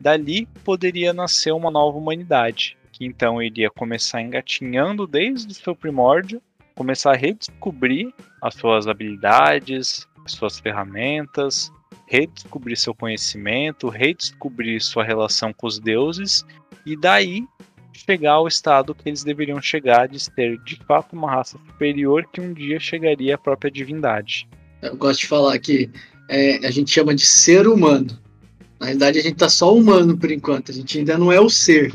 dali 0.00 0.46
poderia 0.64 1.12
nascer 1.12 1.52
uma 1.52 1.70
nova 1.70 1.98
humanidade, 1.98 2.78
que 2.92 3.04
então 3.04 3.42
iria 3.42 3.70
começar 3.70 4.20
engatinhando 4.20 5.06
desde 5.06 5.52
o 5.52 5.54
seu 5.54 5.74
primórdio, 5.74 6.40
começar 6.74 7.12
a 7.12 7.16
redescobrir 7.16 8.12
as 8.40 8.54
suas 8.54 8.86
habilidades, 8.86 10.06
as 10.24 10.32
suas 10.32 10.60
ferramentas, 10.60 11.72
redescobrir 12.06 12.76
seu 12.76 12.94
conhecimento, 12.94 13.88
redescobrir 13.88 14.80
sua 14.82 15.02
relação 15.02 15.52
com 15.52 15.66
os 15.66 15.78
deuses 15.78 16.44
e 16.84 16.96
daí 16.96 17.44
chegar 17.92 18.32
ao 18.32 18.48
estado 18.48 18.94
que 18.94 19.08
eles 19.08 19.24
deveriam 19.24 19.60
chegar 19.60 20.08
de 20.08 20.30
ter 20.30 20.58
de 20.58 20.76
fato 20.86 21.14
uma 21.14 21.30
raça 21.30 21.58
superior 21.66 22.26
que 22.32 22.40
um 22.40 22.52
dia 22.52 22.78
chegaria 22.78 23.34
à 23.34 23.38
própria 23.38 23.70
divindade. 23.70 24.48
Eu 24.80 24.96
gosto 24.96 25.20
de 25.20 25.26
falar 25.26 25.58
que 25.58 25.90
é, 26.28 26.66
a 26.66 26.70
gente 26.70 26.90
chama 26.90 27.14
de 27.14 27.24
ser 27.24 27.66
humano. 27.66 28.18
Na 28.80 28.86
realidade, 28.86 29.18
a 29.18 29.22
gente 29.22 29.34
está 29.34 29.48
só 29.48 29.74
humano 29.74 30.16
por 30.18 30.30
enquanto, 30.30 30.70
a 30.70 30.74
gente 30.74 30.98
ainda 30.98 31.16
não 31.16 31.30
é 31.30 31.40
o 31.40 31.48
ser. 31.48 31.92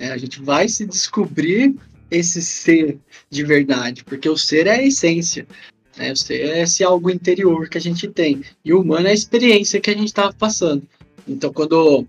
É, 0.00 0.10
a 0.10 0.16
gente 0.16 0.40
vai 0.40 0.66
se 0.66 0.86
descobrir 0.86 1.76
esse 2.10 2.40
ser 2.40 2.98
de 3.28 3.44
verdade, 3.44 4.02
porque 4.02 4.28
o 4.30 4.36
ser 4.36 4.66
é 4.66 4.76
a 4.76 4.82
essência. 4.82 5.46
Né? 5.96 6.10
O 6.10 6.16
ser 6.16 6.40
é 6.40 6.62
esse 6.62 6.82
algo 6.82 7.10
interior 7.10 7.68
que 7.68 7.76
a 7.76 7.80
gente 7.80 8.08
tem. 8.08 8.42
E 8.64 8.72
o 8.72 8.80
humano 8.80 9.08
é 9.08 9.10
a 9.10 9.14
experiência 9.14 9.78
que 9.78 9.90
a 9.90 9.94
gente 9.94 10.08
estava 10.08 10.32
passando. 10.32 10.82
Então, 11.28 11.52
quando, 11.52 12.06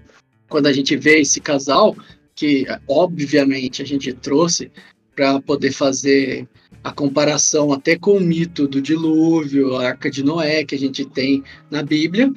quando 0.47 0.67
a 0.67 0.73
gente 0.73 0.95
vê 0.95 1.19
esse 1.19 1.41
casal, 1.41 1.93
que 2.33 2.65
obviamente 2.87 3.81
a 3.81 3.85
gente 3.85 4.13
trouxe 4.13 4.71
para 5.13 5.41
poder 5.41 5.73
fazer 5.73 6.47
a 6.81 6.93
comparação 6.93 7.73
até 7.73 7.97
com 7.97 8.13
o 8.13 8.21
mito 8.21 8.69
do 8.69 8.81
dilúvio, 8.81 9.75
a 9.75 9.89
Arca 9.89 10.09
de 10.09 10.23
Noé 10.23 10.63
que 10.63 10.75
a 10.75 10.79
gente 10.79 11.03
tem 11.05 11.43
na 11.69 11.83
Bíblia, 11.83 12.31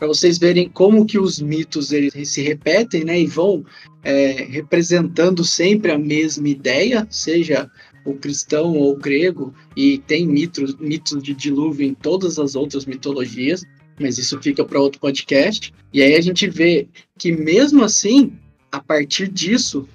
para 0.00 0.08
vocês 0.08 0.38
verem 0.38 0.66
como 0.66 1.04
que 1.04 1.18
os 1.18 1.42
mitos 1.42 1.92
eles 1.92 2.30
se 2.30 2.40
repetem, 2.40 3.04
né, 3.04 3.20
e 3.20 3.26
vão 3.26 3.62
é, 4.02 4.44
representando 4.44 5.44
sempre 5.44 5.92
a 5.92 5.98
mesma 5.98 6.48
ideia, 6.48 7.06
seja 7.10 7.70
o 8.06 8.14
cristão 8.14 8.74
ou 8.74 8.94
o 8.94 8.96
grego, 8.96 9.52
e 9.76 9.98
tem 9.98 10.26
mitos, 10.26 10.74
mitos 10.76 11.22
de 11.22 11.34
dilúvio 11.34 11.86
em 11.86 11.92
todas 11.92 12.38
as 12.38 12.54
outras 12.54 12.86
mitologias, 12.86 13.62
mas 14.00 14.16
isso 14.16 14.40
fica 14.40 14.64
para 14.64 14.80
outro 14.80 14.98
podcast. 14.98 15.70
E 15.92 16.02
aí 16.02 16.14
a 16.14 16.20
gente 16.22 16.48
vê 16.48 16.88
que 17.18 17.30
mesmo 17.30 17.84
assim, 17.84 18.32
a 18.72 18.80
partir 18.80 19.28
disso, 19.28 19.86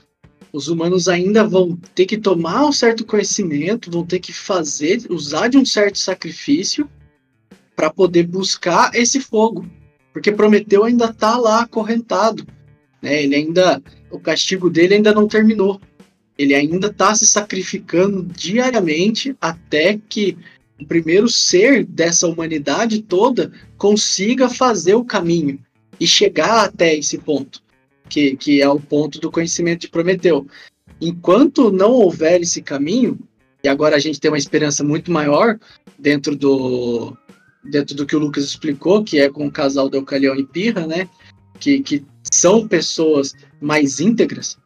os 0.53 0.67
humanos 0.67 1.07
ainda 1.07 1.47
vão 1.47 1.75
ter 1.95 2.05
que 2.05 2.19
tomar 2.19 2.63
um 2.67 2.71
certo 2.71 3.03
conhecimento, 3.03 3.89
vão 3.89 4.05
ter 4.05 4.19
que 4.19 4.31
fazer, 4.31 5.01
usar 5.09 5.47
de 5.47 5.57
um 5.57 5.65
certo 5.65 5.97
sacrifício 5.97 6.87
para 7.75 7.89
poder 7.89 8.27
buscar 8.27 8.93
esse 8.93 9.19
fogo, 9.19 9.65
porque 10.15 10.31
Prometeu 10.31 10.85
ainda 10.85 11.07
está 11.07 11.35
lá 11.35 11.63
acorrentado, 11.63 12.47
né? 13.01 13.21
Ele 13.21 13.35
ainda, 13.35 13.83
o 14.09 14.17
castigo 14.17 14.69
dele 14.69 14.93
ainda 14.93 15.13
não 15.13 15.27
terminou. 15.27 15.81
Ele 16.37 16.55
ainda 16.55 16.87
está 16.87 17.13
se 17.13 17.27
sacrificando 17.27 18.23
diariamente 18.23 19.35
até 19.41 19.99
que 20.07 20.37
o 20.79 20.85
primeiro 20.85 21.27
ser 21.27 21.83
dessa 21.83 22.29
humanidade 22.29 23.01
toda 23.01 23.51
consiga 23.77 24.47
fazer 24.47 24.93
o 24.93 25.03
caminho 25.03 25.59
e 25.99 26.07
chegar 26.07 26.63
até 26.63 26.95
esse 26.95 27.17
ponto 27.17 27.61
que, 28.07 28.37
que 28.37 28.61
é 28.61 28.69
o 28.69 28.79
ponto 28.79 29.19
do 29.19 29.29
conhecimento 29.29 29.81
de 29.81 29.89
Prometeu. 29.89 30.47
Enquanto 31.01 31.73
não 31.73 31.91
houver 31.91 32.39
esse 32.39 32.61
caminho, 32.61 33.19
e 33.61 33.67
agora 33.67 33.97
a 33.97 33.99
gente 33.99 34.21
tem 34.21 34.31
uma 34.31 34.37
esperança 34.37 34.81
muito 34.81 35.11
maior 35.11 35.59
dentro 35.99 36.37
do 36.37 37.17
dentro 37.69 37.95
do 37.95 38.05
que 38.05 38.15
o 38.15 38.19
Lucas 38.19 38.45
explicou, 38.45 39.03
que 39.03 39.19
é 39.19 39.29
com 39.29 39.47
o 39.47 39.51
casal 39.51 39.89
Eucalião 39.91 40.35
e 40.35 40.45
Pirra, 40.45 40.85
né? 40.85 41.09
Que, 41.59 41.79
que 41.79 42.03
são 42.31 42.67
pessoas 42.67 43.33
mais 43.61 43.99
íntegras 43.99 44.57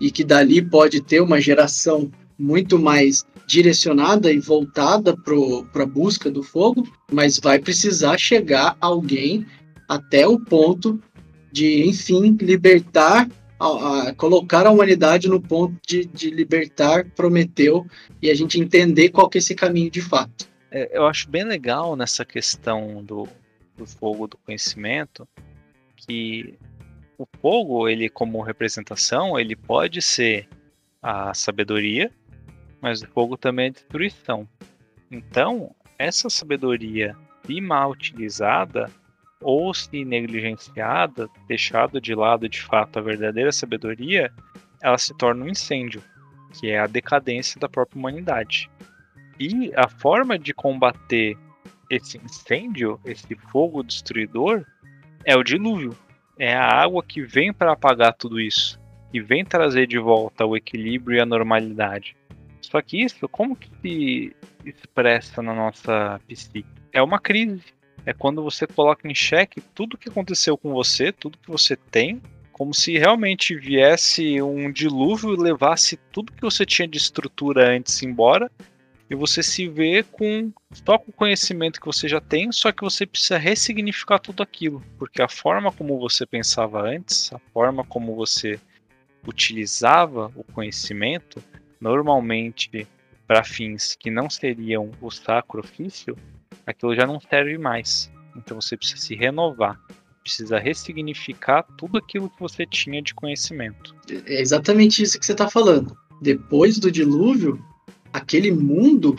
e 0.00 0.10
que 0.10 0.24
dali 0.24 0.62
pode 0.62 1.00
ter 1.00 1.20
uma 1.20 1.40
geração 1.40 2.10
muito 2.38 2.78
mais 2.78 3.24
direcionada 3.46 4.30
e 4.32 4.38
voltada 4.38 5.16
para 5.16 5.82
a 5.82 5.86
busca 5.86 6.30
do 6.30 6.42
fogo, 6.42 6.86
mas 7.10 7.38
vai 7.38 7.58
precisar 7.58 8.18
chegar 8.18 8.76
alguém 8.80 9.46
até 9.88 10.26
o 10.26 10.38
ponto 10.38 11.00
de, 11.52 11.88
enfim, 11.88 12.36
libertar 12.40 13.28
a, 13.58 14.08
a 14.08 14.14
colocar 14.14 14.66
a 14.66 14.70
humanidade 14.70 15.28
no 15.28 15.40
ponto 15.40 15.76
de, 15.86 16.04
de 16.06 16.30
libertar 16.30 17.08
Prometeu 17.14 17.86
e 18.20 18.30
a 18.30 18.34
gente 18.34 18.60
entender 18.60 19.10
qual 19.10 19.28
que 19.28 19.38
é 19.38 19.40
esse 19.40 19.54
caminho 19.54 19.90
de 19.90 20.02
fato. 20.02 20.48
É, 20.76 20.90
eu 20.92 21.06
acho 21.06 21.30
bem 21.30 21.42
legal 21.42 21.96
nessa 21.96 22.22
questão 22.22 23.02
do, 23.02 23.26
do 23.78 23.86
fogo 23.86 24.26
do 24.26 24.36
conhecimento 24.36 25.26
que 25.96 26.58
o 27.16 27.26
fogo, 27.40 27.88
ele 27.88 28.10
como 28.10 28.42
representação, 28.42 29.40
ele 29.40 29.56
pode 29.56 30.02
ser 30.02 30.46
a 31.02 31.32
sabedoria, 31.32 32.12
mas 32.78 33.00
o 33.00 33.08
fogo 33.08 33.38
também 33.38 33.68
é 33.68 33.70
destruição. 33.70 34.46
Então, 35.10 35.74
essa 35.98 36.28
sabedoria, 36.28 37.16
se 37.46 37.58
mal 37.58 37.92
utilizada 37.92 38.90
ou 39.40 39.72
se 39.72 40.04
negligenciada, 40.04 41.26
deixado 41.48 41.98
de 42.02 42.14
lado 42.14 42.50
de 42.50 42.60
fato 42.60 42.98
a 42.98 43.02
verdadeira 43.02 43.50
sabedoria, 43.50 44.30
ela 44.82 44.98
se 44.98 45.14
torna 45.16 45.42
um 45.42 45.48
incêndio, 45.48 46.02
que 46.52 46.68
é 46.68 46.78
a 46.78 46.86
decadência 46.86 47.58
da 47.58 47.66
própria 47.66 47.98
humanidade. 47.98 48.70
E 49.38 49.70
a 49.76 49.88
forma 49.88 50.38
de 50.38 50.54
combater 50.54 51.36
esse 51.90 52.18
incêndio, 52.18 53.00
esse 53.04 53.34
fogo 53.50 53.82
destruidor, 53.82 54.64
é 55.24 55.36
o 55.36 55.42
dilúvio. 55.42 55.96
É 56.38 56.54
a 56.54 56.66
água 56.66 57.02
que 57.02 57.22
vem 57.22 57.52
para 57.52 57.72
apagar 57.72 58.14
tudo 58.14 58.40
isso, 58.40 58.80
que 59.10 59.20
vem 59.20 59.44
trazer 59.44 59.86
de 59.86 59.98
volta 59.98 60.44
o 60.44 60.56
equilíbrio 60.56 61.16
e 61.16 61.20
a 61.20 61.26
normalidade. 61.26 62.16
Só 62.60 62.80
que 62.82 63.02
isso, 63.02 63.28
como 63.28 63.56
que 63.56 63.70
se 63.80 64.36
expressa 64.64 65.40
na 65.40 65.54
nossa 65.54 66.20
psique? 66.26 66.66
É 66.92 67.02
uma 67.02 67.18
crise. 67.18 67.62
É 68.04 68.12
quando 68.12 68.42
você 68.42 68.66
coloca 68.66 69.08
em 69.08 69.14
xeque 69.14 69.60
tudo 69.60 69.98
que 69.98 70.08
aconteceu 70.08 70.56
com 70.56 70.72
você, 70.72 71.12
tudo 71.12 71.38
que 71.38 71.50
você 71.50 71.76
tem, 71.76 72.20
como 72.52 72.72
se 72.72 72.96
realmente 72.96 73.54
viesse 73.54 74.40
um 74.40 74.70
dilúvio 74.70 75.34
e 75.34 75.36
levasse 75.36 75.96
tudo 76.10 76.32
que 76.32 76.40
você 76.40 76.64
tinha 76.64 76.88
de 76.88 76.96
estrutura 76.96 77.76
antes 77.76 78.02
embora 78.02 78.50
e 79.08 79.14
você 79.14 79.42
se 79.42 79.68
vê 79.68 80.02
com 80.02 80.52
só 80.72 80.98
com 80.98 81.10
o 81.10 81.14
conhecimento 81.14 81.80
que 81.80 81.86
você 81.86 82.08
já 82.08 82.20
tem, 82.20 82.50
só 82.50 82.72
que 82.72 82.82
você 82.82 83.06
precisa 83.06 83.38
ressignificar 83.38 84.18
tudo 84.18 84.42
aquilo, 84.42 84.82
porque 84.98 85.22
a 85.22 85.28
forma 85.28 85.70
como 85.72 85.98
você 85.98 86.26
pensava 86.26 86.82
antes, 86.82 87.32
a 87.32 87.38
forma 87.52 87.84
como 87.84 88.14
você 88.14 88.58
utilizava 89.26 90.30
o 90.34 90.44
conhecimento, 90.44 91.42
normalmente 91.80 92.86
para 93.26 93.44
fins 93.44 93.96
que 93.98 94.10
não 94.10 94.30
seriam 94.30 94.90
o 95.00 95.10
sacro 95.10 95.60
ofício, 95.60 96.16
aquilo 96.66 96.94
já 96.94 97.06
não 97.06 97.20
serve 97.20 97.58
mais. 97.58 98.10
Então 98.36 98.60
você 98.60 98.76
precisa 98.76 99.00
se 99.00 99.14
renovar, 99.14 99.80
precisa 100.22 100.58
ressignificar 100.58 101.62
tudo 101.76 101.98
aquilo 101.98 102.30
que 102.30 102.40
você 102.40 102.66
tinha 102.66 103.00
de 103.02 103.14
conhecimento. 103.14 103.94
É 104.26 104.40
exatamente 104.40 105.02
isso 105.02 105.18
que 105.18 105.26
você 105.26 105.32
está 105.32 105.48
falando. 105.48 105.96
Depois 106.20 106.78
do 106.78 106.90
dilúvio, 106.90 107.62
aquele 108.16 108.50
mundo 108.50 109.14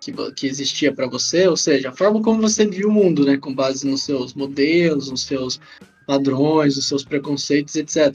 que, 0.00 0.12
que 0.32 0.46
existia 0.46 0.92
para 0.92 1.08
você, 1.08 1.48
ou 1.48 1.56
seja, 1.56 1.88
a 1.88 1.92
forma 1.92 2.22
como 2.22 2.40
você 2.40 2.64
viu 2.64 2.88
o 2.88 2.92
mundo, 2.92 3.24
né, 3.24 3.36
com 3.36 3.52
base 3.52 3.86
nos 3.86 4.04
seus 4.04 4.34
modelos, 4.34 5.10
nos 5.10 5.22
seus 5.22 5.60
padrões, 6.06 6.76
nos 6.76 6.86
seus 6.86 7.04
preconceitos, 7.04 7.74
etc. 7.74 8.14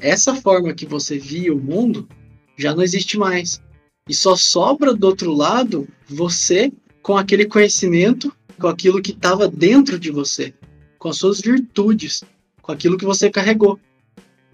Essa 0.00 0.34
forma 0.34 0.74
que 0.74 0.84
você 0.84 1.16
via 1.16 1.54
o 1.54 1.60
mundo 1.60 2.08
já 2.56 2.74
não 2.74 2.82
existe 2.82 3.16
mais. 3.16 3.62
E 4.08 4.14
só 4.14 4.34
sobra 4.34 4.92
do 4.92 5.06
outro 5.06 5.32
lado 5.32 5.86
você 6.08 6.72
com 7.00 7.16
aquele 7.16 7.46
conhecimento, 7.46 8.32
com 8.58 8.66
aquilo 8.66 9.00
que 9.00 9.12
estava 9.12 9.46
dentro 9.46 9.98
de 9.98 10.10
você, 10.10 10.52
com 10.98 11.08
as 11.08 11.18
suas 11.18 11.40
virtudes, 11.40 12.24
com 12.60 12.72
aquilo 12.72 12.98
que 12.98 13.04
você 13.04 13.30
carregou. 13.30 13.78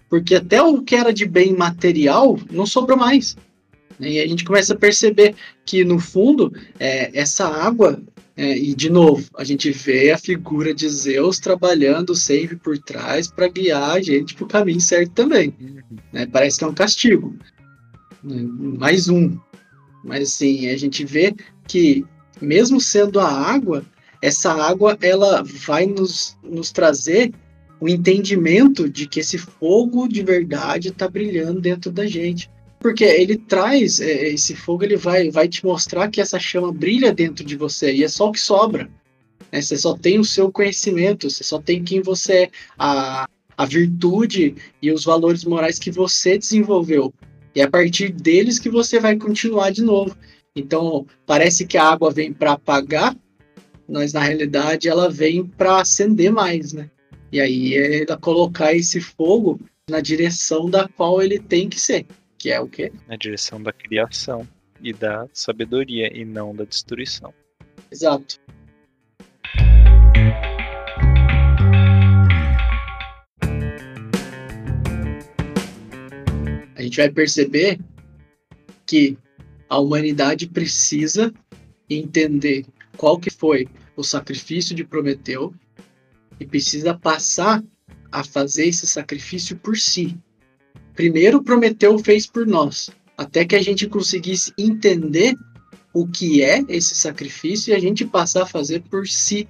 Porque 0.07 0.35
até 0.35 0.61
o 0.61 0.83
que 0.83 0.95
era 0.95 1.11
de 1.11 1.25
bem 1.25 1.53
material 1.53 2.37
não 2.51 2.67
sobra 2.67 2.95
mais. 2.95 3.35
E 3.99 4.19
a 4.19 4.27
gente 4.27 4.43
começa 4.43 4.73
a 4.73 4.77
perceber 4.77 5.35
que, 5.65 5.83
no 5.83 5.99
fundo, 5.99 6.51
é, 6.79 7.17
essa 7.17 7.47
água, 7.47 8.01
é, 8.35 8.57
e 8.57 8.75
de 8.75 8.89
novo, 8.89 9.25
a 9.37 9.43
gente 9.43 9.71
vê 9.71 10.11
a 10.11 10.17
figura 10.17 10.73
de 10.73 10.87
Zeus 10.89 11.39
trabalhando 11.39 12.13
sempre 12.15 12.55
por 12.57 12.77
trás 12.77 13.27
para 13.27 13.47
guiar 13.47 13.91
a 13.91 14.01
gente 14.01 14.35
para 14.35 14.43
o 14.43 14.47
caminho 14.47 14.81
certo 14.81 15.11
também. 15.11 15.53
Né? 16.11 16.25
Parece 16.25 16.57
que 16.59 16.63
é 16.65 16.67
um 16.67 16.73
castigo. 16.73 17.35
Mais 18.23 19.07
um. 19.07 19.37
Mas 20.03 20.29
assim, 20.29 20.67
a 20.67 20.77
gente 20.77 21.05
vê 21.05 21.33
que, 21.67 22.03
mesmo 22.41 22.81
sendo 22.81 23.19
a 23.19 23.29
água, 23.29 23.85
essa 24.21 24.51
água 24.51 24.97
ela 25.01 25.43
vai 25.43 25.85
nos, 25.85 26.37
nos 26.43 26.71
trazer 26.71 27.31
o 27.79 27.87
entendimento 27.87 28.89
de 28.89 29.07
que 29.07 29.19
esse 29.19 29.37
fogo 29.37 30.07
de 30.07 30.23
verdade 30.23 30.89
está 30.89 31.07
brilhando 31.07 31.61
dentro 31.61 31.91
da 31.91 32.05
gente 32.05 32.49
porque 32.85 33.03
ele 33.03 33.35
traz 33.35 33.99
é, 33.99 34.27
esse 34.27 34.55
fogo, 34.55 34.83
ele 34.83 34.95
vai, 34.95 35.31
vai 35.31 35.47
te 35.47 35.65
mostrar 35.65 36.07
que 36.07 36.21
essa 36.21 36.37
chama 36.37 36.71
brilha 36.71 37.11
dentro 37.11 37.43
de 37.43 37.55
você 37.55 37.91
e 37.91 38.03
é 38.03 38.07
só 38.07 38.29
o 38.29 38.31
que 38.31 38.39
sobra. 38.39 38.87
Né? 39.51 39.59
Você 39.59 39.75
só 39.75 39.97
tem 39.97 40.19
o 40.19 40.23
seu 40.23 40.51
conhecimento, 40.51 41.27
você 41.27 41.43
só 41.43 41.59
tem 41.59 41.83
quem 41.83 42.03
você 42.03 42.43
é, 42.43 42.49
a, 42.77 43.27
a 43.57 43.65
virtude 43.65 44.55
e 44.79 44.91
os 44.91 45.03
valores 45.03 45.43
morais 45.43 45.79
que 45.79 45.89
você 45.89 46.37
desenvolveu. 46.37 47.11
E 47.55 47.61
é 47.61 47.63
a 47.63 47.67
partir 47.67 48.11
deles 48.11 48.59
que 48.59 48.69
você 48.69 48.99
vai 48.99 49.15
continuar 49.15 49.71
de 49.71 49.81
novo. 49.81 50.15
Então, 50.55 51.07
parece 51.25 51.65
que 51.65 51.79
a 51.79 51.89
água 51.89 52.11
vem 52.11 52.31
para 52.31 52.51
apagar, 52.51 53.17
mas 53.89 54.13
na 54.13 54.21
realidade 54.21 54.87
ela 54.87 55.09
vem 55.09 55.43
para 55.43 55.81
acender 55.81 56.31
mais, 56.31 56.71
né? 56.71 56.87
E 57.31 57.41
aí 57.41 57.75
é 57.75 58.05
colocar 58.17 58.75
esse 58.75 59.01
fogo 59.01 59.59
na 59.89 60.01
direção 60.01 60.69
da 60.69 60.87
qual 60.87 61.19
ele 61.19 61.39
tem 61.39 61.67
que 61.67 61.81
ser 61.81 62.05
que 62.45 62.51
é 62.51 62.59
o 62.59 62.67
quê? 62.67 62.91
Na 63.07 63.15
direção 63.15 63.59
da 63.59 63.73
criação 63.73 64.47
e 64.79 64.93
da 64.93 65.27
sabedoria 65.33 66.15
e 66.15 66.23
não 66.23 66.55
da 66.55 66.63
destruição. 66.63 67.33
Exato. 67.91 68.39
A 76.75 76.81
gente 76.83 76.97
vai 76.97 77.09
perceber 77.09 77.79
que 78.85 79.17
a 79.67 79.79
humanidade 79.79 80.47
precisa 80.47 81.33
entender 81.89 82.63
qual 82.95 83.19
que 83.19 83.31
foi 83.31 83.67
o 83.97 84.03
sacrifício 84.03 84.75
de 84.75 84.83
Prometeu 84.83 85.51
e 86.39 86.45
precisa 86.45 86.93
passar 86.93 87.63
a 88.11 88.23
fazer 88.23 88.67
esse 88.67 88.85
sacrifício 88.85 89.57
por 89.57 89.75
si, 89.75 90.15
primeiro 90.95 91.43
Prometeu 91.43 91.97
fez 91.99 92.25
por 92.25 92.47
nós, 92.47 92.89
até 93.17 93.45
que 93.45 93.55
a 93.55 93.61
gente 93.61 93.87
conseguisse 93.87 94.53
entender 94.57 95.35
o 95.93 96.07
que 96.07 96.41
é 96.41 96.63
esse 96.67 96.95
sacrifício 96.95 97.71
e 97.71 97.75
a 97.75 97.79
gente 97.79 98.05
passar 98.05 98.43
a 98.43 98.47
fazer 98.47 98.81
por 98.89 99.07
si 99.07 99.47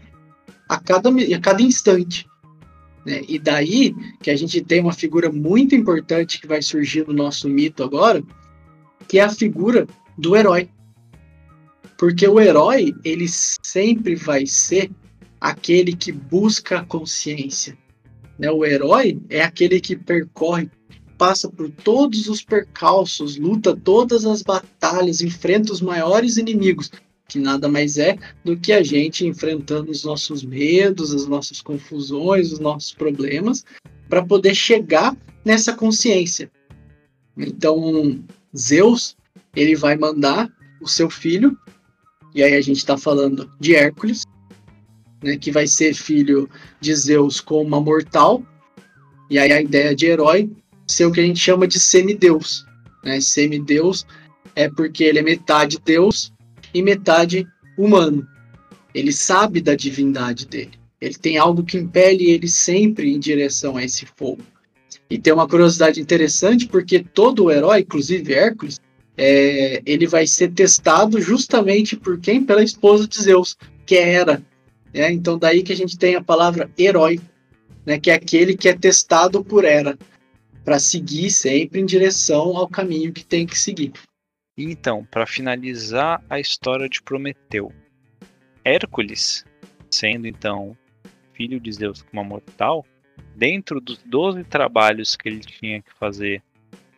a 0.69 0.79
cada, 0.79 1.09
a 1.09 1.39
cada 1.39 1.61
instante. 1.61 2.27
Né? 3.05 3.21
E 3.27 3.39
daí 3.39 3.95
que 4.21 4.31
a 4.31 4.35
gente 4.35 4.61
tem 4.61 4.81
uma 4.81 4.93
figura 4.93 5.31
muito 5.31 5.75
importante 5.75 6.39
que 6.39 6.47
vai 6.47 6.61
surgir 6.61 7.07
no 7.07 7.13
nosso 7.13 7.47
mito 7.47 7.83
agora, 7.83 8.23
que 9.07 9.19
é 9.19 9.23
a 9.23 9.29
figura 9.29 9.87
do 10.17 10.35
herói. 10.35 10.69
Porque 11.97 12.27
o 12.27 12.39
herói, 12.39 12.93
ele 13.03 13.27
sempre 13.27 14.15
vai 14.15 14.45
ser 14.45 14.91
aquele 15.39 15.95
que 15.95 16.11
busca 16.11 16.79
a 16.79 16.85
consciência. 16.85 17.77
Né? 18.37 18.49
O 18.51 18.65
herói 18.65 19.19
é 19.29 19.43
aquele 19.43 19.79
que 19.79 19.95
percorre 19.95 20.69
passa 21.17 21.49
por 21.49 21.69
todos 21.69 22.27
os 22.27 22.41
percalços, 22.41 23.37
luta 23.37 23.75
todas 23.75 24.25
as 24.25 24.41
batalhas, 24.41 25.21
enfrenta 25.21 25.71
os 25.71 25.81
maiores 25.81 26.37
inimigos, 26.37 26.91
que 27.27 27.39
nada 27.39 27.67
mais 27.67 27.97
é 27.97 28.17
do 28.43 28.57
que 28.57 28.71
a 28.71 28.83
gente 28.83 29.25
enfrentando 29.25 29.91
os 29.91 30.03
nossos 30.03 30.43
medos, 30.43 31.13
as 31.13 31.27
nossas 31.27 31.61
confusões, 31.61 32.51
os 32.51 32.59
nossos 32.59 32.93
problemas, 32.93 33.65
para 34.07 34.23
poder 34.23 34.53
chegar 34.53 35.15
nessa 35.43 35.73
consciência. 35.73 36.51
Então, 37.37 38.23
Zeus, 38.55 39.17
ele 39.55 39.75
vai 39.75 39.97
mandar 39.97 40.51
o 40.81 40.87
seu 40.87 41.09
filho, 41.09 41.57
e 42.33 42.43
aí 42.43 42.53
a 42.53 42.61
gente 42.61 42.77
está 42.77 42.97
falando 42.97 43.49
de 43.59 43.75
Hércules, 43.75 44.23
né, 45.23 45.37
que 45.37 45.51
vai 45.51 45.67
ser 45.67 45.93
filho 45.93 46.49
de 46.79 46.95
Zeus 46.95 47.39
com 47.41 47.61
uma 47.61 47.81
mortal, 47.81 48.43
e 49.29 49.39
aí 49.39 49.51
a 49.51 49.61
ideia 49.61 49.95
de 49.95 50.05
herói 50.05 50.51
ser 50.87 51.05
o 51.05 51.11
que 51.11 51.19
a 51.19 51.23
gente 51.23 51.39
chama 51.39 51.67
de 51.67 51.79
semideus. 51.79 52.65
Né? 53.03 53.19
Semideus 53.21 54.05
é 54.55 54.69
porque 54.69 55.03
ele 55.03 55.19
é 55.19 55.21
metade 55.21 55.79
Deus 55.83 56.31
e 56.73 56.81
metade 56.81 57.47
humano. 57.77 58.27
Ele 58.93 59.11
sabe 59.11 59.61
da 59.61 59.75
divindade 59.75 60.45
dele. 60.45 60.71
Ele 61.01 61.15
tem 61.15 61.37
algo 61.37 61.63
que 61.63 61.77
impele 61.77 62.31
ele 62.31 62.47
sempre 62.47 63.13
em 63.13 63.19
direção 63.19 63.77
a 63.77 63.83
esse 63.83 64.05
fogo. 64.15 64.41
E 65.09 65.19
tem 65.19 65.33
uma 65.33 65.47
curiosidade 65.47 66.01
interessante, 66.01 66.67
porque 66.67 67.03
todo 67.03 67.51
herói, 67.51 67.81
inclusive 67.81 68.33
Hércules, 68.33 68.79
é, 69.17 69.81
ele 69.85 70.07
vai 70.07 70.25
ser 70.25 70.51
testado 70.51 71.21
justamente 71.21 71.95
por 71.95 72.19
quem? 72.19 72.43
Pela 72.43 72.63
esposa 72.63 73.07
de 73.07 73.21
Zeus, 73.21 73.55
que 73.85 73.95
é 73.95 74.13
Hera. 74.13 74.41
É, 74.93 75.11
então 75.11 75.37
daí 75.37 75.61
que 75.61 75.73
a 75.73 75.75
gente 75.75 75.97
tem 75.97 76.15
a 76.15 76.23
palavra 76.23 76.69
herói, 76.77 77.19
né, 77.85 77.99
que 77.99 78.09
é 78.09 78.15
aquele 78.15 78.55
que 78.55 78.67
é 78.67 78.73
testado 78.73 79.43
por 79.43 79.63
Hera. 79.63 79.97
Para 80.65 80.79
seguir 80.79 81.29
sempre 81.29 81.79
em 81.79 81.85
direção 81.85 82.57
ao 82.57 82.67
caminho 82.67 83.13
que 83.13 83.23
tem 83.23 83.45
que 83.45 83.57
seguir. 83.57 83.93
Então, 84.57 85.05
para 85.05 85.27
finalizar 85.27 86.23
a 86.27 86.39
história 86.39 86.89
de 86.89 87.03
Prometeu, 87.03 87.71
Hércules, 88.63 89.45
sendo 89.91 90.27
então 90.27 90.75
filho 91.33 91.59
de 91.59 91.71
Zeus 91.71 92.01
como 92.01 92.23
mortal, 92.23 92.83
dentro 93.35 93.79
dos 93.79 93.99
12 94.03 94.43
trabalhos 94.45 95.15
que 95.15 95.29
ele 95.29 95.41
tinha 95.41 95.81
que 95.83 95.93
fazer 95.99 96.41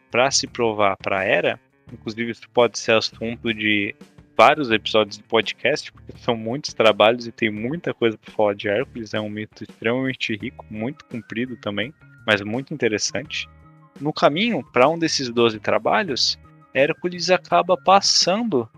para 0.10 0.32
se 0.32 0.48
provar 0.48 0.96
para 0.96 1.26
Hera, 1.26 1.60
inclusive 1.92 2.32
isso 2.32 2.50
pode 2.52 2.80
ser 2.80 2.94
assunto 2.94 3.54
de 3.54 3.94
vários 4.38 4.72
episódios 4.72 5.18
do 5.18 5.24
podcast, 5.26 5.92
porque 5.92 6.14
são 6.20 6.38
muitos 6.38 6.74
trabalhos 6.74 7.28
e 7.28 7.32
tem 7.32 7.50
muita 7.50 7.94
coisa 7.94 8.18
para 8.18 8.32
falar 8.32 8.54
de 8.54 8.70
Hércules, 8.70 9.14
é 9.14 9.20
um 9.20 9.30
mito 9.30 9.64
extremamente 9.64 10.38
rico, 10.38 10.66
muito 10.70 11.04
comprido 11.06 11.58
também, 11.58 11.94
mas 12.26 12.42
muito 12.42 12.74
interessante. 12.74 13.50
No 14.00 14.14
caminho 14.14 14.64
para 14.72 14.88
um 14.88 14.98
desses 14.98 15.30
12 15.30 15.60
trabalhos, 15.60 16.38
Hércules 16.74 17.30
acaba 17.30 17.76
passando 17.76 18.70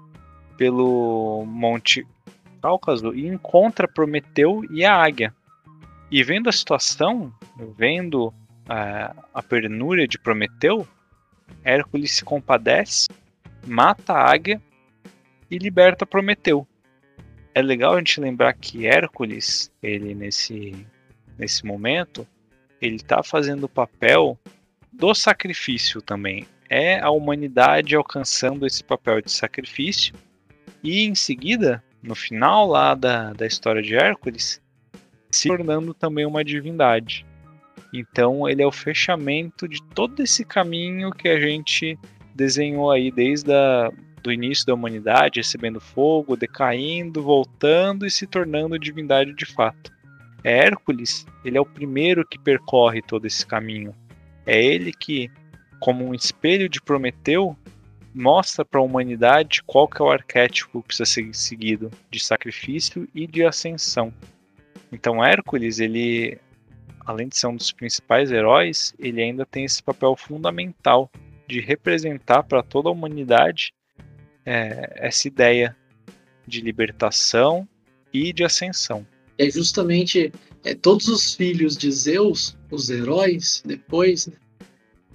pelo 0.58 1.46
Monte 1.46 2.06
Cáucaso 2.62 3.14
e 3.14 3.28
encontra 3.28 3.88
Prometeu 3.88 4.62
e 4.72 4.86
a 4.86 4.96
águia. 4.96 5.34
E 6.12 6.24
vendo 6.24 6.50
a 6.50 6.52
situação, 6.52 7.34
vendo 7.78 8.34
a, 8.68 9.16
a 9.34 9.44
penúria 9.44 10.08
de 10.08 10.18
Prometeu, 10.18 10.88
Hércules 11.64 12.14
se 12.14 12.24
compadece, 12.24 13.08
mata 13.66 14.14
a 14.14 14.32
águia 14.32 14.62
e 15.50 15.58
liberta 15.58 16.06
Prometeu. 16.06 16.68
É 17.54 17.62
legal 17.62 17.96
a 17.96 17.98
gente 17.98 18.22
lembrar 18.22 18.54
que 18.54 18.88
Hércules, 18.88 19.72
ele 19.82 20.16
nesse, 20.16 20.86
nesse 21.38 21.66
momento, 21.66 22.28
ele 22.82 22.96
está 22.96 23.22
fazendo 23.22 23.66
o 23.66 23.70
papel 23.70 24.38
do 24.92 25.14
sacrifício 25.14 26.02
também. 26.02 26.46
É 26.70 27.00
a 27.00 27.10
humanidade 27.10 27.96
alcançando 27.96 28.66
esse 28.66 28.84
papel 28.84 29.22
de 29.22 29.32
sacrifício 29.32 30.14
e 30.84 31.04
em 31.04 31.16
seguida, 31.16 31.84
no 32.02 32.16
final 32.16 32.68
lá 32.68 32.96
da, 32.96 33.34
da 33.34 33.46
história 33.46 33.82
de 33.82 33.96
Hércules, 33.96 34.62
se 35.32 35.48
tornando 35.48 35.94
também 35.94 36.26
uma 36.26 36.44
divindade. 36.44 37.26
Então 37.94 38.48
ele 38.48 38.62
é 38.62 38.68
o 38.68 38.72
fechamento 38.72 39.68
de 39.68 39.82
todo 39.96 40.22
esse 40.22 40.46
caminho 40.46 41.12
que 41.12 41.28
a 41.28 41.40
gente 41.40 41.98
desenhou 42.36 42.92
aí 42.92 43.12
desde 43.12 43.52
a, 43.52 43.92
do 44.22 44.32
início 44.32 44.66
da 44.66 44.74
humanidade, 44.74 45.40
recebendo 45.40 45.80
fogo, 45.80 46.36
decaindo, 46.36 47.24
voltando 47.24 48.06
e 48.06 48.12
se 48.12 48.28
tornando 48.28 48.80
divindade 48.80 49.34
de 49.34 49.46
fato. 49.46 49.92
É 50.44 50.66
Hércules, 50.66 51.26
ele 51.44 51.58
é 51.58 51.62
o 51.62 51.66
primeiro 51.66 52.26
que 52.26 52.40
percorre 52.40 53.02
todo 53.02 53.26
esse 53.26 53.46
caminho. 53.46 53.94
É 54.50 54.60
ele 54.60 54.91
que, 54.91 55.30
como 55.80 56.04
um 56.04 56.12
espelho 56.12 56.68
de 56.68 56.82
Prometeu, 56.82 57.56
mostra 58.12 58.66
para 58.66 58.80
a 58.80 58.84
humanidade 58.84 59.62
qual 59.62 59.88
que 59.88 60.02
é 60.02 60.06
o 60.06 60.10
arquétipo 60.10 60.82
que 60.82 60.88
precisa 60.88 61.06
ser 61.06 61.36
seguido 61.36 61.91
de 62.10 62.20
sacrifício 62.20 63.08
e 63.14 63.28
de 63.28 63.45
ascensão. 63.45 64.12
Então 64.91 65.24
Hércules, 65.24 65.78
ele, 65.78 66.39
além 67.06 67.28
de 67.28 67.38
ser 67.38 67.45
um 67.45 67.56
dos 67.56 67.72
principais 67.72 68.32
heróis, 68.32 68.91
ele 68.97 69.22
ainda 69.22 69.45
tem 69.45 69.66
esse 69.66 69.84
papel 69.84 70.16
fundamental 70.16 71.12
de 71.47 71.60
representar 71.60 72.41
para 72.41 72.64
toda 72.64 72.89
a 72.89 72.91
humanidade 72.91 73.72
é, 74.43 74.93
essa 74.95 75.28
ideia 75.28 75.78
de 76.47 76.60
libertação 76.62 77.70
e 78.12 78.34
de 78.34 78.43
ascensão. 78.43 79.06
É 79.38 79.47
justamente 79.47 80.34
é, 80.64 80.74
todos 80.74 81.07
os 81.07 81.34
filhos 81.34 81.78
de 81.78 81.91
Zeus, 81.91 82.57
os 82.70 82.89
heróis, 82.89 83.62
depois, 83.66 84.28
né, 84.28 84.34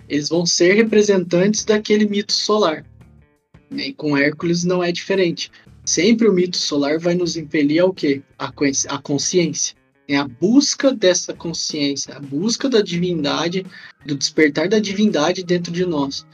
eles 0.09 0.29
vão 0.29 0.45
ser 0.45 0.75
representantes 0.75 1.65
daquele 1.65 2.07
mito 2.07 2.33
solar. 2.33 2.85
E 3.71 3.93
com 3.93 4.17
Hércules 4.17 4.65
não 4.65 4.83
é 4.83 4.93
diferente. 4.93 5.51
Sempre 5.85 6.29
o 6.29 6.33
mito 6.33 6.57
solar 6.57 6.99
vai 6.99 7.15
nos 7.15 7.37
impelir 7.37 7.83
ao 7.83 7.93
quê? 7.93 8.23
A, 8.39 8.53
a 8.89 8.99
consciência. 8.99 9.77
É 10.07 10.17
a 10.17 10.29
busca 10.29 10.93
dessa 10.93 11.33
consciência, 11.33 12.15
a 12.15 12.21
busca 12.21 12.69
da 12.69 12.83
divindade, 12.83 13.65
do 14.05 14.15
despertar 14.15 14.69
da 14.69 14.79
divindade 14.79 15.43
dentro 15.43 15.73
de 15.73 15.87
nós. 15.87 16.27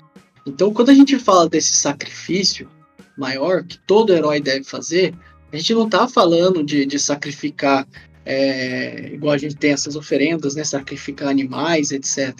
Então, 0.44 0.72
quando 0.72 0.90
a 0.90 0.94
gente 0.94 1.18
fala 1.18 1.48
desse 1.48 1.72
sacrifício 1.74 2.68
maior 3.16 3.62
que 3.64 3.78
todo 3.78 4.12
herói 4.12 4.40
deve 4.40 4.64
fazer, 4.64 5.14
a 5.52 5.56
gente 5.56 5.74
não 5.74 5.84
está 5.84 6.08
falando 6.08 6.64
de, 6.64 6.84
de 6.84 6.98
sacrificar, 6.98 7.86
é, 8.24 9.12
igual 9.12 9.34
a 9.34 9.38
gente 9.38 9.56
tem 9.56 9.72
essas 9.72 9.96
oferendas, 9.96 10.54
né? 10.54 10.64
Sacrificar 10.64 11.28
animais, 11.28 11.90
etc. 11.90 12.38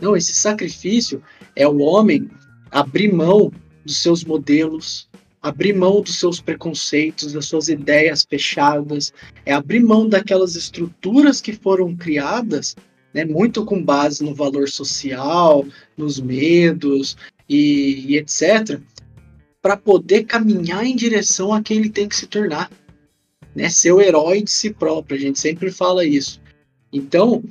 Não, 0.00 0.16
esse 0.16 0.34
sacrifício 0.34 1.22
é 1.54 1.66
o 1.66 1.78
homem 1.78 2.28
abrir 2.70 3.12
mão 3.12 3.52
dos 3.84 4.02
seus 4.02 4.24
modelos, 4.24 5.08
abrir 5.40 5.72
mão 5.72 6.00
dos 6.00 6.18
seus 6.18 6.40
preconceitos, 6.40 7.32
das 7.32 7.46
suas 7.46 7.68
ideias 7.68 8.26
fechadas, 8.28 9.12
é 9.44 9.52
abrir 9.52 9.80
mão 9.80 10.08
daquelas 10.08 10.56
estruturas 10.56 11.40
que 11.40 11.52
foram 11.52 11.94
criadas, 11.96 12.76
né, 13.14 13.24
muito 13.24 13.64
com 13.64 13.82
base 13.82 14.22
no 14.22 14.34
valor 14.34 14.68
social, 14.68 15.64
nos 15.96 16.20
medos 16.20 17.16
e, 17.48 18.04
e 18.08 18.16
etc., 18.16 18.80
para 19.62 19.76
poder 19.76 20.24
caminhar 20.24 20.84
em 20.84 20.94
direção 20.94 21.52
a 21.52 21.62
quem 21.62 21.78
ele 21.78 21.90
tem 21.90 22.08
que 22.08 22.14
se 22.14 22.26
tornar, 22.26 22.70
né, 23.56 23.70
ser 23.70 23.92
o 23.92 24.00
herói 24.02 24.42
de 24.42 24.50
si 24.50 24.70
próprio. 24.70 25.16
A 25.16 25.20
gente 25.20 25.40
sempre 25.40 25.70
fala 25.70 26.04
isso. 26.04 26.38
Então, 26.92 27.42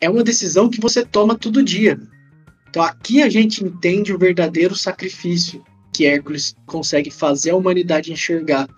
é 0.00 0.08
uma 0.08 0.22
decisão 0.22 0.70
que 0.70 0.80
você 0.80 1.04
toma 1.04 1.36
todo 1.36 1.62
dia. 1.62 2.00
Então, 2.68 2.84
aqui 2.84 3.20
a 3.20 3.28
gente 3.28 3.64
entende 3.64 4.14
o 4.14 4.18
verdadeiro 4.18 4.76
sacrifício 4.76 5.62
que 5.92 6.06
Hércules 6.06 6.54
consegue 6.66 7.10
fazer 7.10 7.50
a 7.50 7.56
humanidade 7.56 8.12
enxergar. 8.12 8.68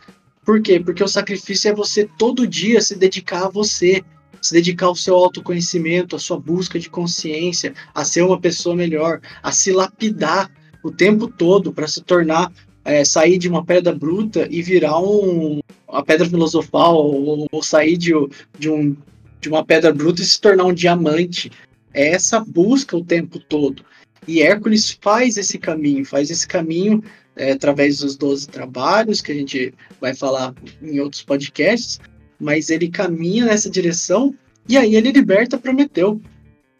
Por 0.46 0.62
quê? 0.62 0.80
Porque 0.80 1.04
o 1.04 1.08
sacrifício 1.08 1.70
é 1.70 1.74
você 1.74 2.08
todo 2.18 2.46
dia 2.46 2.80
se 2.80 2.96
dedicar 2.96 3.44
a 3.44 3.50
você, 3.50 4.02
se 4.40 4.54
dedicar 4.54 4.86
ao 4.86 4.96
seu 4.96 5.14
autoconhecimento, 5.14 6.16
à 6.16 6.18
sua 6.18 6.40
busca 6.40 6.78
de 6.78 6.88
consciência, 6.88 7.74
a 7.94 8.02
ser 8.02 8.22
uma 8.22 8.40
pessoa 8.40 8.74
melhor, 8.74 9.20
a 9.42 9.52
se 9.52 9.72
lapidar 9.72 10.50
o 10.82 10.90
tempo 10.90 11.28
todo 11.28 11.70
para 11.70 11.86
se 11.86 12.00
tornar, 12.00 12.50
é, 12.82 13.04
sair 13.04 13.36
de 13.36 13.48
uma 13.48 13.64
pedra 13.64 13.94
bruta 13.94 14.48
e 14.50 14.62
virar 14.62 14.98
um, 14.98 15.60
uma 15.92 16.02
pedra 16.04 16.28
filosofal, 16.28 16.96
ou, 16.96 17.46
ou 17.52 17.62
sair 17.62 17.98
de, 17.98 18.12
de, 18.58 18.70
um, 18.70 18.96
de 19.40 19.48
uma 19.48 19.64
pedra 19.64 19.92
bruta 19.92 20.22
e 20.22 20.24
se 20.24 20.40
tornar 20.40 20.64
um 20.64 20.72
diamante. 20.72 21.52
É 21.92 22.08
essa 22.08 22.40
busca 22.40 22.96
o 22.96 23.04
tempo 23.04 23.38
todo. 23.38 23.84
E 24.26 24.40
Hércules 24.40 24.96
faz 25.00 25.36
esse 25.36 25.58
caminho, 25.58 26.04
faz 26.06 26.30
esse 26.30 26.48
caminho 26.48 27.02
é, 27.36 27.52
através 27.52 27.98
dos 27.98 28.16
12 28.16 28.48
trabalhos, 28.48 29.20
que 29.20 29.32
a 29.32 29.34
gente 29.34 29.74
vai 30.00 30.14
falar 30.14 30.54
em 30.80 30.98
outros 31.00 31.22
podcasts, 31.22 32.00
mas 32.40 32.70
ele 32.70 32.88
caminha 32.88 33.44
nessa 33.44 33.68
direção 33.68 34.34
e 34.68 34.78
aí 34.78 34.94
ele 34.94 35.12
liberta 35.12 35.58
Prometeu. 35.58 36.20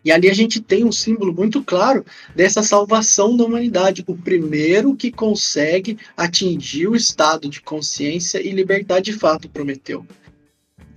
E 0.05 0.11
ali 0.11 0.29
a 0.29 0.35
gente 0.35 0.61
tem 0.61 0.85
um 0.85 0.93
símbolo 0.93 1.33
muito 1.33 1.63
claro 1.63 2.05
dessa 2.35 2.63
salvação 2.63 3.37
da 3.37 3.45
humanidade, 3.45 4.05
o 4.07 4.17
primeiro 4.17 4.97
que 4.97 5.13
consegue 5.13 5.97
atingir 6.17 6.89
o 6.89 6.97
estado 6.97 7.49
de 7.49 7.61
consciência 7.61 8.41
e 8.41 8.51
liberdade 8.51 9.13
de 9.13 9.19
fato, 9.19 9.49
Prometeu. 9.49 10.05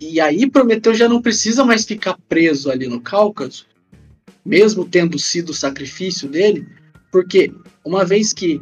E 0.01 0.19
aí 0.19 0.49
Prometeu 0.49 0.93
já 0.93 1.07
não 1.07 1.21
precisa 1.21 1.63
mais 1.63 1.85
ficar 1.85 2.17
preso 2.27 2.71
ali 2.71 2.87
no 2.87 2.99
Cáucaso, 2.99 3.65
mesmo 4.43 4.85
tendo 4.85 5.17
sido 5.19 5.49
o 5.49 5.53
sacrifício 5.53 6.27
dele, 6.27 6.67
porque 7.11 7.51
uma 7.83 8.03
vez 8.03 8.33
que 8.33 8.61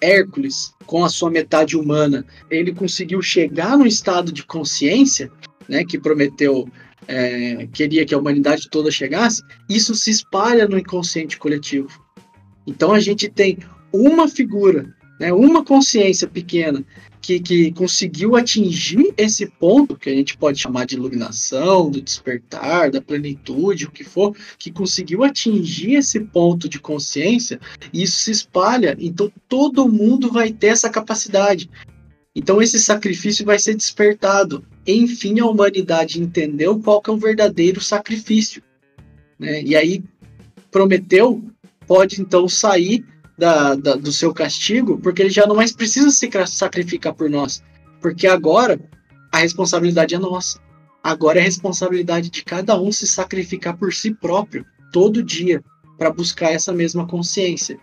Hércules, 0.00 0.72
com 0.86 1.04
a 1.04 1.08
sua 1.08 1.30
metade 1.30 1.76
humana, 1.76 2.24
ele 2.50 2.72
conseguiu 2.72 3.20
chegar 3.20 3.76
no 3.76 3.86
estado 3.86 4.32
de 4.32 4.44
consciência, 4.44 5.30
né, 5.68 5.84
que 5.84 5.98
Prometeu 5.98 6.66
é, 7.06 7.66
queria 7.72 8.04
que 8.04 8.14
a 8.14 8.18
humanidade 8.18 8.68
toda 8.70 8.90
chegasse, 8.90 9.42
isso 9.68 9.94
se 9.94 10.10
espalha 10.10 10.66
no 10.66 10.78
inconsciente 10.78 11.38
coletivo. 11.38 11.88
Então 12.66 12.92
a 12.92 13.00
gente 13.00 13.28
tem 13.28 13.58
uma 13.92 14.28
figura, 14.28 14.94
né, 15.18 15.32
uma 15.32 15.64
consciência 15.64 16.28
pequena 16.28 16.84
que, 17.20 17.38
que 17.38 17.72
conseguiu 17.72 18.34
atingir 18.34 19.12
esse 19.16 19.46
ponto, 19.46 19.96
que 19.96 20.08
a 20.08 20.14
gente 20.14 20.36
pode 20.36 20.58
chamar 20.58 20.86
de 20.86 20.96
iluminação, 20.96 21.90
do 21.90 22.00
despertar, 22.00 22.90
da 22.90 23.00
plenitude, 23.00 23.86
o 23.86 23.90
que 23.90 24.02
for, 24.02 24.34
que 24.58 24.70
conseguiu 24.70 25.22
atingir 25.22 25.94
esse 25.94 26.20
ponto 26.20 26.68
de 26.68 26.80
consciência, 26.80 27.60
e 27.92 28.02
isso 28.02 28.18
se 28.20 28.30
espalha, 28.30 28.96
então 28.98 29.30
todo 29.48 29.88
mundo 29.88 30.32
vai 30.32 30.50
ter 30.52 30.68
essa 30.68 30.88
capacidade. 30.88 31.68
Então 32.34 32.62
esse 32.62 32.78
sacrifício 32.78 33.44
vai 33.44 33.58
ser 33.58 33.74
despertado. 33.74 34.64
Enfim, 34.92 35.40
a 35.40 35.46
humanidade 35.46 36.20
entendeu 36.20 36.78
qual 36.80 37.00
que 37.00 37.10
é 37.10 37.12
o 37.12 37.18
verdadeiro 37.18 37.80
sacrifício. 37.80 38.62
Né? 39.38 39.62
E 39.62 39.76
aí 39.76 40.04
Prometeu 40.70 41.42
pode 41.86 42.20
então 42.20 42.48
sair 42.48 43.04
da, 43.36 43.74
da, 43.74 43.94
do 43.96 44.12
seu 44.12 44.32
castigo, 44.32 44.98
porque 44.98 45.22
ele 45.22 45.30
já 45.30 45.46
não 45.46 45.56
mais 45.56 45.72
precisa 45.72 46.10
se 46.10 46.30
sacrificar 46.46 47.14
por 47.14 47.28
nós. 47.28 47.62
Porque 48.00 48.26
agora 48.26 48.78
a 49.32 49.38
responsabilidade 49.38 50.14
é 50.14 50.18
nossa. 50.18 50.60
Agora 51.02 51.38
é 51.38 51.42
responsabilidade 51.42 52.30
de 52.30 52.44
cada 52.44 52.80
um 52.80 52.92
se 52.92 53.06
sacrificar 53.06 53.76
por 53.76 53.92
si 53.92 54.14
próprio, 54.14 54.66
todo 54.92 55.22
dia, 55.22 55.64
para 55.98 56.10
buscar 56.10 56.52
essa 56.52 56.72
mesma 56.72 57.06
consciência. 57.06 57.78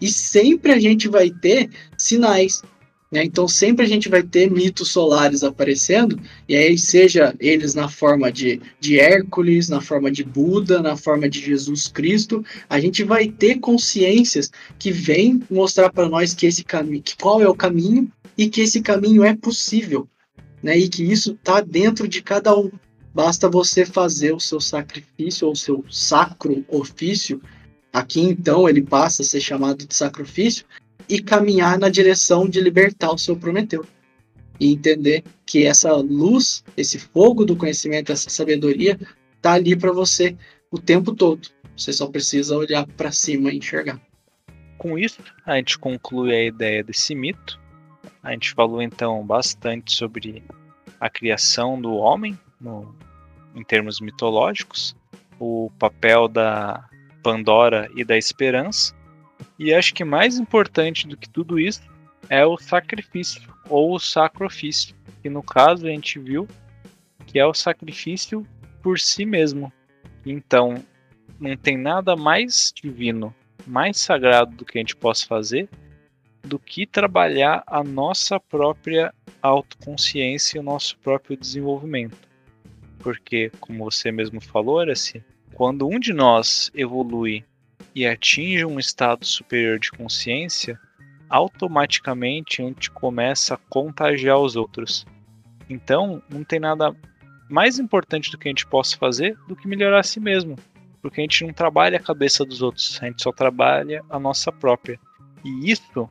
E 0.00 0.08
sempre 0.08 0.72
a 0.72 0.80
gente 0.80 1.08
vai 1.08 1.30
ter 1.30 1.70
sinais. 1.96 2.62
Né? 3.10 3.24
Então 3.24 3.46
sempre 3.46 3.84
a 3.84 3.88
gente 3.88 4.08
vai 4.08 4.22
ter 4.22 4.50
mitos 4.50 4.90
solares 4.90 5.44
aparecendo, 5.44 6.18
e 6.48 6.56
aí 6.56 6.76
seja 6.76 7.34
eles 7.38 7.74
na 7.74 7.88
forma 7.88 8.32
de, 8.32 8.60
de 8.80 8.98
Hércules, 8.98 9.68
na 9.68 9.80
forma 9.80 10.10
de 10.10 10.24
Buda, 10.24 10.82
na 10.82 10.96
forma 10.96 11.28
de 11.28 11.40
Jesus 11.40 11.86
Cristo, 11.86 12.44
a 12.68 12.80
gente 12.80 13.04
vai 13.04 13.28
ter 13.28 13.60
consciências 13.60 14.50
que 14.78 14.90
vêm 14.90 15.40
mostrar 15.50 15.92
para 15.92 16.08
nós 16.08 16.34
que 16.34 16.46
esse 16.46 16.64
caminho, 16.64 17.02
que 17.02 17.16
qual 17.16 17.40
é 17.40 17.48
o 17.48 17.54
caminho 17.54 18.10
e 18.36 18.48
que 18.48 18.60
esse 18.60 18.80
caminho 18.80 19.22
é 19.22 19.34
possível, 19.34 20.08
né? 20.62 20.76
E 20.76 20.88
que 20.88 21.04
isso 21.04 21.32
está 21.32 21.60
dentro 21.60 22.08
de 22.08 22.20
cada 22.20 22.58
um. 22.58 22.70
Basta 23.14 23.48
você 23.48 23.86
fazer 23.86 24.32
o 24.32 24.40
seu 24.40 24.60
sacrifício 24.60 25.46
ou 25.46 25.52
o 25.52 25.56
seu 25.56 25.84
sacro 25.88 26.64
ofício. 26.68 27.40
Aqui 27.92 28.20
então 28.20 28.68
ele 28.68 28.82
passa 28.82 29.22
a 29.22 29.24
ser 29.24 29.40
chamado 29.40 29.86
de 29.86 29.94
sacrifício 29.94 30.64
e 31.08 31.20
caminhar 31.20 31.78
na 31.78 31.88
direção 31.88 32.48
de 32.48 32.60
libertar 32.60 33.12
o 33.12 33.18
seu 33.18 33.36
Prometeu. 33.36 33.84
E 34.58 34.72
entender 34.72 35.24
que 35.44 35.64
essa 35.64 35.92
luz, 35.96 36.64
esse 36.76 36.98
fogo 36.98 37.44
do 37.44 37.56
conhecimento, 37.56 38.12
essa 38.12 38.30
sabedoria 38.30 38.98
está 39.36 39.52
ali 39.52 39.76
para 39.76 39.92
você 39.92 40.36
o 40.70 40.78
tempo 40.78 41.14
todo. 41.14 41.48
Você 41.76 41.92
só 41.92 42.06
precisa 42.06 42.56
olhar 42.56 42.86
para 42.96 43.10
cima 43.10 43.52
e 43.52 43.58
enxergar. 43.58 44.00
Com 44.78 44.98
isso, 44.98 45.22
a 45.44 45.56
gente 45.56 45.78
conclui 45.78 46.34
a 46.34 46.44
ideia 46.44 46.84
desse 46.84 47.14
mito. 47.14 47.60
A 48.22 48.32
gente 48.32 48.52
falou 48.52 48.80
então 48.80 49.24
bastante 49.26 49.92
sobre 49.92 50.42
a 51.00 51.10
criação 51.10 51.80
do 51.80 51.94
homem 51.94 52.38
no, 52.60 52.94
em 53.54 53.62
termos 53.62 54.00
mitológicos, 54.00 54.96
o 55.38 55.70
papel 55.78 56.28
da 56.28 56.88
Pandora 57.22 57.90
e 57.94 58.04
da 58.04 58.16
esperança. 58.16 58.94
E 59.58 59.72
acho 59.72 59.94
que 59.94 60.04
mais 60.04 60.38
importante 60.38 61.06
do 61.06 61.16
que 61.16 61.28
tudo 61.28 61.58
isso 61.58 61.82
é 62.28 62.44
o 62.44 62.56
sacrifício 62.56 63.42
ou 63.68 63.94
o 63.94 63.98
sacrifício, 63.98 64.94
que 65.22 65.30
no 65.30 65.42
caso 65.42 65.86
a 65.86 65.90
gente 65.90 66.18
viu 66.18 66.48
que 67.26 67.38
é 67.38 67.46
o 67.46 67.54
sacrifício 67.54 68.46
por 68.82 68.98
si 68.98 69.24
mesmo. 69.24 69.72
Então, 70.24 70.74
não 71.40 71.56
tem 71.56 71.76
nada 71.76 72.14
mais 72.16 72.72
divino, 72.74 73.34
mais 73.66 73.98
sagrado 73.98 74.54
do 74.56 74.64
que 74.64 74.78
a 74.78 74.80
gente 74.80 74.96
possa 74.96 75.26
fazer 75.26 75.68
do 76.44 76.58
que 76.58 76.86
trabalhar 76.86 77.64
a 77.66 77.82
nossa 77.82 78.38
própria 78.38 79.12
autoconsciência 79.40 80.58
e 80.58 80.60
o 80.60 80.62
nosso 80.62 80.96
próprio 80.98 81.36
desenvolvimento. 81.36 82.28
Porque, 82.98 83.50
como 83.60 83.84
você 83.84 84.12
mesmo 84.12 84.40
falou, 84.40 84.80
Aracy, 84.80 85.24
quando 85.54 85.88
um 85.88 85.98
de 85.98 86.12
nós 86.12 86.70
evolui 86.74 87.44
e 87.94 88.06
atinge 88.06 88.64
um 88.64 88.78
estado 88.78 89.24
superior 89.24 89.78
de 89.78 89.90
consciência, 89.90 90.78
automaticamente 91.28 92.60
a 92.60 92.64
gente 92.66 92.90
começa 92.90 93.54
a 93.54 93.58
contagiar 93.68 94.38
os 94.38 94.56
outros. 94.56 95.06
Então, 95.68 96.22
não 96.28 96.44
tem 96.44 96.58
nada 96.58 96.94
mais 97.48 97.78
importante 97.78 98.30
do 98.30 98.38
que 98.38 98.48
a 98.48 98.50
gente 98.50 98.66
possa 98.66 98.96
fazer 98.96 99.36
do 99.46 99.54
que 99.54 99.68
melhorar 99.68 100.00
a 100.00 100.02
si 100.02 100.18
mesmo. 100.18 100.56
Porque 101.00 101.20
a 101.20 101.24
gente 101.24 101.44
não 101.44 101.52
trabalha 101.52 101.98
a 101.98 102.02
cabeça 102.02 102.44
dos 102.44 102.62
outros, 102.62 102.98
a 103.02 103.06
gente 103.06 103.22
só 103.22 103.30
trabalha 103.30 104.02
a 104.08 104.18
nossa 104.18 104.50
própria. 104.50 104.98
E 105.44 105.70
isso, 105.70 106.08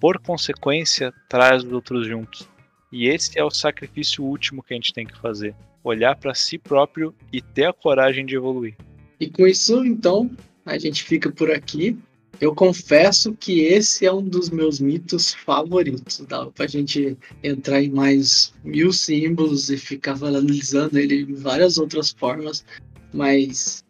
por 0.00 0.18
consequência, 0.18 1.12
traz 1.28 1.62
os 1.62 1.72
outros 1.72 2.06
juntos. 2.06 2.48
E 2.90 3.08
esse 3.08 3.38
é 3.38 3.44
o 3.44 3.50
sacrifício 3.50 4.24
último 4.24 4.62
que 4.62 4.74
a 4.74 4.76
gente 4.76 4.92
tem 4.92 5.06
que 5.06 5.18
fazer 5.18 5.54
olhar 5.84 6.16
para 6.16 6.34
si 6.34 6.58
próprio 6.58 7.14
e 7.30 7.42
ter 7.42 7.66
a 7.66 7.72
coragem 7.72 8.24
de 8.24 8.34
evoluir. 8.34 8.74
E 9.20 9.28
com 9.28 9.46
isso, 9.46 9.84
então, 9.84 10.30
a 10.64 10.78
gente 10.78 11.02
fica 11.02 11.30
por 11.30 11.50
aqui. 11.50 11.96
Eu 12.40 12.54
confesso 12.54 13.32
que 13.34 13.60
esse 13.60 14.04
é 14.04 14.12
um 14.12 14.22
dos 14.22 14.50
meus 14.50 14.80
mitos 14.80 15.32
favoritos. 15.32 16.18
Dá 16.28 16.46
pra 16.46 16.66
gente 16.66 17.16
entrar 17.42 17.80
em 17.80 17.90
mais 17.90 18.52
mil 18.64 18.92
símbolos 18.92 19.70
e 19.70 19.76
ficar 19.76 20.12
analisando 20.22 20.98
ele 20.98 21.22
em 21.22 21.34
várias 21.34 21.78
outras 21.78 22.10
formas, 22.10 22.64
mas 23.12 23.84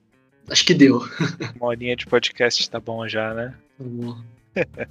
acho 0.50 0.64
que 0.66 0.74
deu. 0.74 1.00
Uma 1.56 1.68
horinha 1.68 1.96
de 1.96 2.06
podcast 2.06 2.68
tá 2.68 2.78
bom 2.78 3.08
já, 3.08 3.32
né? 3.32 3.54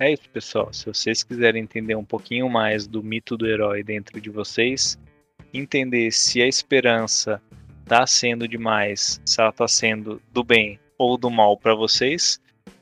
é 0.00 0.12
isso, 0.12 0.28
pessoal. 0.32 0.72
Se 0.72 0.86
vocês 0.86 1.22
quiserem 1.22 1.62
entender 1.62 1.94
um 1.94 2.04
pouquinho 2.04 2.48
mais 2.48 2.86
do 2.86 3.02
mito 3.02 3.36
do 3.36 3.46
herói 3.46 3.82
dentro 3.82 4.18
de 4.18 4.30
vocês, 4.30 4.98
entender 5.52 6.10
se 6.10 6.40
a 6.40 6.46
esperança 6.46 7.40
está 7.82 8.06
sendo 8.06 8.48
demais, 8.48 9.20
se 9.26 9.40
ela 9.40 9.50
está 9.50 9.68
sendo 9.68 10.22
do 10.32 10.42
bem 10.42 10.78
ou 10.98 11.16
do 11.16 11.30
mal 11.30 11.56
para 11.56 11.74
vocês, 11.74 12.40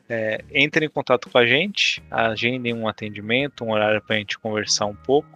é, 0.09 0.43
entrem 0.55 0.87
em 0.87 0.91
contato 0.91 1.29
com 1.29 1.39
a 1.39 1.47
gente, 1.47 2.03
agendem 2.11 2.73
um 2.73 2.89
atendimento, 2.89 3.65
um 3.65 3.73
horário 3.73 4.01
para 4.01 4.17
a 4.17 4.19
gente 4.19 4.39
conversar 4.39 4.87
um 4.87 4.95
pouco. 4.95 5.29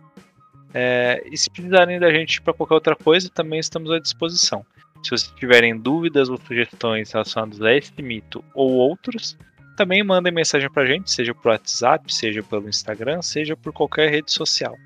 É, 0.72 1.22
e 1.30 1.36
se 1.36 1.50
precisarem 1.50 1.98
da 1.98 2.10
gente 2.10 2.40
para 2.40 2.54
qualquer 2.54 2.74
outra 2.74 2.96
coisa, 2.96 3.28
também 3.28 3.58
estamos 3.58 3.90
à 3.90 3.98
disposição. 3.98 4.64
Se 5.02 5.10
vocês 5.10 5.32
tiverem 5.36 5.76
dúvidas 5.76 6.28
ou 6.28 6.38
sugestões 6.38 7.10
relacionadas 7.10 7.60
a 7.60 7.74
este 7.74 8.02
mito 8.02 8.44
ou 8.54 8.70
outros, 8.72 9.36
também 9.76 10.04
mandem 10.04 10.32
mensagem 10.32 10.70
para 10.70 10.82
a 10.82 10.86
gente, 10.86 11.10
seja 11.10 11.34
por 11.34 11.48
WhatsApp, 11.48 12.12
seja 12.12 12.42
pelo 12.42 12.68
Instagram, 12.68 13.22
seja 13.22 13.56
por 13.56 13.72
qualquer 13.72 14.10
rede 14.10 14.30
social. 14.30 14.76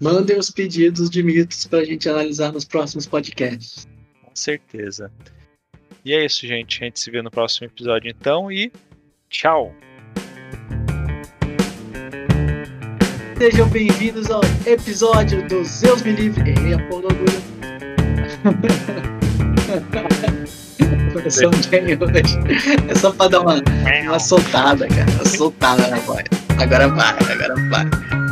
Mandem 0.00 0.38
os 0.38 0.50
pedidos 0.50 1.08
de 1.08 1.22
mitos 1.22 1.66
para 1.66 1.80
a 1.80 1.84
gente 1.84 2.08
analisar 2.08 2.52
nos 2.52 2.64
próximos 2.64 3.06
podcasts. 3.06 3.86
Com 4.24 4.34
certeza. 4.34 5.12
E 6.04 6.12
é 6.12 6.22
isso, 6.22 6.46
gente. 6.46 6.82
A 6.82 6.84
gente 6.84 7.00
se 7.00 7.10
vê 7.10 7.22
no 7.22 7.30
próximo 7.30 7.66
episódio 7.66 8.10
então 8.10 8.52
e 8.52 8.70
tchau! 9.30 9.74
Sejam 13.38 13.66
bem-vindos 13.70 14.30
ao 14.30 14.42
episódio 14.66 15.48
do 15.48 15.64
Zeus 15.64 16.02
Me 16.02 16.12
Livre. 16.12 16.50
Ei, 16.50 16.74
a 16.74 16.78
porra 16.88 17.02
do 17.02 17.08
orgulho. 17.08 17.42
Versão 21.14 21.50
Jenny 21.54 21.94
hoje. 21.94 22.38
É 22.86 22.94
só 22.94 23.10
pra 23.10 23.28
dar 23.28 23.40
uma, 23.40 23.62
uma 24.02 24.18
soltada, 24.18 24.86
cara. 24.86 25.10
Uma 25.10 25.24
soltada 25.24 25.88
na 25.88 25.96
voz. 26.00 26.24
Agora 26.60 26.86
vai, 26.88 27.16
agora 27.32 27.54
vai. 27.70 27.86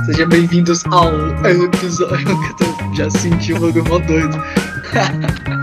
Sejam 0.05 0.29
bem-vindos 0.29 0.85
ao 0.87 1.09
episódio. 1.47 2.27
Já 2.95 3.09
senti 3.09 3.55
o 3.55 3.61
bagulho 3.61 3.89
mó 3.89 3.99
doido. 3.99 4.37